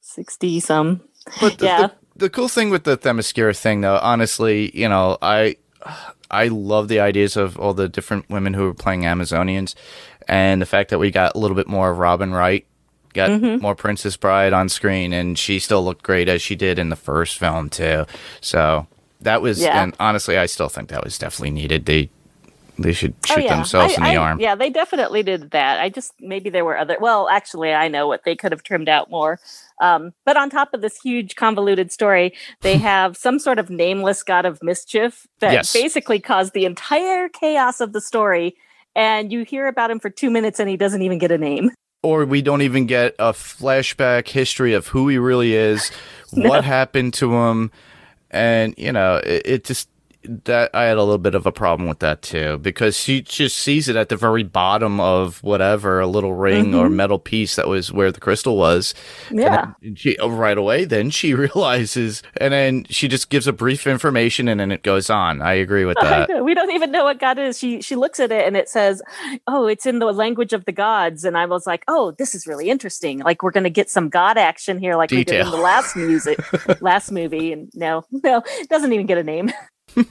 60 0.00 0.60
some. 0.60 1.00
But 1.40 1.58
the, 1.58 1.66
Yeah. 1.66 1.80
the, 1.86 1.92
the 2.16 2.30
cool 2.30 2.48
thing 2.48 2.70
with 2.70 2.84
the 2.84 2.96
Themyscira 2.96 3.56
thing, 3.58 3.80
though, 3.80 3.98
honestly, 4.02 4.70
you 4.78 4.88
know, 4.88 5.18
I 5.22 5.56
I 6.30 6.48
love 6.48 6.88
the 6.88 7.00
ideas 7.00 7.36
of 7.36 7.58
all 7.58 7.74
the 7.74 7.88
different 7.88 8.28
women 8.30 8.54
who 8.54 8.64
were 8.64 8.74
playing 8.74 9.02
Amazonians, 9.02 9.74
and 10.28 10.60
the 10.62 10.66
fact 10.66 10.90
that 10.90 10.98
we 10.98 11.10
got 11.10 11.34
a 11.34 11.38
little 11.38 11.56
bit 11.56 11.68
more 11.68 11.90
of 11.90 11.98
Robin 11.98 12.32
Wright, 12.32 12.66
got 13.14 13.30
Mm-hmm. 13.30 13.62
more 13.62 13.74
Princess 13.74 14.16
Bride 14.16 14.52
on 14.52 14.68
screen, 14.68 15.12
and 15.12 15.38
she 15.38 15.58
still 15.58 15.84
looked 15.84 16.02
great 16.02 16.28
as 16.28 16.42
she 16.42 16.54
did 16.56 16.78
in 16.78 16.88
the 16.90 16.96
first 16.96 17.38
film 17.38 17.70
too. 17.70 18.04
So 18.40 18.86
that 19.22 19.40
was, 19.40 19.60
Yeah. 19.60 19.82
and 19.82 19.94
honestly, 19.98 20.36
I 20.36 20.46
still 20.46 20.68
think 20.68 20.90
that 20.90 21.02
was 21.04 21.16
definitely 21.18 21.52
needed. 21.52 21.86
They 21.86 22.10
they 22.76 22.92
should 22.92 23.14
Oh, 23.30 23.34
shoot 23.36 23.44
yeah. 23.44 23.54
themselves 23.54 23.94
I- 23.94 23.96
in 23.98 24.02
the 24.02 24.08
I- 24.20 24.24
arm. 24.24 24.40
Yeah, 24.40 24.56
they 24.56 24.68
definitely 24.68 25.22
did 25.22 25.52
that. 25.52 25.78
I 25.78 25.88
just 25.90 26.12
maybe 26.18 26.50
there 26.50 26.64
were 26.64 26.76
other. 26.76 26.96
Well, 27.00 27.28
actually, 27.28 27.72
I 27.72 27.86
know 27.86 28.08
what 28.08 28.24
they 28.24 28.34
could 28.34 28.50
have 28.50 28.64
trimmed 28.64 28.88
out 28.88 29.08
more. 29.12 29.38
Um, 29.80 30.12
but 30.24 30.36
on 30.36 30.50
top 30.50 30.74
of 30.74 30.80
this 30.82 31.00
huge 31.00 31.36
convoluted 31.36 31.92
story, 31.92 32.34
they 32.62 32.76
have 32.92 33.16
some 33.16 33.38
sort 33.38 33.60
of 33.60 33.70
nameless 33.70 34.24
god 34.24 34.44
of 34.44 34.60
mischief 34.60 35.24
that 35.38 35.52
Yes. 35.52 35.72
basically 35.72 36.18
caused 36.18 36.52
the 36.52 36.64
entire 36.64 37.28
chaos 37.28 37.80
of 37.80 37.92
the 37.92 38.00
story. 38.00 38.56
And 38.96 39.30
you 39.32 39.44
hear 39.44 39.68
about 39.68 39.90
him 39.92 40.00
for 40.00 40.10
two 40.10 40.30
minutes, 40.30 40.58
and 40.58 40.68
he 40.68 40.76
doesn't 40.76 41.02
even 41.02 41.18
get 41.18 41.30
a 41.30 41.38
name. 41.38 41.70
Or 42.04 42.26
we 42.26 42.42
don't 42.42 42.60
even 42.60 42.84
get 42.84 43.14
a 43.18 43.32
flashback 43.32 44.28
history 44.28 44.74
of 44.74 44.86
who 44.88 45.08
he 45.08 45.16
really 45.16 45.54
is, 45.54 45.90
what 46.32 46.62
happened 46.62 47.14
to 47.14 47.32
him, 47.34 47.70
and 48.30 48.74
you 48.76 48.92
know, 48.92 49.16
it, 49.16 49.42
it 49.46 49.64
just 49.64 49.88
that 50.28 50.70
I 50.74 50.84
had 50.84 50.96
a 50.96 51.02
little 51.02 51.18
bit 51.18 51.34
of 51.34 51.46
a 51.46 51.52
problem 51.52 51.88
with 51.88 51.98
that 52.00 52.22
too 52.22 52.58
because 52.58 52.96
she 52.98 53.22
just 53.22 53.58
sees 53.58 53.88
it 53.88 53.96
at 53.96 54.08
the 54.08 54.16
very 54.16 54.42
bottom 54.42 55.00
of 55.00 55.42
whatever 55.42 56.00
a 56.00 56.06
little 56.06 56.34
ring 56.34 56.74
or 56.74 56.86
mm-hmm. 56.86 56.96
metal 56.96 57.18
piece 57.18 57.56
that 57.56 57.68
was 57.68 57.92
where 57.92 58.10
the 58.10 58.20
crystal 58.20 58.56
was. 58.56 58.94
Yeah. 59.30 59.72
she 59.94 60.16
oh, 60.18 60.30
right 60.30 60.56
away 60.56 60.84
then 60.84 61.10
she 61.10 61.34
realizes, 61.44 62.22
and 62.36 62.52
then 62.52 62.86
she 62.88 63.08
just 63.08 63.30
gives 63.30 63.46
a 63.46 63.52
brief 63.52 63.86
information, 63.86 64.48
and 64.48 64.60
then 64.60 64.72
it 64.72 64.82
goes 64.82 65.10
on. 65.10 65.42
I 65.42 65.54
agree 65.54 65.84
with 65.84 65.98
that. 66.00 66.44
we 66.44 66.54
don't 66.54 66.72
even 66.72 66.90
know 66.90 67.04
what 67.04 67.18
God 67.18 67.38
is. 67.38 67.58
She 67.58 67.80
she 67.82 67.96
looks 67.96 68.20
at 68.20 68.32
it 68.32 68.46
and 68.46 68.56
it 68.56 68.68
says, 68.68 69.02
"Oh, 69.46 69.66
it's 69.66 69.86
in 69.86 69.98
the 69.98 70.12
language 70.12 70.52
of 70.52 70.64
the 70.64 70.72
gods." 70.72 71.24
And 71.24 71.36
I 71.36 71.46
was 71.46 71.66
like, 71.66 71.84
"Oh, 71.88 72.12
this 72.12 72.34
is 72.34 72.46
really 72.46 72.70
interesting. 72.70 73.18
Like 73.18 73.42
we're 73.42 73.50
going 73.50 73.64
to 73.64 73.70
get 73.70 73.90
some 73.90 74.08
God 74.08 74.38
action 74.38 74.78
here, 74.78 74.96
like 74.96 75.10
we 75.10 75.24
did 75.24 75.40
in 75.40 75.50
the 75.50 75.56
last 75.56 75.96
music, 75.96 76.38
last 76.80 77.10
movie." 77.10 77.52
And 77.52 77.70
no, 77.74 78.04
no, 78.10 78.42
it 78.46 78.68
doesn't 78.68 78.92
even 78.92 79.06
get 79.06 79.18
a 79.18 79.24
name. 79.24 79.52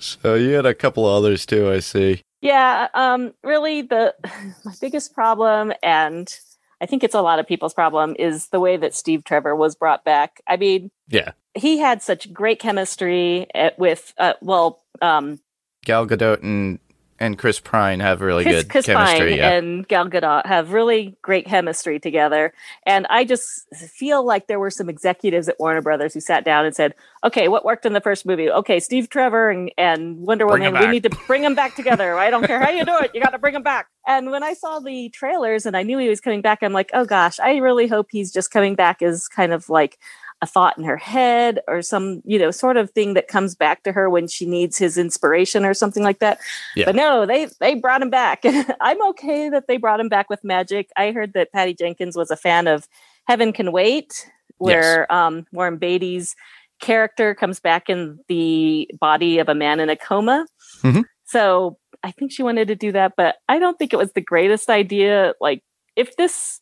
So 0.00 0.34
you 0.34 0.52
had 0.52 0.66
a 0.66 0.74
couple 0.74 1.04
others 1.04 1.44
too, 1.44 1.70
I 1.70 1.80
see. 1.80 2.22
Yeah, 2.40 2.88
um, 2.94 3.34
really, 3.44 3.82
the 3.82 4.14
my 4.64 4.72
biggest 4.80 5.14
problem, 5.14 5.72
and 5.82 6.34
I 6.80 6.86
think 6.86 7.04
it's 7.04 7.14
a 7.14 7.20
lot 7.20 7.38
of 7.38 7.46
people's 7.46 7.74
problem, 7.74 8.16
is 8.18 8.48
the 8.48 8.60
way 8.60 8.78
that 8.78 8.94
Steve 8.94 9.24
Trevor 9.24 9.54
was 9.54 9.74
brought 9.74 10.04
back. 10.04 10.40
I 10.46 10.56
mean, 10.56 10.90
Yeah, 11.08 11.32
he 11.54 11.78
had 11.78 12.02
such 12.02 12.32
great 12.32 12.58
chemistry 12.58 13.46
at, 13.54 13.78
with, 13.78 14.14
uh, 14.16 14.34
well, 14.40 14.82
um, 15.02 15.38
Gal 15.84 16.06
Gadot 16.06 16.42
and 16.42 16.78
and 17.20 17.38
Chris 17.38 17.60
Pine 17.60 18.00
have 18.00 18.22
really 18.22 18.44
Chris, 18.44 18.64
good 18.64 18.70
Chris 18.70 18.86
chemistry. 18.86 19.30
Pine 19.30 19.38
yeah. 19.38 19.50
and 19.50 19.86
Gal 19.86 20.08
Gadot 20.08 20.46
have 20.46 20.72
really 20.72 21.14
great 21.20 21.44
chemistry 21.44 22.00
together, 22.00 22.52
and 22.84 23.06
I 23.10 23.24
just 23.24 23.68
feel 23.76 24.24
like 24.24 24.46
there 24.46 24.58
were 24.58 24.70
some 24.70 24.88
executives 24.88 25.48
at 25.48 25.60
Warner 25.60 25.82
Brothers 25.82 26.14
who 26.14 26.20
sat 26.20 26.44
down 26.44 26.64
and 26.64 26.74
said, 26.74 26.94
"Okay, 27.22 27.48
what 27.48 27.64
worked 27.64 27.84
in 27.84 27.92
the 27.92 28.00
first 28.00 28.24
movie? 28.24 28.50
Okay, 28.50 28.80
Steve 28.80 29.10
Trevor 29.10 29.50
and, 29.50 29.70
and 29.76 30.16
Wonder 30.18 30.46
Bring 30.46 30.62
Woman, 30.64 30.80
we 30.80 30.88
need 30.88 31.02
to 31.02 31.10
bring 31.26 31.42
them 31.42 31.54
back 31.54 31.76
together. 31.76 32.18
I 32.18 32.30
don't 32.30 32.46
care 32.46 32.58
how 32.58 32.70
you 32.70 32.84
do 32.84 32.96
it, 32.98 33.10
you 33.14 33.20
got 33.20 33.30
to 33.30 33.38
bring 33.38 33.54
them 33.54 33.62
back." 33.62 33.88
And 34.06 34.30
when 34.30 34.42
I 34.42 34.54
saw 34.54 34.80
the 34.80 35.10
trailers 35.10 35.66
and 35.66 35.76
I 35.76 35.82
knew 35.82 35.98
he 35.98 36.08
was 36.08 36.20
coming 36.20 36.40
back, 36.40 36.62
I'm 36.62 36.72
like, 36.72 36.90
"Oh 36.94 37.04
gosh, 37.04 37.38
I 37.38 37.56
really 37.58 37.86
hope 37.86 38.08
he's 38.10 38.32
just 38.32 38.50
coming 38.50 38.74
back 38.74 39.02
as 39.02 39.28
kind 39.28 39.52
of 39.52 39.68
like." 39.68 39.98
A 40.42 40.46
thought 40.46 40.78
in 40.78 40.84
her 40.84 40.96
head 40.96 41.60
or 41.68 41.82
some 41.82 42.22
you 42.24 42.38
know 42.38 42.50
sort 42.50 42.76
of 42.76 42.90
thing 42.92 43.14
that 43.14 43.28
comes 43.28 43.54
back 43.54 43.82
to 43.82 43.92
her 43.92 44.08
when 44.08 44.26
she 44.26 44.46
needs 44.46 44.78
his 44.78 44.96
inspiration 44.96 45.64
or 45.64 45.74
something 45.74 46.02
like 46.02 46.18
that. 46.20 46.38
Yeah. 46.74 46.86
but 46.86 46.94
no 46.96 47.26
they 47.26 47.48
they 47.60 47.74
brought 47.74 48.02
him 48.02 48.10
back. 48.10 48.42
I'm 48.80 49.02
okay 49.10 49.48
that 49.50 49.66
they 49.68 49.76
brought 49.76 50.00
him 50.00 50.08
back 50.08 50.30
with 50.30 50.42
magic. 50.42 50.88
I 50.96 51.12
heard 51.12 51.34
that 51.34 51.52
patty 51.52 51.74
jenkins 51.74 52.16
was 52.16 52.30
a 52.30 52.36
fan 52.36 52.66
of 52.66 52.88
heaven 53.26 53.52
can 53.52 53.70
wait 53.72 54.30
where 54.58 55.10
um 55.12 55.46
warren 55.52 55.76
beatty's 55.76 56.34
character 56.80 57.34
comes 57.34 57.60
back 57.60 57.90
in 57.90 58.18
the 58.28 58.90
body 58.98 59.38
of 59.38 59.48
a 59.48 59.54
man 59.54 59.80
in 59.80 59.90
a 59.90 59.96
coma. 59.96 60.46
Mhm. 60.82 61.04
so 61.24 61.76
i 62.02 62.10
think 62.10 62.32
she 62.32 62.42
wanted 62.42 62.66
to 62.68 62.74
do 62.74 62.90
that 62.92 63.12
but 63.16 63.36
i 63.48 63.58
don't 63.58 63.78
think 63.78 63.92
it 63.92 63.98
was 63.98 64.12
the 64.12 64.20
greatest 64.22 64.70
idea. 64.70 65.34
Like 65.40 65.62
if 65.96 66.16
this 66.16 66.60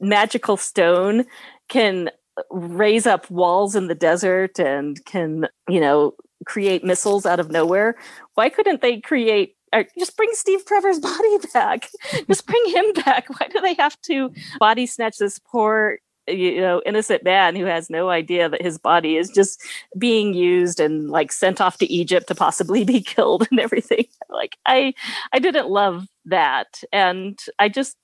magical 0.00 0.56
stone 0.56 1.24
can 1.68 2.10
raise 2.50 3.06
up 3.06 3.30
walls 3.30 3.74
in 3.74 3.88
the 3.88 3.94
desert 3.94 4.58
and 4.58 5.04
can, 5.04 5.48
you 5.68 5.80
know, 5.80 6.14
create 6.44 6.84
missiles 6.84 7.26
out 7.26 7.40
of 7.40 7.50
nowhere. 7.50 7.96
Why 8.34 8.48
couldn't 8.48 8.80
they 8.80 9.00
create 9.00 9.56
or 9.72 9.84
just 9.98 10.16
bring 10.16 10.30
Steve 10.32 10.64
Trevor's 10.64 10.98
body 11.00 11.38
back? 11.52 11.90
just 12.26 12.46
bring 12.46 12.64
him 12.66 12.92
back. 13.04 13.28
Why 13.28 13.48
do 13.48 13.60
they 13.60 13.74
have 13.74 14.00
to 14.02 14.32
body 14.58 14.86
snatch 14.86 15.18
this 15.18 15.38
poor 15.38 15.98
you 16.28 16.60
know 16.60 16.82
innocent 16.84 17.22
man 17.24 17.56
who 17.56 17.64
has 17.64 17.88
no 17.88 18.10
idea 18.10 18.48
that 18.48 18.62
his 18.62 18.78
body 18.78 19.16
is 19.16 19.30
just 19.30 19.62
being 19.96 20.34
used 20.34 20.80
and 20.80 21.10
like 21.10 21.32
sent 21.32 21.60
off 21.60 21.78
to 21.78 21.90
Egypt 21.92 22.28
to 22.28 22.34
possibly 22.34 22.84
be 22.84 23.00
killed 23.14 23.46
and 23.50 23.58
everything 23.58 24.04
like 24.28 24.56
i 24.66 24.92
i 25.32 25.38
didn't 25.38 25.68
love 25.68 26.06
that 26.24 26.82
and 26.92 27.38
i 27.58 27.68
just 27.68 27.96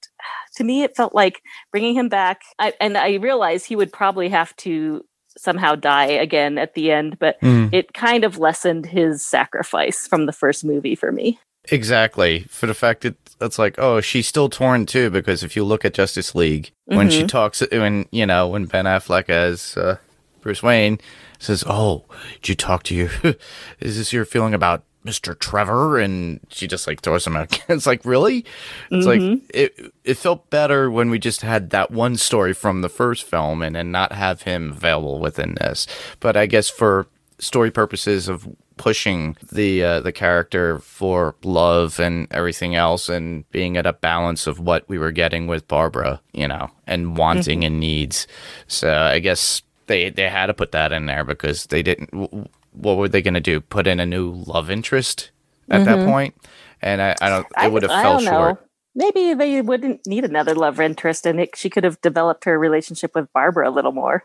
to 0.56 0.64
me 0.64 0.82
it 0.82 0.96
felt 0.96 1.14
like 1.14 1.40
bringing 1.72 1.94
him 1.94 2.08
back 2.08 2.40
I, 2.58 2.72
and 2.80 2.96
i 2.96 3.14
realized 3.14 3.66
he 3.66 3.76
would 3.76 3.92
probably 3.92 4.28
have 4.30 4.54
to 4.58 5.04
somehow 5.36 5.74
die 5.74 6.06
again 6.06 6.58
at 6.58 6.74
the 6.74 6.90
end 6.92 7.18
but 7.18 7.40
Mm. 7.40 7.72
it 7.74 7.92
kind 7.92 8.24
of 8.24 8.38
lessened 8.38 8.86
his 8.86 9.24
sacrifice 9.26 10.06
from 10.06 10.26
the 10.26 10.32
first 10.32 10.64
movie 10.64 10.94
for 10.94 11.10
me 11.12 11.38
Exactly. 11.72 12.40
For 12.50 12.66
the 12.66 12.74
fact 12.74 13.00
that 13.02 13.16
it's 13.40 13.58
like, 13.58 13.76
oh, 13.78 14.02
she's 14.02 14.28
still 14.28 14.50
torn 14.50 14.84
too, 14.84 15.08
because 15.08 15.42
if 15.42 15.56
you 15.56 15.64
look 15.64 15.82
at 15.86 15.94
Justice 15.94 16.34
League, 16.34 16.70
when 16.84 17.08
she 17.08 17.22
Mhm. 17.24 17.28
talks, 17.28 17.62
when, 17.72 18.04
you 18.12 18.26
know, 18.26 18.48
when 18.48 18.66
Ben 18.66 18.84
Affleck 18.84 19.30
as 19.30 19.74
uh, 19.78 19.96
Bruce 20.42 20.62
Wayne 20.62 20.98
says, 21.38 21.64
oh, 21.66 22.04
did 22.42 22.50
you 22.50 22.54
talk 22.54 22.82
to 22.82 22.94
your, 22.94 23.08
is 23.80 23.96
this 23.96 24.12
your 24.12 24.26
feeling 24.26 24.52
about 24.52 24.82
Mr. 25.04 25.38
Trevor? 25.38 25.98
And 25.98 26.40
she 26.50 26.66
just 26.66 26.86
like 26.86 27.00
throws 27.02 27.26
him 27.26 27.36
out. 27.36 27.60
it's 27.68 27.86
like, 27.86 28.04
really? 28.04 28.44
It's 28.90 29.06
Mhm. 29.06 29.30
like, 29.32 29.42
it, 29.54 29.92
it 30.04 30.14
felt 30.16 30.48
better 30.50 30.90
when 30.90 31.10
we 31.10 31.18
just 31.18 31.42
had 31.42 31.70
that 31.70 31.90
one 31.90 32.16
story 32.16 32.52
from 32.54 32.80
the 32.82 32.88
first 32.88 33.24
film 33.24 33.62
and, 33.62 33.76
and 33.76 33.92
not 33.92 34.12
have 34.12 34.42
him 34.42 34.72
available 34.72 35.18
within 35.18 35.54
this. 35.60 35.86
But 36.20 36.36
I 36.36 36.46
guess 36.46 36.68
for 36.68 37.06
story 37.38 37.70
purposes 37.70 38.28
of 38.28 38.48
pushing 38.76 39.36
the 39.52 39.84
uh, 39.84 40.00
the 40.00 40.10
character 40.12 40.78
for 40.80 41.34
love 41.44 42.00
and 42.00 42.26
everything 42.32 42.74
else 42.74 43.08
and 43.08 43.48
being 43.50 43.76
at 43.76 43.86
a 43.86 43.92
balance 43.92 44.46
of 44.48 44.58
what 44.58 44.88
we 44.88 44.98
were 44.98 45.12
getting 45.12 45.46
with 45.46 45.66
Barbara, 45.68 46.20
you 46.32 46.48
know, 46.48 46.70
and 46.86 47.16
wanting 47.16 47.64
and 47.64 47.78
needs. 47.78 48.26
So 48.66 48.92
I 48.92 49.18
guess 49.20 49.62
they 49.86 50.10
they 50.10 50.28
had 50.28 50.46
to 50.46 50.54
put 50.54 50.72
that 50.72 50.92
in 50.92 51.06
there 51.06 51.22
because 51.24 51.66
they 51.66 51.82
didn't 51.82 52.50
what 52.74 52.96
were 52.96 53.08
they 53.08 53.22
going 53.22 53.34
to 53.34 53.40
do? 53.40 53.60
Put 53.60 53.86
in 53.86 54.00
a 54.00 54.06
new 54.06 54.32
love 54.46 54.70
interest 54.70 55.30
at 55.70 55.84
that 55.86 56.04
point? 56.06 56.34
And 56.82 57.00
I, 57.00 57.16
I 57.20 57.28
don't 57.30 57.46
I- 57.56 57.66
it 57.66 57.72
would 57.72 57.82
have 57.82 57.90
I 57.92 58.02
fell 58.02 58.14
don't 58.16 58.24
know. 58.26 58.30
short. 58.30 58.66
maybe 58.94 59.34
they 59.34 59.60
wouldn't 59.62 60.06
need 60.06 60.24
another 60.24 60.54
love 60.54 60.78
interest 60.80 61.26
and 61.26 61.40
it, 61.40 61.56
she 61.56 61.70
could 61.70 61.84
have 61.84 62.00
developed 62.02 62.44
her 62.44 62.58
relationship 62.58 63.12
with 63.14 63.32
barbara 63.32 63.68
a 63.68 63.72
little 63.72 63.92
more 63.92 64.24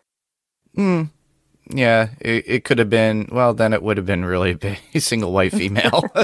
Hmm. 0.75 1.03
Yeah, 1.71 2.09
it, 2.19 2.43
it 2.47 2.63
could 2.63 2.79
have 2.79 2.89
been. 2.89 3.27
Well, 3.31 3.53
then 3.53 3.73
it 3.73 3.83
would 3.83 3.97
have 3.97 4.05
been 4.07 4.25
really 4.25 4.53
big, 4.55 4.79
single 4.99 5.31
white 5.31 5.51
female. 5.51 6.03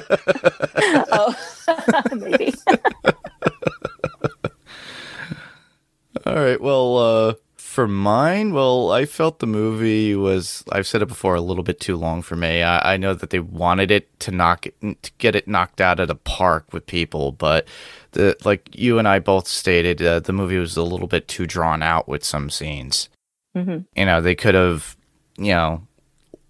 oh 0.75 1.35
maybe 2.15 2.53
All 6.25 6.35
right. 6.35 6.59
Well, 6.59 6.97
uh, 6.97 7.33
for 7.75 7.87
mine, 7.87 8.53
well, 8.53 8.91
I 8.91 9.05
felt 9.05 9.39
the 9.39 9.45
movie 9.47 10.15
was. 10.15 10.63
I've 10.71 10.87
said 10.87 11.01
it 11.01 11.07
before, 11.07 11.35
a 11.35 11.41
little 11.41 11.63
bit 11.63 11.79
too 11.81 11.97
long 11.97 12.21
for 12.21 12.35
me. 12.37 12.63
I, 12.63 12.93
I 12.93 12.97
know 12.97 13.13
that 13.13 13.29
they 13.31 13.39
wanted 13.39 13.91
it 13.91 14.17
to 14.21 14.31
knock 14.31 14.65
it, 14.65 14.75
to 15.03 15.11
get 15.17 15.35
it 15.35 15.47
knocked 15.47 15.81
out 15.81 15.99
of 15.99 16.07
the 16.07 16.15
park 16.15 16.71
with 16.71 16.85
people, 16.85 17.33
but 17.33 17.67
the 18.11 18.35
like 18.45 18.69
you 18.73 18.97
and 18.97 19.07
I 19.07 19.19
both 19.19 19.47
stated, 19.47 20.01
uh, 20.01 20.21
the 20.21 20.33
movie 20.33 20.57
was 20.57 20.77
a 20.77 20.83
little 20.83 21.07
bit 21.07 21.27
too 21.27 21.45
drawn 21.45 21.83
out 21.83 22.07
with 22.07 22.23
some 22.23 22.49
scenes. 22.49 23.09
hmm 23.53 23.79
You 23.95 24.05
know, 24.05 24.21
they 24.21 24.35
could 24.35 24.55
have, 24.55 24.95
you 25.37 25.53
know, 25.53 25.85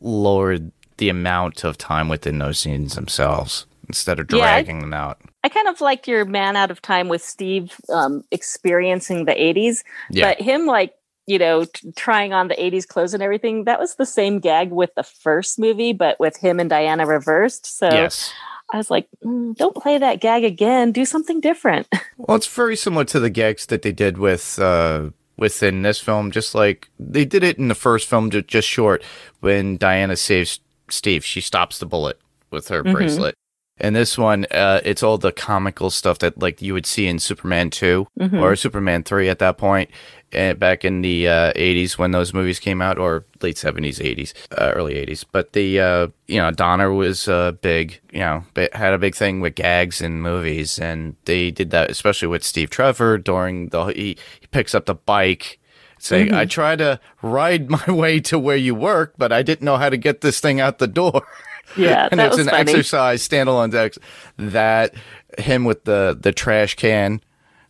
lowered 0.02 0.72
the 0.98 1.10
amount 1.10 1.64
of 1.64 1.78
time 1.78 2.08
within 2.08 2.38
those 2.38 2.60
scenes 2.60 2.96
themselves 2.96 3.66
instead 3.88 4.20
of 4.20 4.28
Yeah, 4.32 4.38
I- 4.38 4.62
dragging 4.62 4.80
them 4.80 4.94
out. 4.94 5.20
I 5.44 5.50
kind 5.50 5.68
of 5.68 5.80
liked 5.82 6.08
your 6.08 6.26
man 6.26 6.56
out 6.56 6.72
of 6.72 6.82
time 6.82 7.08
with 7.08 7.24
Steve 7.24 7.76
um, 7.90 8.24
experiencing 8.32 9.26
the 9.26 9.34
80s, 9.34 9.84
Yeah. 10.10 10.30
but 10.34 10.42
him 10.42 10.66
like, 10.66 10.94
you 11.28 11.40
know, 11.40 11.66
t- 11.66 11.92
trying 11.96 12.34
on 12.34 12.48
the 12.48 12.56
80s 12.56 12.88
clothes 12.88 13.14
and 13.14 13.24
everything, 13.24 13.64
that 13.66 13.80
was 13.80 13.96
the 13.96 14.06
same 14.06 14.40
gag 14.40 14.72
with 14.72 14.94
the 14.96 15.04
first 15.04 15.58
movie, 15.60 15.94
but 15.94 16.20
with 16.20 16.38
him 16.38 16.60
and 16.60 16.70
Diana 16.70 17.06
reversed. 17.06 17.66
So 17.78 17.88
yes. 17.92 18.32
I 18.74 18.78
was 18.78 18.90
like, 18.92 19.08
mm, 19.24 19.56
don't 19.56 19.76
play 19.76 19.98
that 19.98 20.22
gag 20.22 20.44
again. 20.44 20.92
Do 20.92 21.06
something 21.06 21.40
different. 21.42 21.88
Well, 22.18 22.38
it's 22.38 22.48
very 22.48 22.78
similar 22.78 23.04
to 23.06 23.20
the 23.20 23.30
gags 23.30 23.66
that 23.66 23.82
they 23.82 23.92
did 23.92 24.18
with 24.18 24.58
uh, 24.58 25.10
within 25.38 25.82
this 25.82 26.00
film. 26.00 26.32
Just 26.32 26.56
like 26.56 26.90
they 26.98 27.26
did 27.26 27.44
it 27.44 27.58
in 27.58 27.68
the 27.68 27.76
first 27.76 28.08
film, 28.08 28.30
just 28.32 28.68
short 28.70 29.04
when 29.42 29.76
Diana 29.76 30.16
saves 30.16 30.62
Steve. 30.90 31.26
She 31.26 31.42
stops 31.42 31.78
the 31.78 31.86
bullet 31.86 32.18
with 32.52 32.70
her 32.70 32.84
Mhm. 32.86 32.94
bracelet. 32.94 33.36
And 33.78 33.94
this 33.96 34.18
one, 34.18 34.46
uh, 34.52 34.80
it's 34.86 35.04
all 35.04 35.18
the 35.18 35.34
comical 35.34 35.90
stuff 35.90 36.20
that 36.20 36.42
like 36.42 36.62
you 36.62 36.74
would 36.74 36.86
see 36.86 37.08
in 37.08 37.20
Superman 37.20 37.70
2 37.70 38.08
Mhm. 38.20 38.42
or 38.42 38.56
Superman 38.56 39.04
three 39.04 39.28
at 39.28 39.40
that 39.40 39.58
point, 39.58 39.90
uh, 40.34 40.54
back 40.54 40.86
in 40.86 41.02
the 41.02 41.28
uh, 41.28 41.52
eighties 41.58 41.98
when 41.98 42.12
those 42.12 42.34
movies 42.34 42.58
came 42.60 42.82
out, 42.82 42.98
or 42.98 43.26
late 43.42 43.58
seventies, 43.58 44.00
eighties, 44.00 44.34
uh, 44.58 44.72
early 44.74 44.96
eighties. 44.96 45.26
But 45.26 45.52
the 45.52 45.80
uh, 45.82 46.08
you 46.28 46.38
know 46.40 46.52
Donner 46.52 46.94
was 46.94 47.28
uh, 47.28 47.52
big, 47.62 48.00
you 48.14 48.20
know, 48.20 48.46
had 48.72 48.94
a 48.94 48.98
big 48.98 49.14
thing 49.14 49.42
with 49.42 49.56
gags 49.56 50.02
in 50.02 50.22
movies, 50.22 50.80
and 50.80 51.18
they 51.26 51.52
did 51.52 51.72
that 51.72 51.92
especially 51.92 52.30
with 52.30 52.44
Steve 52.46 52.70
Trevor 52.70 53.18
during 53.18 53.70
the 53.70 53.88
he, 53.88 54.16
he 54.40 54.48
picks 54.52 54.74
up 54.74 54.86
the 54.86 54.96
bike. 54.96 55.60
Saying, 55.98 56.34
I 56.34 56.46
try 56.46 56.76
to 56.76 57.00
ride 57.24 57.70
my 57.78 57.86
way 57.92 58.20
to 58.22 58.38
where 58.38 58.58
you 58.58 58.76
work, 58.76 59.14
but 59.18 59.32
I 59.32 59.42
didn't 59.42 59.66
know 59.66 59.78
how 59.78 59.90
to 59.90 59.98
get 59.98 60.22
this 60.22 60.40
thing 60.40 60.60
out 60.62 60.78
the 60.78 60.88
door. 60.88 61.24
Yeah, 61.78 62.08
and 62.12 62.20
that 62.20 62.28
it's 62.28 62.38
was 62.38 62.46
an 62.48 62.52
funny. 62.52 62.72
exercise 62.72 63.28
standalone 63.28 63.74
ex- 63.74 63.98
that 64.38 64.94
him 65.38 65.66
with 65.66 65.84
the 65.86 66.18
the 66.20 66.32
trash 66.32 66.76
can 66.76 67.22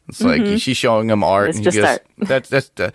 it's 0.07 0.21
like 0.21 0.45
she's 0.59 0.77
showing 0.77 1.09
him 1.09 1.23
art 1.23 1.49
Mm-hmm. 1.55 1.65
It's 1.67 1.75
and 1.75 1.75
he 1.75 1.81
just 1.81 2.05
goes 2.17 2.27
art. 2.29 2.47
that's 2.49 2.49
that's 2.49 2.71
uh, 2.79 2.91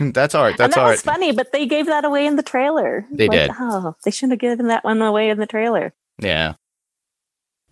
that's 0.12 0.34
art 0.34 0.50
and 0.52 0.58
that's 0.60 0.74
that 0.76 0.80
art 0.80 0.90
was 0.92 1.02
funny, 1.02 1.32
but 1.32 1.50
they 1.52 1.66
gave 1.66 1.86
that 1.86 2.04
away 2.04 2.24
in 2.26 2.36
the 2.36 2.42
trailer. 2.44 3.04
They 3.10 3.26
Like, 3.28 3.48
did. 3.48 3.50
Oh, 3.58 3.96
they 4.04 4.12
shouldn't 4.12 4.32
have 4.34 4.38
given 4.40 4.68
that 4.68 4.84
one 4.84 5.02
away 5.02 5.30
in 5.30 5.38
the 5.38 5.46
trailer. 5.46 5.92
yeah 6.20 6.54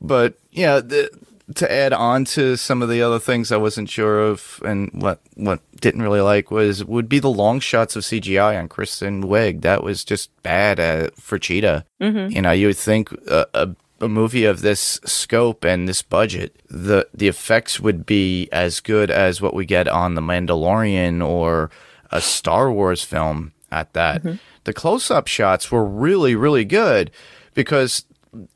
but 0.00 0.34
yeah 0.50 0.80
the, 0.80 1.08
to 1.54 1.70
add 1.70 1.92
on 1.92 2.24
to 2.24 2.56
some 2.56 2.80
of 2.80 2.88
the 2.88 3.02
other 3.02 3.18
things 3.18 3.52
I 3.52 3.58
wasn't 3.58 3.90
sure 3.90 4.20
of 4.20 4.62
and 4.64 4.90
what 4.92 5.20
what 5.34 5.60
didn't 5.80 6.02
really 6.02 6.22
like 6.22 6.50
was 6.50 6.84
would 6.84 7.08
be 7.08 7.18
the 7.18 7.30
long 7.30 7.60
shots 7.60 7.96
of 7.96 8.02
CGI 8.02 8.58
on 8.58 8.68
Kristen 8.68 9.24
Wiig. 9.24 9.60
That 9.60 9.82
was 9.82 10.04
just 10.04 10.30
bad 10.42 10.80
at, 10.80 11.16
for 11.16 11.38
Cheetah. 11.38 11.84
Hmm 12.00 12.28
You 12.30 12.40
know, 12.42 12.52
you 12.52 12.68
would 12.68 12.78
think 12.78 13.12
a, 13.28 13.46
a, 13.52 13.68
a 14.00 14.08
movie 14.08 14.44
of 14.46 14.62
this 14.62 15.00
scope 15.04 15.64
and 15.64 15.86
this 15.86 16.00
budget, 16.02 16.56
the 16.70 17.06
the 17.12 17.28
effects 17.28 17.78
would 17.78 18.06
be 18.06 18.48
as 18.50 18.80
good 18.80 19.10
as 19.10 19.42
what 19.42 19.54
we 19.54 19.66
get 19.66 19.86
on 19.86 20.14
The 20.14 20.22
Mandalorian 20.22 21.22
or 21.26 21.70
a 22.10 22.20
Star 22.22 22.72
Wars 22.72 23.02
film 23.04 23.52
at 23.70 23.92
that. 23.92 24.22
The 24.64 24.72
close 24.72 25.10
up 25.10 25.26
shots 25.28 25.70
were 25.70 25.84
really, 25.84 26.34
really 26.34 26.64
good 26.64 27.10
because 27.52 28.04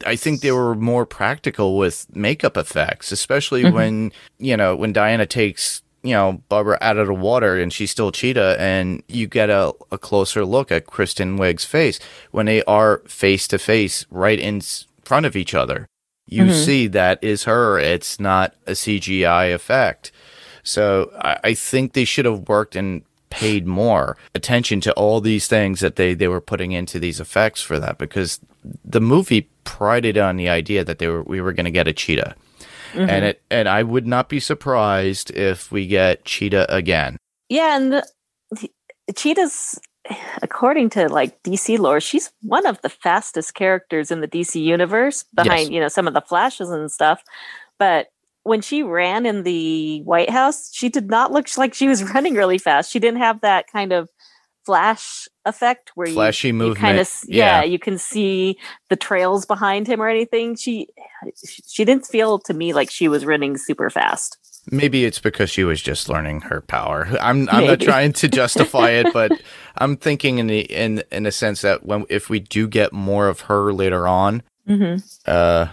I 0.05 0.17
think 0.17 0.41
they 0.41 0.53
were 0.53 0.75
more 0.75 1.07
practical 1.07 1.77
with 1.77 2.07
makeup 2.15 2.57
effects, 2.57 3.13
especially 3.13 3.65
mm-hmm. 3.65 3.75
when, 3.75 4.13
you 4.39 4.57
know, 4.57 4.75
when 4.77 4.93
Diana 4.93 5.27
takes 5.27 5.83
you 6.03 6.15
know, 6.15 6.41
Barbara 6.49 6.79
out 6.81 6.97
of 6.97 7.07
the 7.07 7.15
water 7.15 7.59
and 7.59 7.73
she's 7.73 7.91
still 7.91 8.13
Cheetah, 8.13 8.57
and 8.59 9.03
you 9.09 9.27
get 9.27 9.51
a, 9.51 9.73
a 9.91 9.99
closer 9.99 10.45
look 10.45 10.71
at 10.71 10.87
Kristen 10.87 11.37
Wiig's 11.37 11.65
face 11.65 11.99
when 12.31 12.47
they 12.47 12.63
are 12.65 12.99
face 13.07 13.49
to 13.49 13.59
face 13.59 14.07
right 14.11 14.39
in 14.39 14.61
front 15.05 15.27
of 15.27 15.37
each 15.37 15.55
other. 15.55 15.89
You 16.27 16.45
mm-hmm. 16.45 16.53
see 16.53 16.87
that 16.89 17.23
is 17.23 17.45
her. 17.45 17.79
It's 17.79 18.21
not 18.21 18.55
a 18.67 18.73
CGI 18.73 19.53
effect. 19.53 20.13
So 20.63 21.11
I, 21.21 21.39
I 21.45 21.55
think 21.55 21.93
they 21.93 22.05
should 22.05 22.27
have 22.27 22.49
worked 22.49 22.77
and 22.77 23.03
paid 23.31 23.67
more 23.67 24.17
attention 24.35 24.81
to 24.81 24.93
all 24.95 25.21
these 25.21 25.49
things 25.49 25.81
that 25.81 25.97
they, 25.97 26.15
they 26.15 26.29
were 26.29 26.41
putting 26.41 26.73
into 26.73 26.99
these 26.99 27.21
effects 27.21 27.61
for 27.61 27.79
that 27.79 27.99
because 27.99 28.41
the 28.85 29.01
movie 29.01 29.49
prided 29.69 30.17
on 30.17 30.37
the 30.37 30.49
idea 30.49 30.83
that 30.85 30.99
they 30.99 31.09
were 31.09 31.23
we 31.23 31.41
were 31.41 31.53
going 31.53 31.67
to 31.67 31.71
get 31.71 31.87
a 31.87 31.93
cheetah. 31.93 32.35
Mm-hmm. 32.93 33.11
And 33.11 33.25
it 33.27 33.43
and 33.51 33.69
I 33.69 33.83
would 33.83 34.07
not 34.07 34.29
be 34.29 34.41
surprised 34.41 35.31
if 35.33 35.71
we 35.71 35.87
get 35.87 36.25
cheetah 36.25 36.73
again. 36.75 37.19
Yeah, 37.49 37.77
and 37.77 37.93
the, 37.93 38.09
the- 38.51 38.73
Cheetah's, 39.15 39.79
according 40.43 40.91
to 40.91 41.09
like 41.09 41.43
DC 41.43 41.79
lore, 41.79 42.01
she's 42.01 42.31
one 42.43 42.67
of 42.67 42.81
the 42.83 42.89
fastest 42.91 43.55
characters 43.55 44.11
in 44.11 44.21
the 44.21 44.29
DC 44.29 44.61
universe 44.61 45.25
behind, 45.35 45.61
Yes. 45.63 45.71
you 45.71 45.81
know, 45.81 45.89
some 45.89 46.07
of 46.07 46.13
the 46.15 46.21
flashes 46.21 46.71
and 46.71 46.91
stuff. 46.91 47.23
But 47.79 48.09
when 48.43 48.61
she 48.61 48.83
ran 48.83 49.25
in 49.27 49.45
the 49.45 50.03
White 50.03 50.31
House, 50.31 50.71
she 50.75 50.89
did 50.89 51.09
not 51.09 51.33
look 51.33 51.47
like 51.57 51.73
she 51.75 51.89
was 51.89 52.05
running 52.15 52.35
really 52.35 52.59
fast. 52.59 52.91
She 52.91 52.99
didn't 52.99 53.21
have 53.21 53.41
that 53.41 53.67
kind 53.73 53.93
of 53.93 54.09
flash 54.69 55.27
effect 55.47 55.93
where 55.95 56.09
Flashy 56.09 56.49
you, 56.49 56.55
movement. 56.55 56.79
kind 56.81 56.99
of 56.99 57.09
yeah. 57.27 57.61
yeah, 57.61 57.65
you 57.65 57.79
can 57.79 57.97
see 57.97 58.59
the 58.91 58.97
trails 58.97 59.47
behind 59.47 59.87
him 59.87 60.03
or 60.03 60.09
anything. 60.09 60.57
She 60.57 60.89
she 61.67 61.87
didn't 61.87 62.07
feel 62.07 62.39
to 62.41 62.53
me 62.53 62.75
like 62.75 62.91
she 62.91 63.09
was 63.09 63.25
running 63.25 63.57
super 63.57 63.89
fast. 63.89 64.37
Maybe 64.71 65.07
it's 65.07 65.19
because 65.21 65.49
she 65.49 65.65
was 65.65 65.81
just 65.81 66.11
learning 66.11 66.43
her 66.43 66.61
power. 66.61 67.09
I'm 67.19 67.49
I'm 67.49 67.67
not 67.67 67.81
trying 67.81 68.13
to 68.21 68.29
justify 68.29 68.91
it, 68.91 69.07
but 69.15 69.33
I'm 69.79 69.97
thinking 69.97 70.39
in 70.39 70.49
the 70.49 70.61
in 70.61 71.03
in 71.11 71.25
a 71.25 71.33
sense 71.33 71.63
that 71.63 71.87
when 71.87 72.05
if 72.11 72.29
we 72.29 72.41
do 72.41 72.69
get 72.69 72.93
more 72.93 73.27
of 73.29 73.41
her 73.49 73.73
later 73.73 74.07
on, 74.07 74.43
Mm-hmm. 74.69 75.01
uh, 75.25 75.69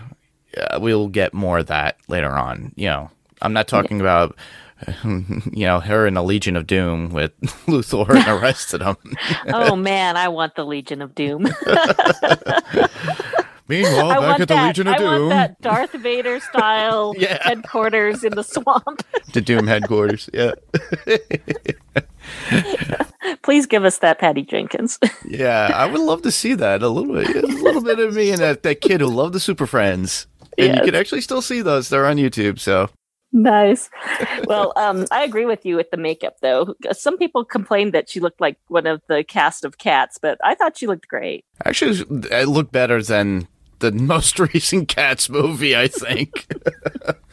we'll 0.80 1.10
get 1.10 1.34
more 1.34 1.58
of 1.60 1.68
that 1.68 1.98
later 2.08 2.32
on. 2.32 2.72
You 2.78 2.88
know, 2.88 3.12
I'm 3.42 3.52
not 3.52 3.68
talking 3.68 4.00
about 4.00 4.38
you 5.04 5.66
know 5.66 5.80
her 5.80 6.06
in 6.06 6.14
the 6.16 6.24
Legion 6.24 6.56
of 6.56 6.68
Doom 6.68 7.10
with 7.10 7.32
Luthor 7.68 8.10
and 8.16 8.26
the 8.26 8.36
rest 8.42 8.74
of 8.74 8.80
them. 8.82 8.98
oh 9.48 9.76
man, 9.76 10.18
I 10.18 10.28
want 10.28 10.56
the 10.56 10.66
Legion 10.66 11.02
of 11.02 11.16
Doom. 11.16 11.48
Meanwhile, 13.68 14.12
I 14.12 14.16
back 14.16 14.22
want 14.22 14.42
at 14.42 14.48
the 14.48 14.54
that. 14.54 14.68
Legion 14.68 14.88
of 14.88 14.94
I 14.94 14.98
Doom, 15.00 15.08
want 15.08 15.30
that 15.30 15.62
Darth 15.62 15.92
Vader 15.94 16.40
style 16.40 17.16
Yeah. 17.18 17.40
headquarters 17.42 18.24
in 18.24 18.36
the 18.36 18.44
swamp. 18.44 19.02
the 19.34 19.42
Doom 19.42 19.66
headquarters. 19.66 20.30
Yeah, 20.34 20.52
Please 23.42 23.66
give 23.66 23.86
us 23.86 24.00
that 24.00 24.20
Patty 24.20 24.44
Jenkins. 24.44 25.00
yeah, 25.26 25.72
I 25.74 25.86
would 25.86 26.00
love 26.02 26.22
to 26.24 26.32
see 26.32 26.54
that 26.56 26.82
a 26.84 26.90
little 26.90 27.14
bit. 27.14 27.36
A 27.44 27.48
little 27.48 27.82
bit 27.82 28.00
of 28.00 28.14
me 28.14 28.32
and 28.32 28.40
that, 28.40 28.64
that 28.64 28.82
kid 28.82 29.02
who 29.02 29.08
loved 29.08 29.34
the 29.34 29.40
Super 29.40 29.66
Friends. 29.66 30.28
And 30.58 30.68
Yes. 30.68 30.78
you 30.78 30.84
can 30.86 30.96
actually 30.96 31.22
still 31.22 31.42
see 31.42 31.62
those. 31.62 31.90
They're 31.90 32.06
on 32.06 32.18
YouTube. 32.18 32.60
So 32.60 32.90
nice. 33.36 33.90
Well, 34.48 34.74
um, 34.76 35.06
I 35.12 35.24
agree 35.24 35.46
with 35.46 35.66
you 35.66 35.76
with 35.76 35.90
the 35.92 35.98
makeup, 35.98 36.38
though. 36.42 36.76
Some 36.92 37.18
people 37.18 37.44
complained 37.46 37.94
that 37.94 38.10
she 38.10 38.20
looked 38.20 38.40
like 38.42 38.58
one 38.68 38.86
of 38.86 39.02
the 39.08 39.24
cast 39.24 39.64
of 39.66 39.78
Cats, 39.78 40.18
but 40.22 40.38
I 40.44 40.56
thought 40.56 40.78
she 40.78 40.88
looked 40.88 41.08
great. 41.08 41.46
actually, 41.64 42.04
it 42.32 42.48
looked 42.48 42.72
better 42.72 43.02
than 43.02 43.48
the 43.80 43.92
most 44.14 44.38
recent 44.40 44.88
Cats 44.88 45.30
movie. 45.30 45.76
I 45.76 45.88
think. 45.88 46.48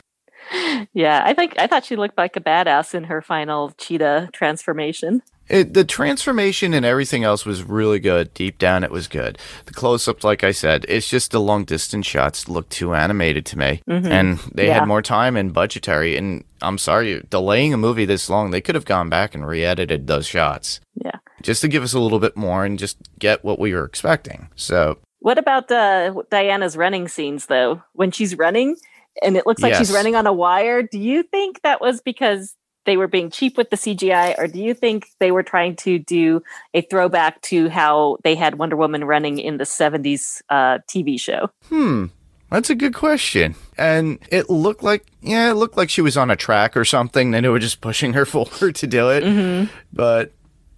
Yeah, 0.93 1.23
I 1.25 1.33
think 1.33 1.55
I 1.59 1.67
thought 1.67 1.85
she 1.87 1.97
looked 1.97 2.19
like 2.19 2.37
a 2.37 2.41
badass 2.41 2.95
in 2.95 3.05
her 3.05 3.23
final 3.23 3.71
cheetah 3.79 4.29
transformation. 4.35 5.23
It, 5.49 5.75
the 5.75 5.85
transformation 5.85 6.73
and 6.73 6.87
everything 6.87 7.25
else 7.25 7.45
was 7.45 7.63
really 7.63 7.99
good. 7.99 8.33
Deep 8.33 8.59
down, 8.59 8.85
it 8.85 8.91
was 8.91 9.09
good. 9.09 9.39
The 9.67 9.75
close 9.75 10.07
ups, 10.09 10.25
like 10.25 10.45
I 10.45 10.53
said, 10.53 10.87
it's 10.89 11.09
just 11.09 11.31
the 11.31 11.41
long 11.41 11.65
distance 11.65 12.07
shots 12.07 12.49
look 12.49 12.69
too 12.69 12.95
animated 12.95 13.45
to 13.47 13.59
me. 13.59 13.83
And 13.87 14.39
they 14.55 14.69
Yeah. 14.69 14.75
had 14.81 14.89
more 14.89 15.03
time 15.03 15.37
and 15.37 15.53
budgetary. 15.53 16.17
And 16.17 16.45
I'm 16.63 16.79
sorry, 16.79 17.23
delaying 17.29 17.75
a 17.75 17.77
movie 17.77 18.05
this 18.07 18.31
long, 18.31 18.51
they 18.51 18.61
could 18.61 18.75
have 18.77 18.85
gone 18.87 19.09
back 19.11 19.35
and 19.35 19.47
re 19.47 19.65
edited 19.65 20.07
those 20.07 20.27
shots 20.27 20.81
Yeah. 20.95 21.17
just 21.43 21.61
to 21.63 21.69
give 21.69 21.83
us 21.83 21.93
a 21.93 21.99
little 22.01 22.21
bit 22.21 22.37
more 22.37 22.65
and 22.65 22.79
just 22.79 22.97
get 23.19 23.45
what 23.45 23.59
we 23.59 23.75
were 23.75 23.85
expecting. 23.85 24.49
So, 24.57 24.99
What 25.21 25.39
about 25.39 25.71
uh, 25.71 26.15
Diana's 26.31 26.77
running 26.77 27.09
scenes, 27.09 27.47
though? 27.47 27.83
When 27.93 28.11
she's 28.11 28.37
running 28.39 28.77
and 29.23 29.37
it 29.37 29.47
looks 29.47 29.61
like 29.63 29.75
she's 29.75 29.93
running 29.93 30.17
on 30.17 30.27
a 30.27 30.33
wire, 30.33 30.83
do 30.83 30.99
you 30.99 31.23
think 31.23 31.61
that 31.63 31.81
was 31.81 32.01
because 32.01 32.57
they 32.85 32.97
were 32.97 33.09
being 33.09 33.31
cheap 33.31 33.57
with 33.57 33.71
the 33.71 33.77
CGI, 33.77 34.39
or 34.39 34.47
do 34.47 34.61
you 34.61 34.75
think 34.75 35.09
they 35.19 35.31
were 35.31 35.43
trying 35.43 35.77
to 35.77 35.99
do 35.99 36.43
a 36.75 36.83
throwback 36.83 37.41
to 37.43 37.69
how 37.69 38.19
they 38.25 38.35
had 38.35 38.59
Wonder 38.59 38.77
Woman 38.77 39.05
running 39.05 39.39
in 39.39 39.59
the 39.59 39.65
70s 39.65 40.43
uh, 40.49 40.79
TV 40.89 41.21
show? 41.21 41.51
hmm. 41.69 42.07
That's 42.51 42.69
a 42.69 42.75
good 42.75 42.93
question. 42.93 43.55
And 43.79 44.19
it 44.31 44.51
looked 44.51 44.83
like, 44.83 45.07
yeah, 45.23 45.51
it 45.51 45.55
looked 45.55 45.79
like 45.79 45.89
she 45.89 46.03
was 46.03 46.19
on 46.19 46.31
a 46.31 46.37
track 46.37 46.77
or 46.77 46.85
something. 46.85 47.35
and 47.35 47.43
they 47.43 47.49
were 47.49 47.59
just 47.59 47.81
pushing 47.81 48.13
her 48.13 48.27
forward 48.27 48.75
to 48.77 48.87
do 48.87 49.09
it. 49.09 49.71
But 49.91 50.33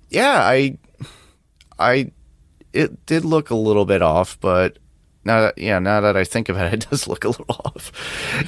yeah, 0.09 0.39
I, 0.39 0.79
I, 1.77 2.13
it 2.73 3.07
did 3.07 3.25
look 3.25 3.51
a 3.51 3.57
little 3.57 3.87
bit 3.87 4.03
off, 4.03 4.39
but 4.41 4.79
now 5.25 5.41
that, 5.43 5.59
yeah, 5.59 5.79
now 5.79 6.01
that 6.01 6.17
I 6.17 6.25
think 6.25 6.49
about 6.49 6.67
it, 6.67 6.75
it 6.85 6.91
does 6.91 7.07
look 7.09 7.25
a 7.25 7.29
little 7.29 7.47
off. 7.49 7.93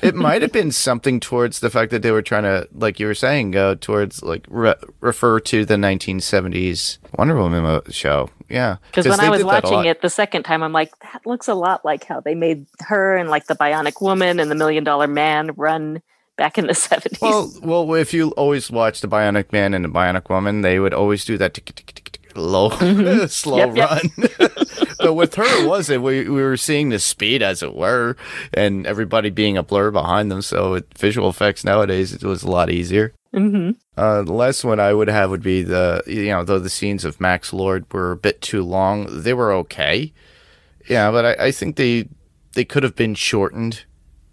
It 0.03 0.15
might 0.15 0.43
have 0.43 0.53
been 0.53 0.73
something 0.73 1.21
towards 1.21 1.61
the 1.61 1.71
fact 1.71 1.91
that 1.91 2.03
they 2.03 2.11
were 2.11 2.23
trying 2.23 2.45
to, 2.45 2.69
like 2.73 3.01
you 3.01 3.07
were 3.07 3.15
saying, 3.15 3.53
go 3.53 3.75
towards 3.75 4.23
like 4.23 4.47
re- 4.49 4.75
refer 5.01 5.41
to 5.41 5.65
the 5.65 5.75
1970s 5.75 6.99
Wonder 7.17 7.37
Woman 7.37 7.81
show. 7.91 8.31
Yeah. 8.49 8.77
Because 8.91 9.09
when 9.09 9.21
I 9.21 9.31
was 9.31 9.41
did 9.41 9.49
that 9.49 9.65
a 9.65 9.69
watching 9.69 9.91
it 9.91 10.03
the 10.03 10.11
second 10.11 10.45
time, 10.45 10.63
I'm 10.63 10.73
like, 10.73 10.97
that 11.01 11.27
looks 11.27 11.49
a 11.49 11.55
lot 11.55 11.85
like 11.85 12.05
how 12.05 12.21
they 12.21 12.35
made 12.35 12.67
her 12.81 13.17
and 13.17 13.29
like 13.29 13.47
the 13.47 13.57
Bionic 13.57 14.01
Woman 14.01 14.39
and 14.39 14.51
the 14.51 14.55
Million 14.55 14.85
Dollar 14.85 15.07
Man 15.07 15.51
run 15.57 16.03
back 16.37 16.59
in 16.59 16.67
the 16.67 16.73
70s. 16.75 17.21
Well, 17.21 17.53
well, 17.63 17.95
if 17.95 18.15
you 18.15 18.31
always 18.33 18.71
watch 18.71 19.01
the 19.01 19.09
Bionic 19.09 19.53
Man 19.53 19.75
and 19.75 19.85
the 19.85 19.89
Bionic 19.89 20.29
Woman, 20.29 20.61
they 20.61 20.79
would 20.79 20.95
always 20.95 21.25
do 21.25 21.37
that 21.39 21.55
tick, 21.55 21.65
tick, 21.65 21.87
tick, 21.87 22.06
low, 22.37 22.71
slow 23.29 23.57
Yep, 23.73 23.77
yep. 23.77 23.91
run. 23.91 24.11
but 24.99 25.15
with 25.15 25.35
her, 25.37 25.45
it 25.63 25.67
wasn't. 25.67 26.03
We 26.03 26.29
we 26.29 26.43
were 26.43 26.57
seeing 26.57 26.89
the 26.91 26.99
speed, 26.99 27.43
as 27.43 27.63
it 27.63 27.75
were, 27.75 28.17
and 28.55 28.87
everybody 28.87 29.31
being 29.31 29.57
a 29.57 29.63
blur 29.63 29.91
behind 29.91 30.31
them. 30.31 30.43
So 30.43 30.73
with 30.73 30.93
visual 30.99 31.29
effects 31.29 31.65
nowadays, 31.65 32.13
it 32.13 32.23
was 32.23 32.43
a 32.43 32.51
lot 32.51 32.71
easier. 32.71 33.13
hmm 33.33 33.71
Uh, 33.97 34.23
the 34.23 34.33
last 34.33 34.65
one 34.65 34.79
I 34.81 34.93
would 34.93 35.09
have 35.09 35.31
would 35.31 35.43
be 35.43 35.63
the 35.63 36.03
you 36.07 36.27
know 36.29 36.45
though 36.45 36.59
the 36.59 36.71
scenes 36.71 37.05
of 37.05 37.21
Max 37.21 37.53
Lord 37.53 37.85
were 37.93 38.13
a 38.13 38.17
bit 38.17 38.41
too 38.43 38.63
long, 38.63 39.07
they 39.23 39.35
were 39.35 39.53
okay. 39.53 40.13
Yeah, 40.89 41.11
but 41.11 41.25
I, 41.41 41.47
I 41.47 41.51
think 41.53 41.77
they 41.77 42.09
they 42.55 42.65
could 42.65 42.83
have 42.83 42.97
been 42.97 43.15
shortened 43.15 43.85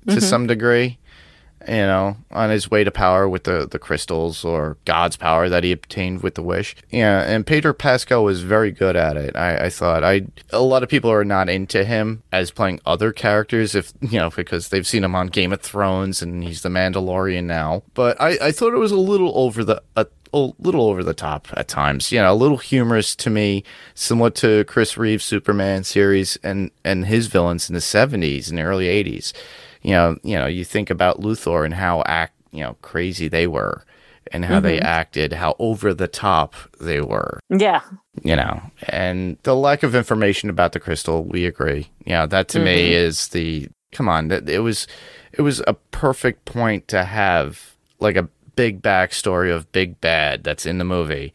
to 0.08 0.20
some 0.22 0.48
degree. 0.48 0.98
You 1.68 1.76
know, 1.76 2.18
on 2.32 2.50
his 2.50 2.70
way 2.70 2.84
to 2.84 2.92
power 2.92 3.28
with 3.30 3.46
the 3.46 3.68
the 3.70 3.80
crystals 3.80 4.44
or 4.44 4.78
God's 4.86 5.16
power 5.16 5.48
that 5.48 5.64
he 5.64 5.72
obtained 5.72 6.22
with 6.22 6.36
the 6.36 6.44
wish. 6.44 6.76
Yeah, 6.90 7.22
and 7.22 7.46
Pedro 7.46 7.74
Pascal 7.74 8.24
was 8.24 8.42
very 8.42 8.72
good 8.72 8.96
at 8.96 9.16
it. 9.16 9.36
I, 9.36 9.66
I 9.66 9.70
thought 9.70 10.04
I 10.04 10.24
a 10.52 10.60
lot 10.60 10.84
of 10.84 10.90
people 10.90 11.12
are 11.12 11.24
not 11.24 11.50
into 11.50 11.86
him 11.86 12.24
as 12.32 12.52
playing 12.52 12.82
other 12.86 13.14
characters 13.14 13.76
if 13.76 13.94
you 14.02 14.20
know 14.20 14.30
because 14.30 14.70
they've 14.70 14.88
seen 14.88 15.04
him 15.04 15.16
on 15.16 15.28
Game 15.28 15.54
of 15.54 15.62
Thrones 15.62 16.22
and 16.22 16.44
he's 16.44 16.64
the 16.64 16.70
Mandalorian 16.70 17.46
now. 17.46 17.84
But 17.94 18.20
I, 18.22 18.38
I 18.42 18.52
thought 18.52 18.74
it 18.74 18.78
was 18.78 18.92
a 18.92 18.98
little 18.98 19.32
over 19.38 19.64
the 19.64 19.82
a, 19.96 20.06
a 20.34 20.52
little 20.60 20.88
over 20.88 21.04
the 21.04 21.14
top 21.14 21.48
at 21.56 21.68
times. 21.68 22.12
You 22.12 22.20
know, 22.20 22.34
a 22.34 22.36
little 22.36 22.58
humorous 22.58 23.16
to 23.18 23.30
me, 23.30 23.64
similar 23.94 24.32
to 24.32 24.64
Chris 24.66 24.98
Reeves' 24.98 25.24
Superman 25.24 25.84
series 25.84 26.38
and 26.44 26.72
and 26.84 27.06
his 27.06 27.28
villains 27.28 27.70
in 27.70 27.76
the 27.76 27.82
seventies 27.82 28.50
and 28.50 28.58
the 28.58 28.64
early 28.64 28.88
eighties. 28.88 29.34
You 29.84 29.92
know, 29.92 30.18
you 30.24 30.36
know, 30.36 30.48
you 30.48 30.64
think 30.66 30.90
about 30.90 31.22
Luthor 31.22 31.66
and 31.66 31.74
how 31.74 32.04
act 32.06 32.34
you 32.52 32.62
know 32.62 32.76
crazy 32.82 33.28
they 33.28 33.48
were, 33.48 33.86
and 34.32 34.46
how 34.46 34.60
they 34.60 34.78
mm-hmm. 34.78 34.86
acted, 34.86 35.34
how 35.34 35.56
over 35.60 35.94
the 35.94 36.08
top 36.08 36.56
they 36.80 37.02
were 37.02 37.40
Yeah. 37.50 37.82
you 38.24 38.36
know, 38.36 38.62
and 38.88 39.38
the 39.44 39.56
lack 39.56 39.84
of 39.84 39.96
information 39.96 40.50
about 40.50 40.72
the 40.72 40.80
crystal, 40.80 41.24
we 41.24 41.46
agree. 41.46 41.90
Yeah, 42.06 42.26
that 42.28 42.48
to 42.50 42.60
me 42.60 42.92
mm-hmm. 42.92 43.06
is 43.06 43.28
the 43.30 43.70
come 43.92 44.10
on. 44.10 44.30
That 44.30 44.50
it 44.50 44.60
was, 44.60 44.88
it 45.34 45.42
was 45.42 45.62
a 45.68 45.74
perfect 45.74 46.46
point 46.46 46.88
to 46.90 47.04
have 47.04 47.76
like 48.00 48.16
a 48.16 48.30
big 48.56 48.82
backstory 48.82 49.54
of 49.54 49.72
Big 49.72 50.00
Bad 50.00 50.44
that's 50.44 50.66
in 50.66 50.78
the 50.78 50.86
movie, 50.86 51.34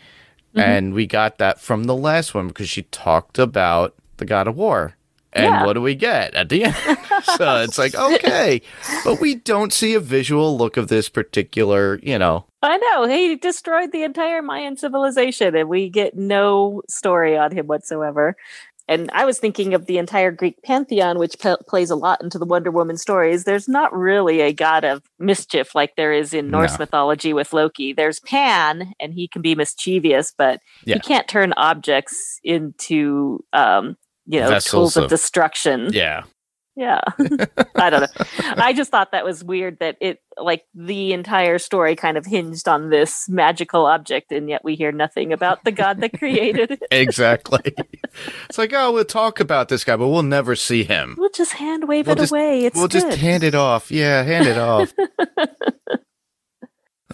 mm-hmm. 0.55 0.61
and 0.61 0.95
we 0.95 1.07
got 1.07 1.39
that 1.39 1.61
from 1.61 1.85
the 1.85 1.97
last 1.97 2.35
one 2.35 2.49
because 2.49 2.69
she 2.69 2.83
talked 2.83 3.39
about 3.39 3.95
the 4.17 4.25
God 4.25 4.49
of 4.49 4.57
War. 4.57 4.95
And 5.33 5.45
Yeah. 5.45 5.65
what 5.67 5.75
do 5.75 5.83
we 5.83 5.95
get 5.95 6.35
at 6.35 6.49
the 6.49 6.65
end? 6.65 6.75
so 7.37 7.63
it's 7.63 7.77
like, 7.79 7.95
okay, 7.95 8.63
but 9.05 9.21
we 9.21 9.35
don't 9.35 9.73
see 9.73 9.95
a 9.95 10.01
visual 10.01 10.57
look 10.57 10.77
of 10.77 10.89
this 10.89 11.09
particular, 11.09 11.99
you 12.03 12.19
know, 12.19 12.47
I 12.63 12.77
know. 12.79 13.07
He 13.07 13.37
destroyed 13.37 13.93
the 13.93 14.03
entire 14.03 14.43
Mayan 14.43 14.77
civilization, 14.77 15.55
and 15.55 15.69
we 15.69 15.89
get 15.91 16.17
no 16.17 16.83
story 16.89 17.37
on 17.39 17.53
him 17.53 17.67
whatsoever. 17.69 18.35
And 18.89 19.11
I 19.13 19.27
was 19.27 19.39
thinking 19.39 19.75
of 19.75 19.85
the 19.87 19.99
entire 19.99 20.33
Greek 20.33 20.63
pantheon, 20.65 21.19
which 21.19 21.39
p- 21.39 21.55
plays 21.69 21.91
a 21.91 21.95
lot 21.95 22.23
into 22.23 22.39
the 22.39 22.47
Wonder 22.47 22.71
Woman 22.71 22.97
stories. 22.97 23.45
There's 23.45 23.69
not 23.69 23.93
really 23.97 24.41
a 24.41 24.53
god 24.53 24.83
of 24.83 25.03
mischief 25.21 25.75
like 25.75 25.95
there 25.97 26.13
is 26.13 26.33
in 26.35 26.51
Norse 26.51 26.73
No. 26.79 26.85
mythology 26.85 27.33
with 27.35 27.53
Loki. 27.53 27.93
There's 27.93 28.19
Pan, 28.21 28.93
and 28.99 29.13
he 29.13 29.29
can 29.29 29.43
be 29.43 29.55
mischievous, 29.55 30.33
but 30.37 30.61
Yeah. 30.85 30.95
he 30.95 31.01
can't 31.01 31.29
turn 31.29 31.53
objects 31.53 32.41
into, 32.43 33.45
um, 33.53 33.97
you 34.29 34.41
know, 34.41 34.59
tools 34.61 34.97
of, 34.97 35.05
of- 35.05 35.11
destruction. 35.11 35.91
yeah, 35.93 36.23
Yeah. 36.77 37.01
I 37.77 37.91
don't 37.91 38.01
know. 38.03 38.25
I 38.57 38.73
just 38.73 38.91
thought 38.91 39.13
that 39.13 39.25
was 39.25 39.43
weird 39.43 39.79
that 39.81 39.97
it 40.01 40.21
like 40.37 40.63
the 40.75 41.13
entire 41.13 41.59
story 41.59 41.97
kind 41.97 42.17
of 42.17 42.25
hinged 42.25 42.69
on 42.69 42.91
this 42.91 43.29
magical 43.29 43.87
object 43.87 44.31
and 44.31 44.49
yet 44.49 44.63
we 44.63 44.77
hear 44.77 44.93
nothing 44.93 45.33
about 45.33 45.65
the 45.65 45.73
god 45.73 46.01
that 46.01 46.17
created 46.17 46.71
it. 46.73 46.83
exactly. 46.93 47.75
it's 48.49 48.59
like, 48.59 48.73
oh, 48.73 48.93
we'll 48.93 49.05
talk 49.05 49.41
about 49.41 49.69
this 49.69 49.83
guy, 49.83 49.97
but 49.97 50.07
we'll 50.09 50.23
never 50.23 50.55
see 50.55 50.85
him. 50.85 51.17
We'll 51.19 51.31
just 51.31 51.55
hand 51.55 51.89
wave 51.89 52.07
We'll 52.07 52.17
it 52.17 52.21
just- 52.21 52.33
away. 52.33 52.65
It's 52.67 52.77
we'll 52.77 52.87
good. 52.89 53.01
just 53.03 53.19
hand 53.19 53.43
it 53.43 53.55
off. 53.57 53.91
Yeah, 53.91 54.23
hand 54.23 54.47
it 54.47 54.59
off. 54.59 54.93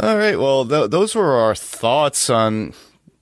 All 0.01 0.17
right. 0.17 0.37
Well, 0.39 0.67
th- 0.67 0.91
those 0.91 1.15
were 1.15 1.35
our 1.35 1.55
thoughts 1.55 2.29
on 2.29 2.75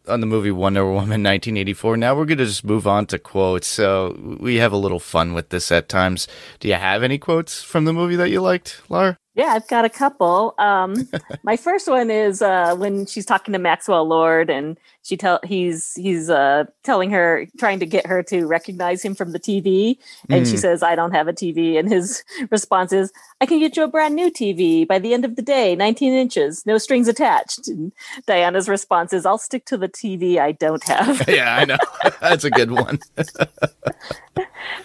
on 0.09 0.21
the 0.21 0.27
movie 0.27 0.51
Wonder 0.51 0.85
Woman 0.85 0.99
1984. 1.23 1.97
Now 1.97 2.15
we're 2.15 2.25
going 2.25 2.39
to 2.39 2.47
just 2.47 2.65
move 2.65 2.87
on 2.87 3.07
to 3.07 3.19
quotes. 3.19 3.67
So 3.67 4.37
we 4.41 4.57
have 4.57 4.73
a 4.73 4.77
little 4.77 5.01
fun 5.01 5.33
with 5.35 5.51
this 5.51 5.71
at 5.73 5.89
times. 5.89 6.29
Do 6.61 6.69
you 6.69 6.75
have 6.75 7.03
any 7.03 7.19
quotes 7.19 7.63
from 7.63 7.85
the 7.85 7.93
movie 7.93 8.17
that 8.17 8.31
you 8.31 8.41
liked, 8.41 8.83
Lara? 8.89 9.19
Yeah, 9.35 9.47
I've 9.47 9.67
got 9.69 9.87
a 9.87 9.89
couple. 9.89 10.55
Um, 10.59 11.09
my 11.43 11.57
first 11.57 11.89
one 11.89 12.11
is 12.11 12.43
uh, 12.43 12.75
when 12.77 13.07
she's 13.07 13.25
talking 13.25 13.53
to 13.53 13.59
Maxwell 13.59 14.05
Lord, 14.07 14.51
and 14.51 14.77
she 15.03 15.17
tell 15.17 15.41
he's 15.43 15.95
he's 15.95 16.29
uh, 16.29 16.65
telling 16.83 17.11
her, 17.13 17.47
trying 17.59 17.79
to 17.81 17.87
get 17.87 18.07
her 18.07 18.23
to 18.25 18.47
recognize 18.47 19.03
him 19.03 19.15
from 19.15 19.33
the 19.33 19.41
TV, 19.41 19.97
and 20.29 20.47
she 20.47 20.57
Mm. 20.57 20.61
says, 20.61 20.83
"I 20.83 20.95
don't 20.95 21.13
have 21.13 21.29
a 21.29 21.33
TV," 21.33 21.79
and 21.79 21.91
his 21.91 22.23
response 22.51 22.93
is, 22.93 23.11
"I 23.41 23.47
can 23.47 23.59
get 23.59 23.75
you 23.77 23.85
a 23.85 23.89
brand 23.89 24.15
new 24.15 24.31
TV 24.31 24.87
by 24.87 24.99
the 24.99 25.15
end 25.15 25.25
of 25.25 25.37
the 25.37 25.43
day, 25.43 25.75
19 25.75 26.13
inches, 26.13 26.67
no 26.67 26.77
strings 26.77 27.09
attached." 27.09 27.69
And 27.69 27.91
Diana's 28.27 28.69
response 28.69 29.15
is, 29.15 29.25
"I'll 29.25 29.39
stick 29.39 29.65
to 29.67 29.79
the 29.79 29.89
TV 29.89 30.39
I 30.39 30.53
don't 30.53 30.85
have." 30.85 31.25
yeah, 31.29 31.57
I 31.57 31.65
know. 31.65 31.79
That's 32.21 32.45
a 32.45 32.51
good 32.51 32.71
one. 32.71 32.99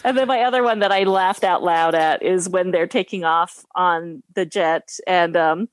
And 0.03 0.17
then 0.17 0.27
my 0.27 0.41
other 0.41 0.63
one 0.63 0.79
that 0.79 0.91
I 0.91 1.03
laughed 1.03 1.43
out 1.43 1.63
loud 1.63 1.95
at 1.95 2.23
is 2.23 2.49
when 2.49 2.71
they're 2.71 2.87
taking 2.87 3.23
off 3.23 3.65
on 3.75 4.23
the 4.37 4.45
jet, 4.45 4.87
and 5.05 5.35
um, 5.35 5.67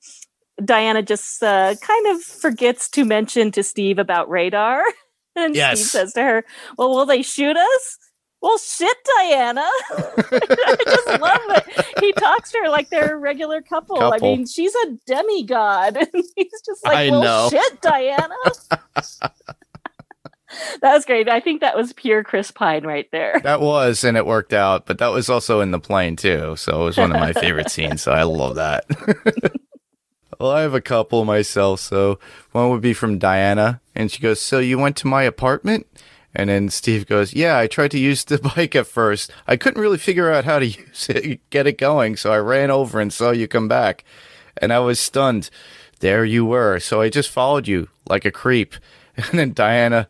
Diana 0.63 1.01
just 1.01 1.41
uh, 1.41 1.75
kind 1.81 2.07
of 2.07 2.21
forgets 2.21 2.89
to 2.89 3.05
mention 3.05 3.51
to 3.53 3.63
Steve 3.63 3.99
about 3.99 4.29
radar. 4.29 4.83
And 5.37 5.53
Yes. 5.53 5.79
Steve 5.79 5.87
says 5.89 6.13
to 6.13 6.21
her, 6.23 6.45
Well, 6.77 6.91
will 6.91 7.05
they 7.05 7.21
shoot 7.21 7.57
us? 7.57 7.97
Well, 8.41 8.57
shit, 8.57 8.95
Diana. 9.17 9.65
I 9.91 10.77
just 10.85 11.07
love 11.19 11.41
it. 11.49 11.85
He 11.99 12.13
talks 12.13 12.51
to 12.53 12.59
her 12.63 12.69
like 12.69 12.89
they're 12.89 13.15
a 13.15 13.17
regular 13.17 13.61
couple. 13.61 14.01
I 14.01 14.17
mean, 14.19 14.45
she's 14.47 14.73
a 14.75 14.93
demigod. 15.05 15.97
And 16.13 16.23
he's 16.37 16.61
just 16.65 16.85
like, 16.85 16.95
I 16.95 17.09
Well, 17.11 17.21
know. 17.21 17.49
shit, 17.49 17.81
Diana. 17.81 18.35
that 20.81 20.93
was 20.93 21.05
great. 21.05 21.29
I 21.29 21.39
think 21.39 21.61
that 21.61 21.75
was 21.75 21.93
pure 21.93 22.23
Chris 22.23 22.51
Pine 22.51 22.85
right 22.85 23.09
there. 23.11 23.39
That 23.43 23.61
was, 23.61 24.03
and 24.03 24.17
it 24.17 24.25
worked 24.25 24.53
out, 24.53 24.85
but 24.85 24.97
that 24.99 25.07
was 25.07 25.29
also 25.29 25.61
in 25.61 25.71
the 25.71 25.79
plane 25.79 26.15
too. 26.15 26.55
So 26.57 26.81
it 26.81 26.85
was 26.85 26.97
one 26.97 27.11
of 27.11 27.19
my 27.19 27.33
favorite 27.33 27.69
scenes. 27.71 28.01
So 28.01 28.11
I 28.11 28.23
love 28.23 28.55
that. 28.55 28.85
well, 30.39 30.51
I 30.51 30.61
have 30.61 30.73
a 30.73 30.81
couple 30.81 31.25
myself. 31.25 31.79
So 31.79 32.19
one 32.51 32.69
would 32.69 32.81
be 32.81 32.93
from 32.93 33.19
Diana, 33.19 33.81
and 33.93 34.11
she 34.11 34.21
goes, 34.21 34.41
So 34.41 34.59
you 34.59 34.77
went 34.77 34.97
to 34.97 35.07
my 35.07 35.23
apartment? 35.23 35.87
And 36.35 36.49
then 36.49 36.69
Steve 36.69 37.07
goes, 37.07 37.33
Yeah, 37.33 37.57
I 37.57 37.67
tried 37.67 37.91
to 37.91 37.99
use 37.99 38.23
the 38.23 38.37
bike 38.55 38.75
at 38.75 38.87
first. 38.87 39.31
I 39.47 39.55
couldn't 39.55 39.81
really 39.81 39.97
figure 39.97 40.31
out 40.31 40.45
how 40.45 40.59
to 40.59 40.65
use 40.67 41.09
it, 41.09 41.49
get 41.49 41.67
it 41.67 41.77
going. 41.77 42.17
So 42.17 42.31
I 42.31 42.37
ran 42.39 42.71
over 42.71 42.99
and 42.99 43.11
saw 43.11 43.31
you 43.31 43.47
come 43.47 43.67
back. 43.67 44.03
And 44.57 44.71
I 44.71 44.79
was 44.79 44.99
stunned. 44.99 45.49
There 45.99 46.23
you 46.25 46.45
were. 46.45 46.79
So 46.79 47.01
I 47.01 47.09
just 47.09 47.29
followed 47.29 47.67
you 47.67 47.89
like 48.07 48.25
a 48.25 48.31
creep. 48.31 48.75
And 49.31 49.39
then 49.39 49.53
Diana, 49.53 50.07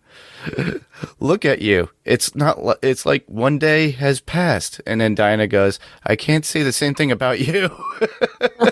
look 1.20 1.46
at 1.46 1.62
you. 1.62 1.90
It's 2.06 2.36
not, 2.36 2.58
it's 2.82 3.06
like 3.06 3.24
one 3.28 3.60
day 3.60 3.92
has 3.92 4.20
passed. 4.22 4.82
And 4.88 5.00
then 5.02 5.14
Diana 5.16 5.48
goes, 5.48 5.80
I 6.06 6.16
can't 6.16 6.46
say 6.46 6.64
the 6.64 6.72
same 6.72 6.94
thing 6.96 7.12
about 7.12 7.40
you. 7.40 7.70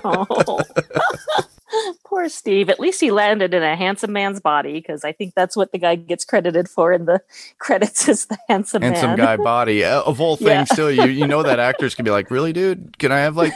Oh. 0.06 0.60
Poor 2.06 2.30
Steve. 2.30 2.70
At 2.70 2.80
least 2.80 3.02
he 3.02 3.10
landed 3.10 3.54
in 3.54 3.64
a 3.64 3.76
handsome 3.76 4.12
man's 4.14 4.40
body 4.40 4.74
because 4.74 5.04
I 5.04 5.12
think 5.12 5.34
that's 5.36 5.56
what 5.58 5.72
the 5.72 5.78
guy 5.80 5.96
gets 5.96 6.24
credited 6.26 6.70
for 6.70 6.92
in 6.94 7.06
the 7.06 7.22
credits 7.58 8.08
is 8.08 8.26
the 8.28 8.38
handsome 8.48 8.82
handsome 8.84 9.12
man. 9.12 9.18
guy 9.18 9.38
body 9.38 9.84
uh, 9.84 10.02
of 10.04 10.22
all 10.22 10.38
Yeah. 10.40 10.66
things 10.66 10.78
too 10.78 10.90
you 10.92 11.06
you 11.06 11.26
know 11.26 11.42
that 11.42 11.58
actors 11.60 11.96
can 11.96 12.06
be 12.06 12.12
like 12.12 12.30
really 12.30 12.54
dude 12.54 13.00
can 13.00 13.12
i 13.12 13.20
have 13.20 13.36
like 13.36 13.54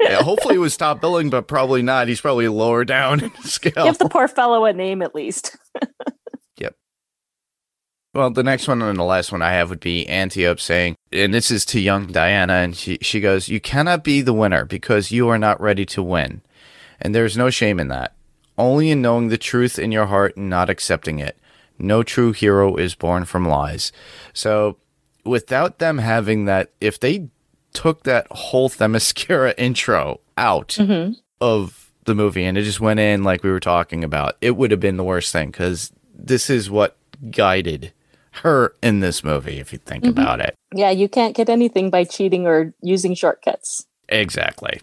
yeah, 0.00 0.22
hopefully 0.22 0.56
it 0.56 0.58
was 0.58 0.76
top 0.76 1.00
billing 1.00 1.30
but 1.30 1.48
probably 1.48 1.82
not. 1.82 2.08
He's 2.08 2.20
probably 2.20 2.48
lower 2.48 2.84
down 2.84 3.20
in 3.24 3.32
the 3.42 3.48
scale. 3.48 3.84
Give 3.84 3.98
the 3.98 4.08
poor 4.08 4.28
fellow 4.28 4.64
a 4.64 4.72
name 4.72 5.02
at 5.02 5.14
least. 5.14 5.56
Yep. 6.58 6.74
Well 8.14 8.30
the 8.30 8.42
next 8.42 8.66
one 8.66 8.80
and 8.80 8.98
the 8.98 9.02
last 9.04 9.30
one 9.30 9.42
i 9.42 9.50
have 9.52 9.68
would 9.68 9.80
be 9.80 10.08
antiope 10.08 10.58
saying 10.58 10.96
and 11.12 11.34
this 11.34 11.50
is 11.50 11.66
to 11.66 11.80
young 11.80 12.06
diana 12.06 12.54
and 12.54 12.74
she, 12.74 12.96
she 13.02 13.20
goes 13.20 13.50
you 13.50 13.60
cannot 13.60 14.02
be 14.02 14.22
the 14.22 14.32
winner 14.32 14.64
because 14.64 15.12
you 15.12 15.28
are 15.28 15.38
not 15.38 15.60
ready 15.60 15.84
to 15.86 16.02
win. 16.02 16.40
And 16.98 17.14
there's 17.14 17.36
no 17.36 17.50
shame 17.50 17.78
in 17.78 17.88
that. 17.88 18.14
Only 18.56 18.90
in 18.90 19.02
knowing 19.02 19.28
the 19.28 19.36
truth 19.36 19.78
in 19.78 19.92
your 19.92 20.06
heart 20.06 20.34
and 20.36 20.48
not 20.48 20.70
accepting 20.70 21.18
it. 21.18 21.38
No 21.78 22.02
true 22.02 22.32
hero 22.32 22.76
is 22.76 22.94
born 22.94 23.26
from 23.26 23.46
lies. 23.46 23.92
So 24.32 24.78
without 25.24 25.78
them 25.78 25.98
having 25.98 26.46
that 26.46 26.70
if 26.80 26.98
they 26.98 27.28
took 27.76 28.04
that 28.04 28.26
whole 28.30 28.70
Themyscira 28.70 29.52
intro 29.58 30.20
out 30.38 30.78
of 31.40 31.92
the 32.04 32.14
movie 32.14 32.44
and 32.44 32.56
it 32.56 32.62
just 32.62 32.80
went 32.80 32.98
in 32.98 33.22
like 33.22 33.42
we 33.42 33.50
were 33.50 33.60
talking 33.60 34.02
about, 34.02 34.36
it 34.40 34.56
would 34.56 34.70
have 34.70 34.80
been 34.80 34.96
the 34.96 35.04
worst 35.04 35.30
thing 35.30 35.50
because 35.50 35.92
this 36.14 36.48
is 36.48 36.70
what 36.70 36.96
guided 37.30 37.92
her 38.42 38.74
in 38.82 39.00
this 39.00 39.22
movie, 39.22 39.58
if 39.58 39.72
you 39.72 39.78
think 39.78 40.04
about 40.06 40.40
it. 40.40 40.54
Yeah, 40.74 40.90
you 40.90 41.08
can't 41.08 41.36
get 41.36 41.48
anything 41.48 41.90
by 41.90 42.04
cheating 42.04 42.46
or 42.46 42.74
using 42.82 43.14
shortcuts. 43.14 43.86
Exactly. 44.08 44.80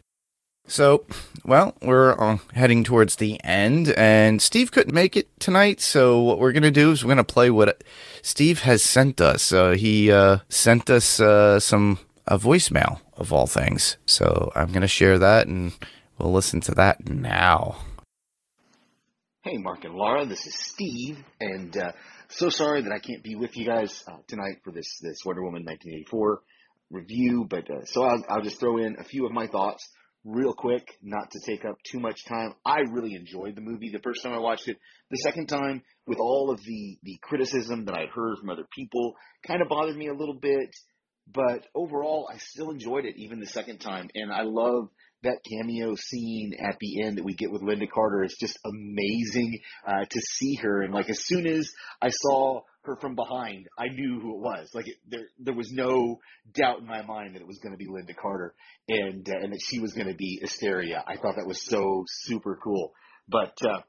So, 0.66 1.06
well, 1.44 1.76
we're 1.82 2.20
uh, 2.20 2.38
heading 2.54 2.84
towards 2.84 3.18
the 3.18 3.44
end, 3.44 3.90
and 3.98 4.42
Steve 4.42 4.72
couldn't 4.72 4.94
make 4.94 5.18
it 5.18 5.28
tonight. 5.40 5.82
So, 5.82 6.22
what 6.22 6.40
we're 6.40 6.54
going 6.54 6.64
to 6.64 6.72
do 6.72 6.92
is 6.92 7.04
we're 7.04 7.10
going 7.10 7.18
to 7.18 7.24
play 7.24 7.50
what 7.50 7.84
Steve 8.22 8.62
has 8.62 8.82
sent 8.82 9.20
us. 9.20 9.52
Uh, 9.52 9.72
he 9.72 10.12
uh, 10.12 10.40
sent 10.48 10.90
us 10.90 11.20
uh, 11.20 11.60
some 11.60 12.00
a 12.28 12.38
voicemail 12.38 13.02
of 13.14 13.32
all 13.34 13.48
things. 13.48 13.98
So, 14.06 14.52
I'm 14.56 14.70
going 14.70 14.82
to 14.82 14.88
share 14.88 15.20
that, 15.20 15.48
and 15.48 15.74
we'll 16.18 16.34
listen 16.34 16.62
to 16.62 16.76
that 16.76 17.08
now. 17.08 17.78
Hey, 19.44 19.58
Mark 19.58 19.84
and 19.84 19.94
Laura, 19.94 20.26
this 20.26 20.48
is 20.48 20.56
Steve, 20.56 21.18
and 21.42 21.76
uh, 21.76 21.92
so 22.30 22.48
sorry 22.48 22.82
that 22.84 22.94
I 22.94 23.00
can't 23.00 23.22
be 23.22 23.36
with 23.36 23.58
you 23.58 23.66
guys 23.66 24.02
uh, 24.08 24.16
tonight 24.26 24.62
for 24.64 24.72
this 24.72 25.00
this 25.02 25.18
Wonder 25.26 25.44
Woman 25.44 25.66
1984 25.66 26.42
review. 26.90 27.46
But 27.50 27.70
uh, 27.70 27.84
so 27.84 28.04
I'll, 28.04 28.24
I'll 28.30 28.42
just 28.42 28.62
throw 28.62 28.78
in 28.78 28.96
a 29.00 29.04
few 29.04 29.26
of 29.26 29.34
my 29.34 29.48
thoughts 29.48 29.90
real 30.24 30.54
quick, 30.54 30.98
not 31.02 31.30
to 31.32 31.42
take 31.46 31.66
up 31.66 31.76
too 31.84 32.00
much 32.00 32.24
time. 32.26 32.54
I 32.66 32.80
really 32.90 33.16
enjoyed 33.16 33.58
the 33.58 33.62
movie 33.62 33.90
the 33.90 34.00
first 34.00 34.24
time 34.24 34.32
I 34.32 34.40
watched 34.40 34.70
it. 34.70 34.78
The 35.12 35.18
second 35.18 35.48
time, 35.48 35.84
with 36.08 36.20
all 36.20 36.50
of 36.50 36.64
the 36.64 36.98
the 37.04 37.20
criticism 37.22 37.84
that 37.86 37.96
I'd 37.96 38.16
heard 38.16 38.38
from 38.40 38.50
other 38.50 38.66
people, 38.74 39.16
kind 39.46 39.62
of 39.62 39.68
bothered 39.68 39.98
me 39.98 40.08
a 40.08 40.14
little 40.14 40.40
bit. 40.42 40.74
But 41.32 41.66
overall, 41.74 42.30
I 42.32 42.38
still 42.38 42.72
enjoyed 42.72 43.06
it 43.06 43.16
even 43.18 43.40
the 43.40 43.48
second 43.48 43.80
time, 43.80 44.10
and 44.14 44.32
I 44.32 44.42
love 44.44 44.90
that 45.24 45.40
cameo 45.50 45.96
scene 45.96 46.54
at 46.60 46.78
the 46.80 47.04
end 47.04 47.18
that 47.18 47.24
we 47.24 47.34
get 47.34 47.52
with 47.52 47.62
Lynda 47.62 47.90
Carter. 47.90 48.24
It's 48.24 48.38
just 48.40 48.60
amazing 48.66 49.60
uh, 49.88 50.06
to 50.10 50.22
see 50.34 50.56
her, 50.56 50.82
and 50.82 50.94
like 50.94 51.10
as 51.10 51.26
soon 51.26 51.48
as 51.48 51.70
I 52.02 52.10
saw 52.10 52.62
her 52.84 52.98
from 52.98 53.16
behind, 53.16 53.68
I 53.78 53.88
knew 53.88 54.20
who 54.20 54.36
it 54.36 54.42
was. 54.42 54.70
Like 54.74 54.88
it, 54.88 54.98
there, 55.08 55.28
there 55.40 55.54
was 55.54 55.72
no 55.72 56.20
doubt 56.54 56.80
in 56.80 56.86
my 56.86 57.02
mind 57.04 57.36
that 57.36 57.42
it 57.42 57.48
was 57.48 57.60
going 57.60 57.72
to 57.72 57.78
be 57.78 57.88
Lynda 57.88 58.16
Carter, 58.16 58.54
and 58.90 59.28
uh, 59.28 59.40
and 59.42 59.54
that 59.54 59.62
she 59.62 59.80
was 59.80 59.94
going 59.94 60.08
to 60.08 60.16
be 60.16 60.42
Asteria. 60.44 61.04
I 61.08 61.16
thought 61.16 61.38
that 61.38 61.48
was 61.48 61.66
so 61.66 62.04
super 62.08 62.60
cool. 62.62 62.92
But 63.30 63.58
uh, 63.62 63.80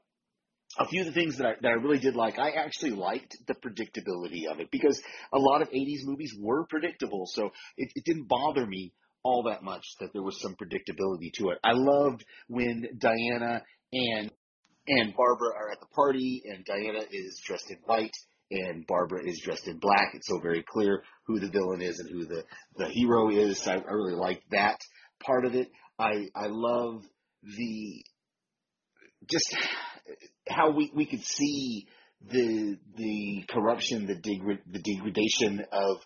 a 0.77 0.87
few 0.87 1.01
of 1.01 1.07
the 1.07 1.13
things 1.13 1.37
that 1.37 1.45
I, 1.45 1.53
that 1.61 1.67
I 1.67 1.73
really 1.73 1.99
did 1.99 2.15
like, 2.15 2.37
I 2.37 2.51
actually 2.51 2.91
liked 2.91 3.37
the 3.47 3.55
predictability 3.55 4.51
of 4.51 4.59
it 4.59 4.69
because 4.71 5.01
a 5.33 5.39
lot 5.39 5.61
of 5.61 5.69
80s 5.69 6.03
movies 6.03 6.33
were 6.39 6.65
predictable. 6.65 7.25
So 7.27 7.51
it, 7.77 7.91
it 7.95 8.03
didn't 8.05 8.27
bother 8.27 8.65
me 8.65 8.93
all 9.23 9.43
that 9.49 9.63
much 9.63 9.83
that 9.99 10.13
there 10.13 10.21
was 10.21 10.39
some 10.41 10.55
predictability 10.55 11.31
to 11.35 11.49
it. 11.49 11.59
I 11.63 11.71
loved 11.73 12.23
when 12.47 12.85
Diana 12.97 13.63
and 13.91 14.31
and 14.87 15.15
Barbara 15.15 15.49
are 15.57 15.71
at 15.71 15.79
the 15.79 15.87
party 15.87 16.43
and 16.45 16.63
Diana 16.63 17.03
is 17.09 17.41
dressed 17.43 17.71
in 17.71 17.77
white 17.85 18.13
and 18.51 18.85
Barbara 18.85 19.21
is 19.25 19.41
dressed 19.43 19.67
in 19.67 19.79
black. 19.79 20.11
It's 20.13 20.27
so 20.27 20.39
very 20.39 20.63
clear 20.63 21.03
who 21.25 21.39
the 21.39 21.49
villain 21.49 21.81
is 21.81 21.99
and 21.99 22.09
who 22.09 22.25
the, 22.25 22.43
the 22.77 22.89
hero 22.89 23.31
is. 23.31 23.67
I, 23.67 23.77
I 23.77 23.91
really 23.91 24.13
like 24.13 24.43
that 24.51 24.77
part 25.19 25.45
of 25.45 25.55
it. 25.55 25.69
I, 25.97 26.27
I 26.35 26.47
love 26.47 27.03
the, 27.41 28.03
just 29.27 29.55
how 30.47 30.71
we, 30.71 30.91
we 30.95 31.05
could 31.05 31.23
see 31.23 31.87
the, 32.27 32.77
the 32.95 33.43
corruption, 33.49 34.07
the 34.07 34.15
degra- 34.15 34.61
the 34.71 34.81
degradation 34.81 35.65
of 35.71 35.97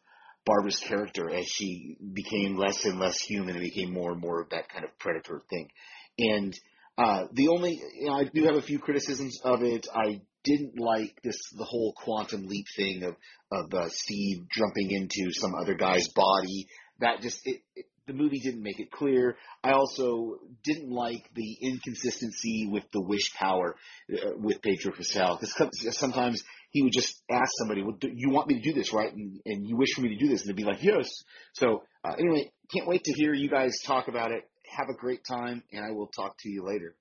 Barbara's 0.45 0.79
character 0.79 1.29
as 1.29 1.45
she 1.45 1.97
became 2.13 2.57
less 2.57 2.85
and 2.85 2.99
less 2.99 3.19
human 3.19 3.55
and 3.55 3.63
became 3.63 3.93
more 3.93 4.11
and 4.11 4.21
more 4.21 4.41
of 4.41 4.49
that 4.49 4.69
kind 4.69 4.83
of 4.85 4.97
predator 4.97 5.41
thing. 5.49 5.69
And, 6.17 6.53
uh, 6.97 7.27
the 7.31 7.47
only, 7.49 7.81
you 7.99 8.07
know, 8.07 8.13
I 8.13 8.23
do 8.25 8.43
have 8.45 8.55
a 8.55 8.61
few 8.61 8.79
criticisms 8.79 9.39
of 9.43 9.61
it. 9.63 9.87
I 9.93 10.21
didn't 10.43 10.79
like 10.79 11.15
this, 11.23 11.37
the 11.57 11.65
whole 11.65 11.93
quantum 11.95 12.47
leap 12.47 12.65
thing 12.75 13.03
of, 13.03 13.15
of, 13.51 13.73
uh, 13.73 13.89
Steve 13.89 14.47
jumping 14.51 14.91
into 14.91 15.31
some 15.33 15.53
other 15.55 15.75
guy's 15.75 16.07
body. 16.15 16.67
That 16.99 17.21
just, 17.21 17.39
it, 17.45 17.61
it, 17.75 17.85
the 18.09 18.15
movie 18.15 18.39
didn't 18.39 18.63
make 18.63 18.79
it 18.79 18.91
clear. 18.91 19.37
I 19.63 19.71
also 19.71 20.39
didn't 20.63 20.89
like 20.89 21.29
the 21.35 21.57
inconsistency 21.61 22.67
with 22.69 22.83
the 22.91 23.01
wish 23.01 23.33
power 23.33 23.75
uh, 24.11 24.31
with 24.35 24.61
Pedro 24.61 24.93
Pascal 24.95 25.37
because 25.39 25.97
sometimes 25.97 26.43
he 26.71 26.81
would 26.81 26.91
just 26.91 27.21
ask 27.31 27.49
somebody, 27.59 27.83
"Well, 27.83 27.97
do 27.99 28.09
you 28.13 28.29
want 28.31 28.47
me 28.47 28.55
to 28.55 28.61
do 28.61 28.73
this, 28.73 28.91
right?" 28.93 29.13
And, 29.13 29.39
and 29.45 29.67
you 29.67 29.77
wish 29.77 29.93
for 29.93 30.01
me 30.01 30.09
to 30.09 30.17
do 30.17 30.27
this, 30.27 30.41
and 30.41 30.49
they'd 30.49 30.55
be 30.55 30.63
like, 30.63 30.83
"Yes." 30.83 31.09
So 31.53 31.83
uh, 32.03 32.13
anyway, 32.17 32.51
can't 32.73 32.87
wait 32.87 33.03
to 33.05 33.13
hear 33.13 33.33
you 33.33 33.49
guys 33.49 33.73
talk 33.85 34.07
about 34.07 34.31
it. 34.31 34.43
Have 34.75 34.89
a 34.89 34.97
great 34.97 35.21
time, 35.27 35.63
and 35.71 35.85
I 35.85 35.91
will 35.91 36.07
talk 36.07 36.35
to 36.39 36.49
you 36.49 36.65
later. 36.65 36.95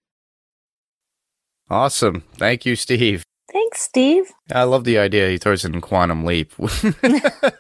Awesome. 1.71 2.23
Thank 2.37 2.65
you, 2.65 2.77
Steve. 2.77 3.28
Thanks, 3.51 3.81
Steve. 3.81 4.31
I 4.53 4.65
love 4.65 4.85
the 4.85 4.99
idea 4.99 5.31
he 5.31 5.39
throws 5.39 5.65
in 5.65 5.81
Quantum 5.81 6.25
Leap. 6.25 6.53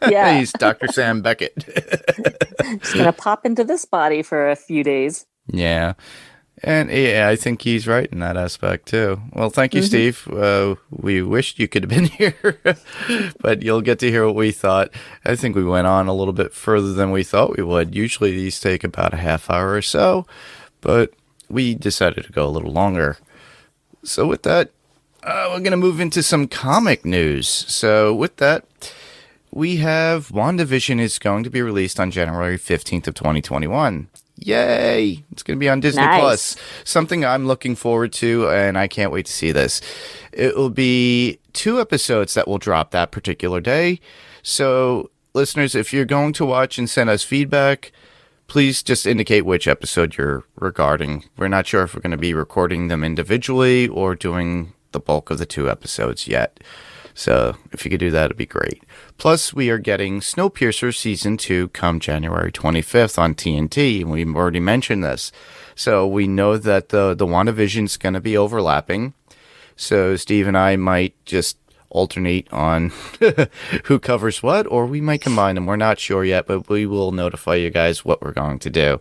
Yeah. 0.08 0.38
He's 0.38 0.52
Dr. 0.52 0.88
Sam 0.88 1.20
Beckett. 1.20 1.54
Just 2.80 2.94
gonna 2.94 3.12
pop 3.12 3.44
into 3.44 3.62
this 3.62 3.84
body 3.84 4.22
for 4.22 4.50
a 4.50 4.56
few 4.56 4.82
days. 4.82 5.26
Yeah. 5.46 5.94
And 6.62 6.90
yeah, 6.90 7.28
I 7.30 7.36
think 7.36 7.62
he's 7.62 7.86
right 7.86 8.08
in 8.10 8.18
that 8.20 8.36
aspect 8.36 8.86
too. 8.86 9.20
Well, 9.32 9.50
thank 9.50 9.74
you, 9.74 9.82
Steve. 9.82 10.26
Uh, 10.28 10.74
we 10.90 11.22
wished 11.22 11.58
you 11.58 11.68
could 11.68 11.84
have 11.84 11.90
been 11.90 12.04
here, 12.18 12.58
but 13.40 13.62
you'll 13.62 13.82
get 13.82 13.98
to 14.00 14.10
hear 14.10 14.26
what 14.26 14.34
we 14.34 14.50
thought. 14.50 14.90
I 15.24 15.36
think 15.36 15.54
we 15.54 15.64
went 15.64 15.86
on 15.86 16.08
a 16.08 16.14
little 16.14 16.32
bit 16.32 16.52
further 16.52 16.92
than 16.94 17.10
we 17.10 17.22
thought 17.22 17.56
we 17.56 17.62
would. 17.62 17.94
Usually 17.94 18.32
these 18.32 18.58
take 18.58 18.82
about 18.82 19.14
a 19.14 19.18
half 19.18 19.50
hour 19.50 19.72
or 19.72 19.82
so, 19.82 20.26
but 20.80 21.12
we 21.48 21.74
decided 21.74 22.24
to 22.24 22.32
go 22.32 22.46
a 22.46 22.50
little 22.50 22.72
longer. 22.72 23.18
So 24.02 24.26
with 24.26 24.42
that, 24.42 24.70
uh, 25.22 25.48
we're 25.50 25.60
going 25.60 25.70
to 25.72 25.76
move 25.76 26.00
into 26.00 26.22
some 26.22 26.46
comic 26.46 27.04
news. 27.04 27.48
So 27.48 28.14
with 28.14 28.36
that, 28.36 28.64
we 29.50 29.76
have 29.76 30.28
WandaVision 30.28 31.00
is 31.00 31.18
going 31.18 31.44
to 31.44 31.50
be 31.50 31.62
released 31.62 31.98
on 31.98 32.10
January 32.10 32.58
15th 32.58 33.06
of 33.08 33.14
2021. 33.14 34.08
Yay! 34.36 35.24
It's 35.32 35.42
going 35.42 35.56
to 35.56 35.60
be 35.60 35.68
on 35.68 35.80
Disney 35.80 36.02
Nice. 36.02 36.20
Plus. 36.20 36.56
Something 36.84 37.24
I'm 37.24 37.46
looking 37.46 37.74
forward 37.74 38.12
to, 38.14 38.48
and 38.48 38.78
I 38.78 38.86
can't 38.86 39.10
wait 39.10 39.26
to 39.26 39.32
see 39.32 39.50
this. 39.50 39.80
It 40.32 40.56
will 40.56 40.70
be 40.70 41.40
two 41.52 41.80
episodes 41.80 42.34
that 42.34 42.46
will 42.46 42.58
drop 42.58 42.92
that 42.92 43.10
particular 43.10 43.60
day. 43.60 44.00
So, 44.42 45.10
listeners, 45.34 45.74
if 45.74 45.92
you're 45.92 46.04
going 46.04 46.32
to 46.34 46.44
watch 46.44 46.78
and 46.78 46.88
send 46.88 47.10
us 47.10 47.24
feedback, 47.24 47.90
please 48.46 48.82
just 48.82 49.06
indicate 49.06 49.44
which 49.44 49.66
episode 49.66 50.16
you're 50.16 50.44
regarding. 50.56 51.24
We're 51.36 51.48
not 51.48 51.66
sure 51.66 51.82
if 51.82 51.94
we're 51.94 52.00
going 52.02 52.12
to 52.12 52.16
be 52.16 52.32
recording 52.32 52.88
them 52.88 53.02
individually 53.02 53.88
or 53.88 54.14
doing 54.14 54.72
the 54.92 55.00
bulk 55.00 55.30
of 55.30 55.38
the 55.38 55.46
two 55.46 55.70
episodes 55.70 56.28
yet. 56.28 56.60
So 57.14 57.56
if 57.72 57.84
you 57.84 57.90
could 57.90 57.98
do 57.98 58.12
that, 58.12 58.26
it'd 58.26 58.36
be 58.36 58.46
great. 58.46 58.84
Plus, 59.16 59.52
we 59.52 59.70
are 59.70 59.78
getting 59.78 60.20
Snowpiercer 60.20 60.94
season 60.96 61.36
two 61.36 61.68
come 61.68 61.98
January 61.98 62.52
25th 62.52 63.18
on 63.18 63.34
TNT, 63.34 64.02
and 64.02 64.10
we've 64.10 64.36
already 64.36 64.60
mentioned 64.60 65.02
this. 65.02 65.32
So 65.74 66.06
we 66.06 66.28
know 66.28 66.56
that 66.56 66.90
the 66.90 67.14
the 67.14 67.26
WandaVision's 67.26 67.96
going 67.96 68.14
to 68.14 68.20
be 68.20 68.36
overlapping. 68.36 69.14
So 69.74 70.16
Steve 70.16 70.46
and 70.46 70.56
I 70.56 70.76
might 70.76 71.14
just 71.24 71.56
alternate 71.90 72.52
on 72.52 72.92
who 73.84 73.98
covers 73.98 74.42
what, 74.42 74.66
or 74.66 74.86
we 74.86 75.00
might 75.00 75.20
combine 75.20 75.54
them. 75.54 75.66
We're 75.66 75.76
not 75.76 75.98
sure 75.98 76.24
yet, 76.24 76.46
but 76.46 76.68
we 76.68 76.86
will 76.86 77.12
notify 77.12 77.56
you 77.56 77.70
guys 77.70 78.04
what 78.04 78.22
we're 78.22 78.32
going 78.32 78.58
to 78.60 78.70
do 78.70 79.00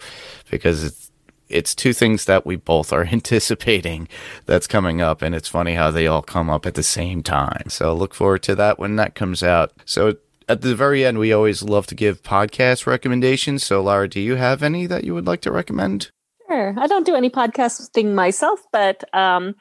because 0.49 0.83
it's 0.83 1.06
it's 1.49 1.75
two 1.75 1.93
things 1.93 2.25
that 2.25 2.45
we 2.45 2.55
both 2.55 2.91
are 2.93 3.05
anticipating 3.11 4.07
that's 4.45 4.67
coming 4.67 5.01
up, 5.01 5.21
and 5.21 5.35
it's 5.35 5.47
funny 5.47 5.75
how 5.75 5.91
they 5.91 6.07
all 6.07 6.21
come 6.21 6.49
up 6.49 6.65
at 6.65 6.75
the 6.75 6.83
same 6.83 7.23
time. 7.23 7.69
So 7.69 7.93
look 7.93 8.13
forward 8.13 8.43
to 8.43 8.55
that 8.55 8.79
when 8.79 8.95
that 8.97 9.15
comes 9.15 9.43
out. 9.43 9.71
So 9.85 10.17
at 10.49 10.61
the 10.61 10.75
very 10.75 11.05
end, 11.05 11.19
we 11.19 11.33
always 11.33 11.61
love 11.61 11.87
to 11.87 11.95
give 11.95 12.23
podcast 12.23 12.85
recommendations. 12.85 13.63
So 13.63 13.81
Lara, 13.81 14.07
do 14.07 14.19
you 14.19 14.35
have 14.35 14.63
any 14.63 14.85
that 14.85 15.03
you 15.03 15.13
would 15.13 15.27
like 15.27 15.41
to 15.41 15.51
recommend? 15.51 16.11
Sure. 16.47 16.73
I 16.77 16.87
don't 16.87 17.05
do 17.05 17.15
any 17.15 17.29
podcasting 17.29 18.13
myself, 18.13 18.61
but 18.71 19.03
um, 19.13 19.55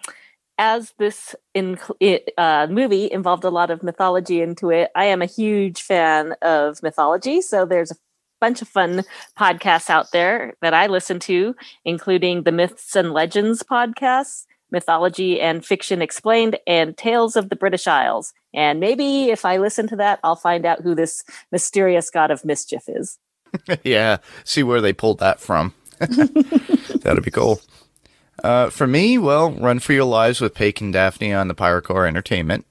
as 0.58 0.94
this 0.98 1.34
in, 1.52 1.78
uh, 2.38 2.68
movie 2.70 3.10
involved 3.10 3.44
a 3.44 3.50
lot 3.50 3.70
of 3.70 3.82
mythology 3.82 4.40
into 4.40 4.70
it, 4.70 4.90
I 4.94 5.06
am 5.06 5.20
a 5.20 5.26
huge 5.26 5.82
fan 5.82 6.34
of 6.42 6.82
mythology. 6.82 7.40
So 7.40 7.64
there's 7.64 7.90
a 7.90 7.96
bunch 8.40 8.62
of 8.62 8.68
fun 8.68 9.04
podcasts 9.38 9.90
out 9.90 10.06
there 10.12 10.54
that 10.62 10.74
I 10.74 10.86
listen 10.86 11.18
to, 11.20 11.54
including 11.84 12.42
the 12.42 12.52
Myths 12.52 12.96
and 12.96 13.12
Legends 13.12 13.62
podcasts, 13.62 14.46
Mythology 14.70 15.40
and 15.40 15.64
Fiction 15.64 16.02
Explained, 16.02 16.58
and 16.66 16.96
Tales 16.96 17.36
of 17.36 17.48
the 17.48 17.56
British 17.56 17.86
Isles. 17.86 18.32
And 18.54 18.80
maybe 18.80 19.30
if 19.30 19.44
I 19.44 19.58
listen 19.58 19.86
to 19.88 19.96
that, 19.96 20.18
I'll 20.24 20.36
find 20.36 20.66
out 20.66 20.82
who 20.82 20.94
this 20.94 21.22
mysterious 21.52 22.10
god 22.10 22.30
of 22.30 22.44
mischief 22.44 22.84
is. 22.88 23.18
yeah, 23.84 24.18
see 24.44 24.62
where 24.62 24.80
they 24.80 24.92
pulled 24.92 25.18
that 25.20 25.40
from. 25.40 25.74
That'd 25.98 27.24
be 27.24 27.30
cool. 27.30 27.60
Uh, 28.42 28.70
for 28.70 28.86
me, 28.86 29.18
well, 29.18 29.50
Run 29.52 29.78
for 29.78 29.92
Your 29.92 30.04
Lives 30.04 30.40
with 30.40 30.54
Paik 30.54 30.80
and 30.80 30.92
Daphne 30.92 31.32
on 31.32 31.48
the 31.48 31.54
Pyrocore 31.54 32.06
Entertainment. 32.06 32.66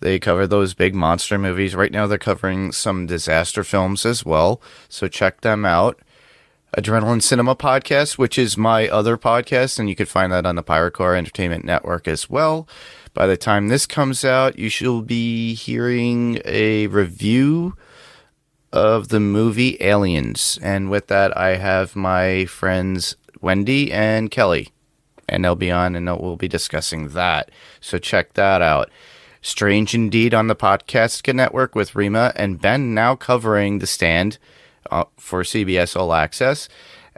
They 0.00 0.18
cover 0.18 0.46
those 0.46 0.74
big 0.74 0.94
monster 0.94 1.38
movies. 1.38 1.74
Right 1.74 1.92
now, 1.92 2.06
they're 2.06 2.18
covering 2.18 2.72
some 2.72 3.06
disaster 3.06 3.64
films 3.64 4.04
as 4.04 4.24
well, 4.24 4.60
so 4.88 5.08
check 5.08 5.40
them 5.40 5.64
out. 5.64 6.00
Adrenaline 6.76 7.22
Cinema 7.22 7.56
Podcast, 7.56 8.18
which 8.18 8.38
is 8.38 8.58
my 8.58 8.88
other 8.88 9.16
podcast, 9.16 9.78
and 9.78 9.88
you 9.88 9.96
could 9.96 10.08
find 10.08 10.30
that 10.32 10.44
on 10.44 10.56
the 10.56 10.62
Pirate 10.62 10.92
Pyrocore 10.92 11.16
Entertainment 11.16 11.64
Network 11.64 12.06
as 12.06 12.28
well. 12.28 12.68
By 13.14 13.26
the 13.26 13.38
time 13.38 13.68
this 13.68 13.86
comes 13.86 14.24
out, 14.24 14.58
you 14.58 14.68
should 14.68 15.06
be 15.06 15.54
hearing 15.54 16.38
a 16.44 16.86
review 16.88 17.74
of 18.72 19.08
the 19.08 19.20
movie 19.20 19.78
Aliens. 19.80 20.58
And 20.62 20.90
with 20.90 21.06
that, 21.06 21.34
I 21.34 21.56
have 21.56 21.96
my 21.96 22.44
friends 22.44 23.16
Wendy 23.40 23.90
and 23.90 24.30
Kelly, 24.30 24.68
and 25.26 25.42
they'll 25.42 25.54
be 25.54 25.70
on 25.70 25.96
and 25.96 26.06
we'll 26.20 26.36
be 26.36 26.48
discussing 26.48 27.08
that. 27.10 27.50
So 27.80 27.96
check 27.96 28.34
that 28.34 28.60
out. 28.60 28.90
Strange 29.46 29.94
Indeed 29.94 30.34
on 30.34 30.48
the 30.48 30.56
Podcast 30.56 31.32
Network 31.32 31.76
with 31.76 31.94
Rima 31.94 32.32
and 32.34 32.60
Ben 32.60 32.94
now 32.94 33.14
covering 33.14 33.78
The 33.78 33.86
Stand 33.86 34.38
uh, 34.90 35.04
for 35.16 35.44
CBS 35.44 35.94
All 35.94 36.12
Access. 36.12 36.68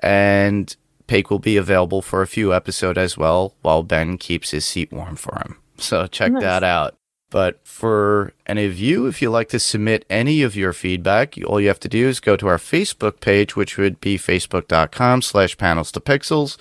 And 0.03 0.77
Paik 1.07 1.31
will 1.31 1.39
be 1.39 1.57
available 1.57 2.03
for 2.03 2.21
a 2.21 2.27
few 2.27 2.53
episodes 2.53 2.99
as 2.99 3.17
well 3.17 3.55
while 3.63 3.83
Ben 3.83 4.19
keeps 4.19 4.51
his 4.51 4.67
seat 4.67 4.93
warm 4.93 5.17
for 5.17 5.39
him. 5.39 5.57
So 5.79 6.07
check 6.07 6.33
Nice. 6.33 6.43
that 6.43 6.63
out. 6.63 6.97
But 7.31 7.67
for 7.67 8.35
any 8.47 8.67
of 8.67 8.79
you, 8.79 9.07
if 9.07 9.23
you'd 9.23 9.31
like 9.31 9.49
to 9.49 9.59
submit 9.59 10.05
any 10.11 10.43
of 10.43 10.55
your 10.55 10.75
feedback, 10.75 11.35
all 11.47 11.59
you 11.59 11.69
have 11.69 11.81
to 11.81 11.89
do 11.89 12.09
is 12.09 12.21
go 12.21 12.37
to 12.37 12.47
our 12.49 12.59
Facebook 12.59 13.21
page, 13.21 13.57
which 13.57 13.79
would 13.79 14.03
be 14.03 14.19
facebook.com 14.19 15.23
slash 15.23 15.57
panels 15.57 15.91
to 15.93 16.01
pixels. 16.01 16.59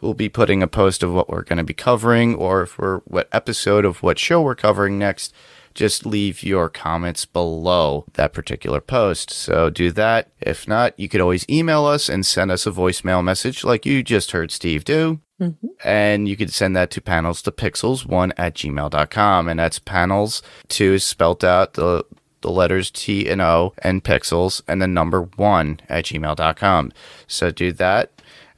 We'll 0.00 0.14
be 0.14 0.28
putting 0.28 0.62
a 0.62 0.68
post 0.68 1.02
of 1.02 1.12
what 1.12 1.28
we're 1.28 1.42
going 1.42 1.58
to 1.58 1.64
be 1.64 1.74
covering 1.74 2.34
or 2.34 2.66
for 2.66 3.02
what 3.04 3.28
episode 3.32 3.84
of 3.84 4.02
what 4.02 4.18
show 4.18 4.40
we're 4.40 4.54
covering 4.54 4.98
next. 4.98 5.34
Just 5.74 6.04
leave 6.04 6.42
your 6.42 6.68
comments 6.68 7.24
below 7.24 8.04
that 8.14 8.32
particular 8.32 8.80
post. 8.80 9.30
So 9.30 9.70
do 9.70 9.92
that. 9.92 10.30
If 10.40 10.66
not, 10.66 10.98
you 10.98 11.08
could 11.08 11.20
always 11.20 11.48
email 11.48 11.84
us 11.86 12.08
and 12.08 12.26
send 12.26 12.50
us 12.50 12.66
a 12.66 12.72
voicemail 12.72 13.22
message 13.22 13.62
like 13.62 13.86
you 13.86 14.02
just 14.02 14.32
heard 14.32 14.50
Steve 14.50 14.84
do. 14.84 15.20
Mm-hmm. 15.40 15.66
And 15.84 16.28
you 16.28 16.36
could 16.36 16.52
send 16.52 16.76
that 16.76 16.90
to 16.90 17.00
panels 17.00 17.40
to 17.42 17.52
pixels1 17.52 18.32
at 18.36 18.54
gmail.com. 18.54 19.48
And 19.48 19.60
that's 19.60 19.78
panels 19.78 20.42
two 20.68 20.94
is 20.94 21.06
spelt 21.06 21.44
out 21.44 21.74
the 21.74 22.04
the 22.42 22.50
letters 22.50 22.90
T 22.90 23.28
and 23.28 23.40
O 23.40 23.74
and 23.78 24.02
pixels 24.02 24.62
and 24.66 24.80
the 24.80 24.88
number 24.88 25.22
one 25.22 25.80
at 25.88 26.06
gmail.com. 26.06 26.92
So 27.26 27.50
do 27.50 27.72
that. 27.72 28.10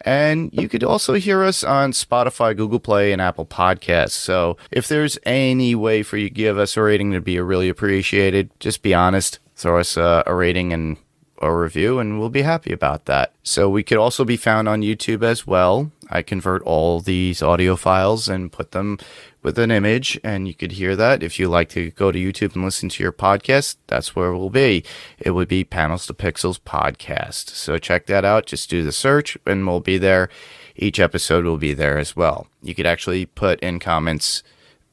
And 0.05 0.51
you 0.53 0.69
could 0.69 0.85
also 0.85 1.15
hear 1.15 1.43
us 1.43 1.63
on 1.65 1.93
Spotify, 1.93 2.57
Google 2.57 2.81
Play, 2.81 3.13
and 3.13 3.23
Apple 3.23 3.47
Podcasts. 3.47 4.11
So 4.11 4.57
if 4.71 4.89
there's 4.89 5.19
any 5.25 5.75
way 5.75 6.03
for 6.03 6.17
you 6.17 6.29
to 6.29 6.35
give 6.35 6.59
us 6.59 6.77
a 6.77 6.83
rating, 6.83 7.13
it'd 7.13 7.25
be 7.25 7.41
really 7.41 7.69
appreciated. 7.69 8.51
Just 8.61 8.83
be 8.83 8.95
honest, 8.95 9.39
throw 9.57 9.79
us 9.79 9.97
a, 9.97 10.23
a 10.27 10.35
rating 10.35 10.73
and 10.73 10.97
a 11.41 11.53
review, 11.53 11.99
and 11.99 12.19
we'll 12.19 12.31
be 12.31 12.43
happy 12.43 12.73
about 12.73 13.07
that. 13.07 13.33
So 13.43 13.69
we 13.69 13.83
could 13.83 13.99
also 13.99 14.25
be 14.25 14.37
found 14.37 14.69
on 14.69 14.83
YouTube 14.83 15.23
as 15.25 15.47
well. 15.47 15.91
I 16.09 16.23
convert 16.23 16.63
all 16.63 17.01
these 17.01 17.43
audio 17.43 17.75
files 17.75 18.29
and 18.29 18.53
put 18.53 18.71
them 18.71 18.99
with 19.43 19.59
an 19.59 19.71
image, 19.71 20.19
and 20.23 20.47
you 20.47 20.55
could 20.55 20.73
hear 20.73 20.95
that. 20.97 21.23
If 21.23 21.39
you 21.39 21.49
like 21.49 21.69
to 21.71 21.91
go 21.91 22.13
to 22.13 22.19
YouTube 22.19 22.55
and 22.55 22.65
listen 22.65 22.89
to 22.91 23.03
your 23.03 23.13
podcast, 23.13 23.77
that's 23.87 24.15
where 24.15 24.33
we'll 24.33 24.51
be. 24.51 24.85
It 25.19 25.33
would 25.33 25.49
be 25.49 25.65
Panels 25.65 26.07
to 26.07 26.15
Pixels 26.15 26.61
Podcast. 26.61 27.51
So 27.51 27.79
check 27.79 28.07
that 28.07 28.25
out. 28.25 28.47
Just 28.47 28.71
do 28.71 28.83
the 28.83 28.93
search, 28.93 29.37
and 29.45 29.67
we'll 29.67 29.81
be 29.81 29.99
there. 29.99 30.29
Each 30.77 31.01
episode 31.01 31.45
will 31.45 31.59
be 31.59 31.75
there 31.75 31.99
as 31.99 32.17
well. 32.17 32.47
You 32.63 32.75
could 32.75 32.87
actually 32.87 33.27
put 33.27 33.61
in 33.61 33.79
comments 33.79 34.43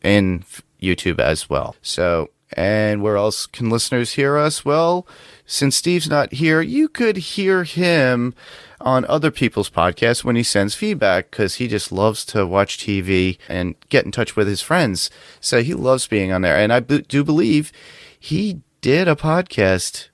in 0.03 0.43
YouTube 0.81 1.19
as 1.19 1.49
well. 1.49 1.75
So, 1.81 2.29
and 2.53 3.01
where 3.01 3.15
else 3.15 3.45
can 3.45 3.69
listeners 3.69 4.13
hear 4.13 4.37
us? 4.37 4.65
Well, 4.65 5.07
since 5.45 5.75
Steve's 5.75 6.09
not 6.09 6.33
here, 6.33 6.61
you 6.61 6.87
could 6.87 7.17
hear 7.17 7.63
him 7.63 8.33
on 8.81 9.05
other 9.05 9.31
people's 9.31 9.69
podcasts 9.69 10.23
when 10.23 10.35
he 10.35 10.43
sends 10.43 10.75
feedback 10.75 11.29
because 11.29 11.55
he 11.55 11.67
just 11.67 11.91
loves 11.91 12.25
to 12.25 12.45
watch 12.45 12.77
TV 12.77 13.37
and 13.47 13.75
get 13.89 14.05
in 14.05 14.11
touch 14.11 14.35
with 14.35 14.47
his 14.47 14.61
friends. 14.61 15.09
So 15.39 15.61
he 15.61 15.73
loves 15.73 16.07
being 16.07 16.31
on 16.31 16.41
there. 16.41 16.57
And 16.57 16.71
I 16.71 16.79
b- 16.79 17.05
do 17.07 17.23
believe 17.23 17.71
he 18.17 18.61
did 18.81 19.07
a 19.07 19.15
podcast 19.15 20.07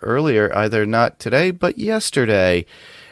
earlier, 0.00 0.54
either 0.56 0.86
not 0.86 1.18
today, 1.18 1.50
but 1.50 1.78
yesterday. 1.78 2.64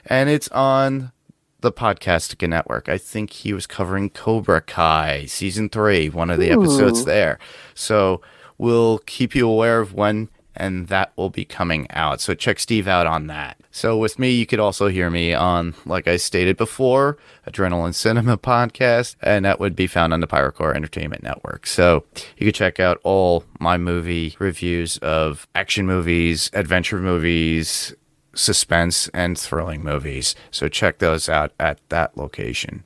And 0.07 0.31
it's 0.31 0.49
on 0.49 1.13
the 1.61 1.73
Podcastica 1.73 2.49
Network. 2.49 2.89
I 2.89 2.99
think 2.99 3.31
he 3.31 3.53
was 3.53 3.67
covering 3.67 4.11
Cobra 4.11 4.61
Kai 4.61 5.27
season 5.27 5.69
three, 5.69 6.09
one 6.09 6.31
of 6.31 6.39
the 6.39 6.51
episodes 6.51 7.05
there. 7.05 7.39
So 7.75 8.21
we'll 8.61 8.99
keep 9.07 9.35
you 9.35 9.49
aware 9.49 9.81
of 9.81 9.95
when 9.95 10.29
and 10.55 10.89
that 10.89 11.13
will 11.17 11.31
be 11.31 11.45
coming 11.47 11.87
out. 11.91 12.21
So 12.21 12.35
check 12.35 12.59
Steve 12.59 12.87
out 12.87 13.07
on 13.07 13.29
that. 13.29 13.57
So 13.71 13.97
with 13.97 14.19
me, 14.19 14.33
you 14.33 14.45
could 14.45 14.61
also 14.61 14.89
hear 14.89 15.09
me 15.09 15.33
on, 15.33 15.75
like 15.87 16.07
I 16.07 16.17
stated 16.19 16.59
before, 16.59 17.17
Adrenaline 17.47 17.95
Cinema 17.95 18.37
podcast, 18.53 19.17
and 19.23 19.47
that 19.47 19.61
would 19.61 19.75
be 19.75 19.87
found 19.87 20.13
on 20.13 20.21
the 20.21 20.27
Pyrocore 20.27 20.75
Entertainment 20.75 21.23
Network. 21.23 21.67
So 21.67 22.05
you 22.37 22.45
could 22.47 22.55
check 22.55 22.79
out 22.79 23.01
all 23.03 23.45
my 23.59 23.79
movie 23.79 24.37
reviews 24.39 24.99
of 24.99 25.47
action 25.55 25.87
movies, 25.87 26.51
adventure 26.53 26.99
movies, 26.99 27.95
suspense 28.35 29.09
and 29.15 29.39
thrilling 29.39 29.83
movies. 29.83 30.35
So 30.51 30.69
check 30.69 30.99
those 30.99 31.31
out 31.31 31.53
at 31.59 31.79
that 31.89 32.17
location. 32.17 32.85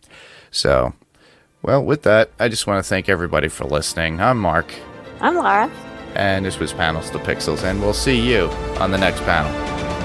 So, 0.53 0.95
well, 1.63 1.83
with 1.83 2.03
that, 2.03 2.31
I 2.39 2.49
just 2.49 2.67
want 2.69 2.85
to 2.85 2.89
thank 2.89 3.09
everybody 3.09 3.49
for 3.49 3.65
listening. 3.65 4.21
I'm 4.21 4.39
Mark, 4.39 4.73
I'm 5.25 5.37
Laura. 5.37 5.71
and 6.17 6.45
this 6.45 6.59
was 6.59 6.75
Panels 6.75 7.09
to 7.09 7.19
Pixels, 7.19 7.65
and 7.65 7.81
we'll 7.81 7.95
see 7.95 8.21
you 8.21 8.49
on 8.79 8.91
the 8.91 8.99
next 8.99 9.23
panel. 9.23 9.51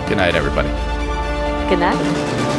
Good 0.07 0.15
night, 0.15 0.33
everybody. 0.33 0.69
Good 1.67 1.79
night. 1.79 2.58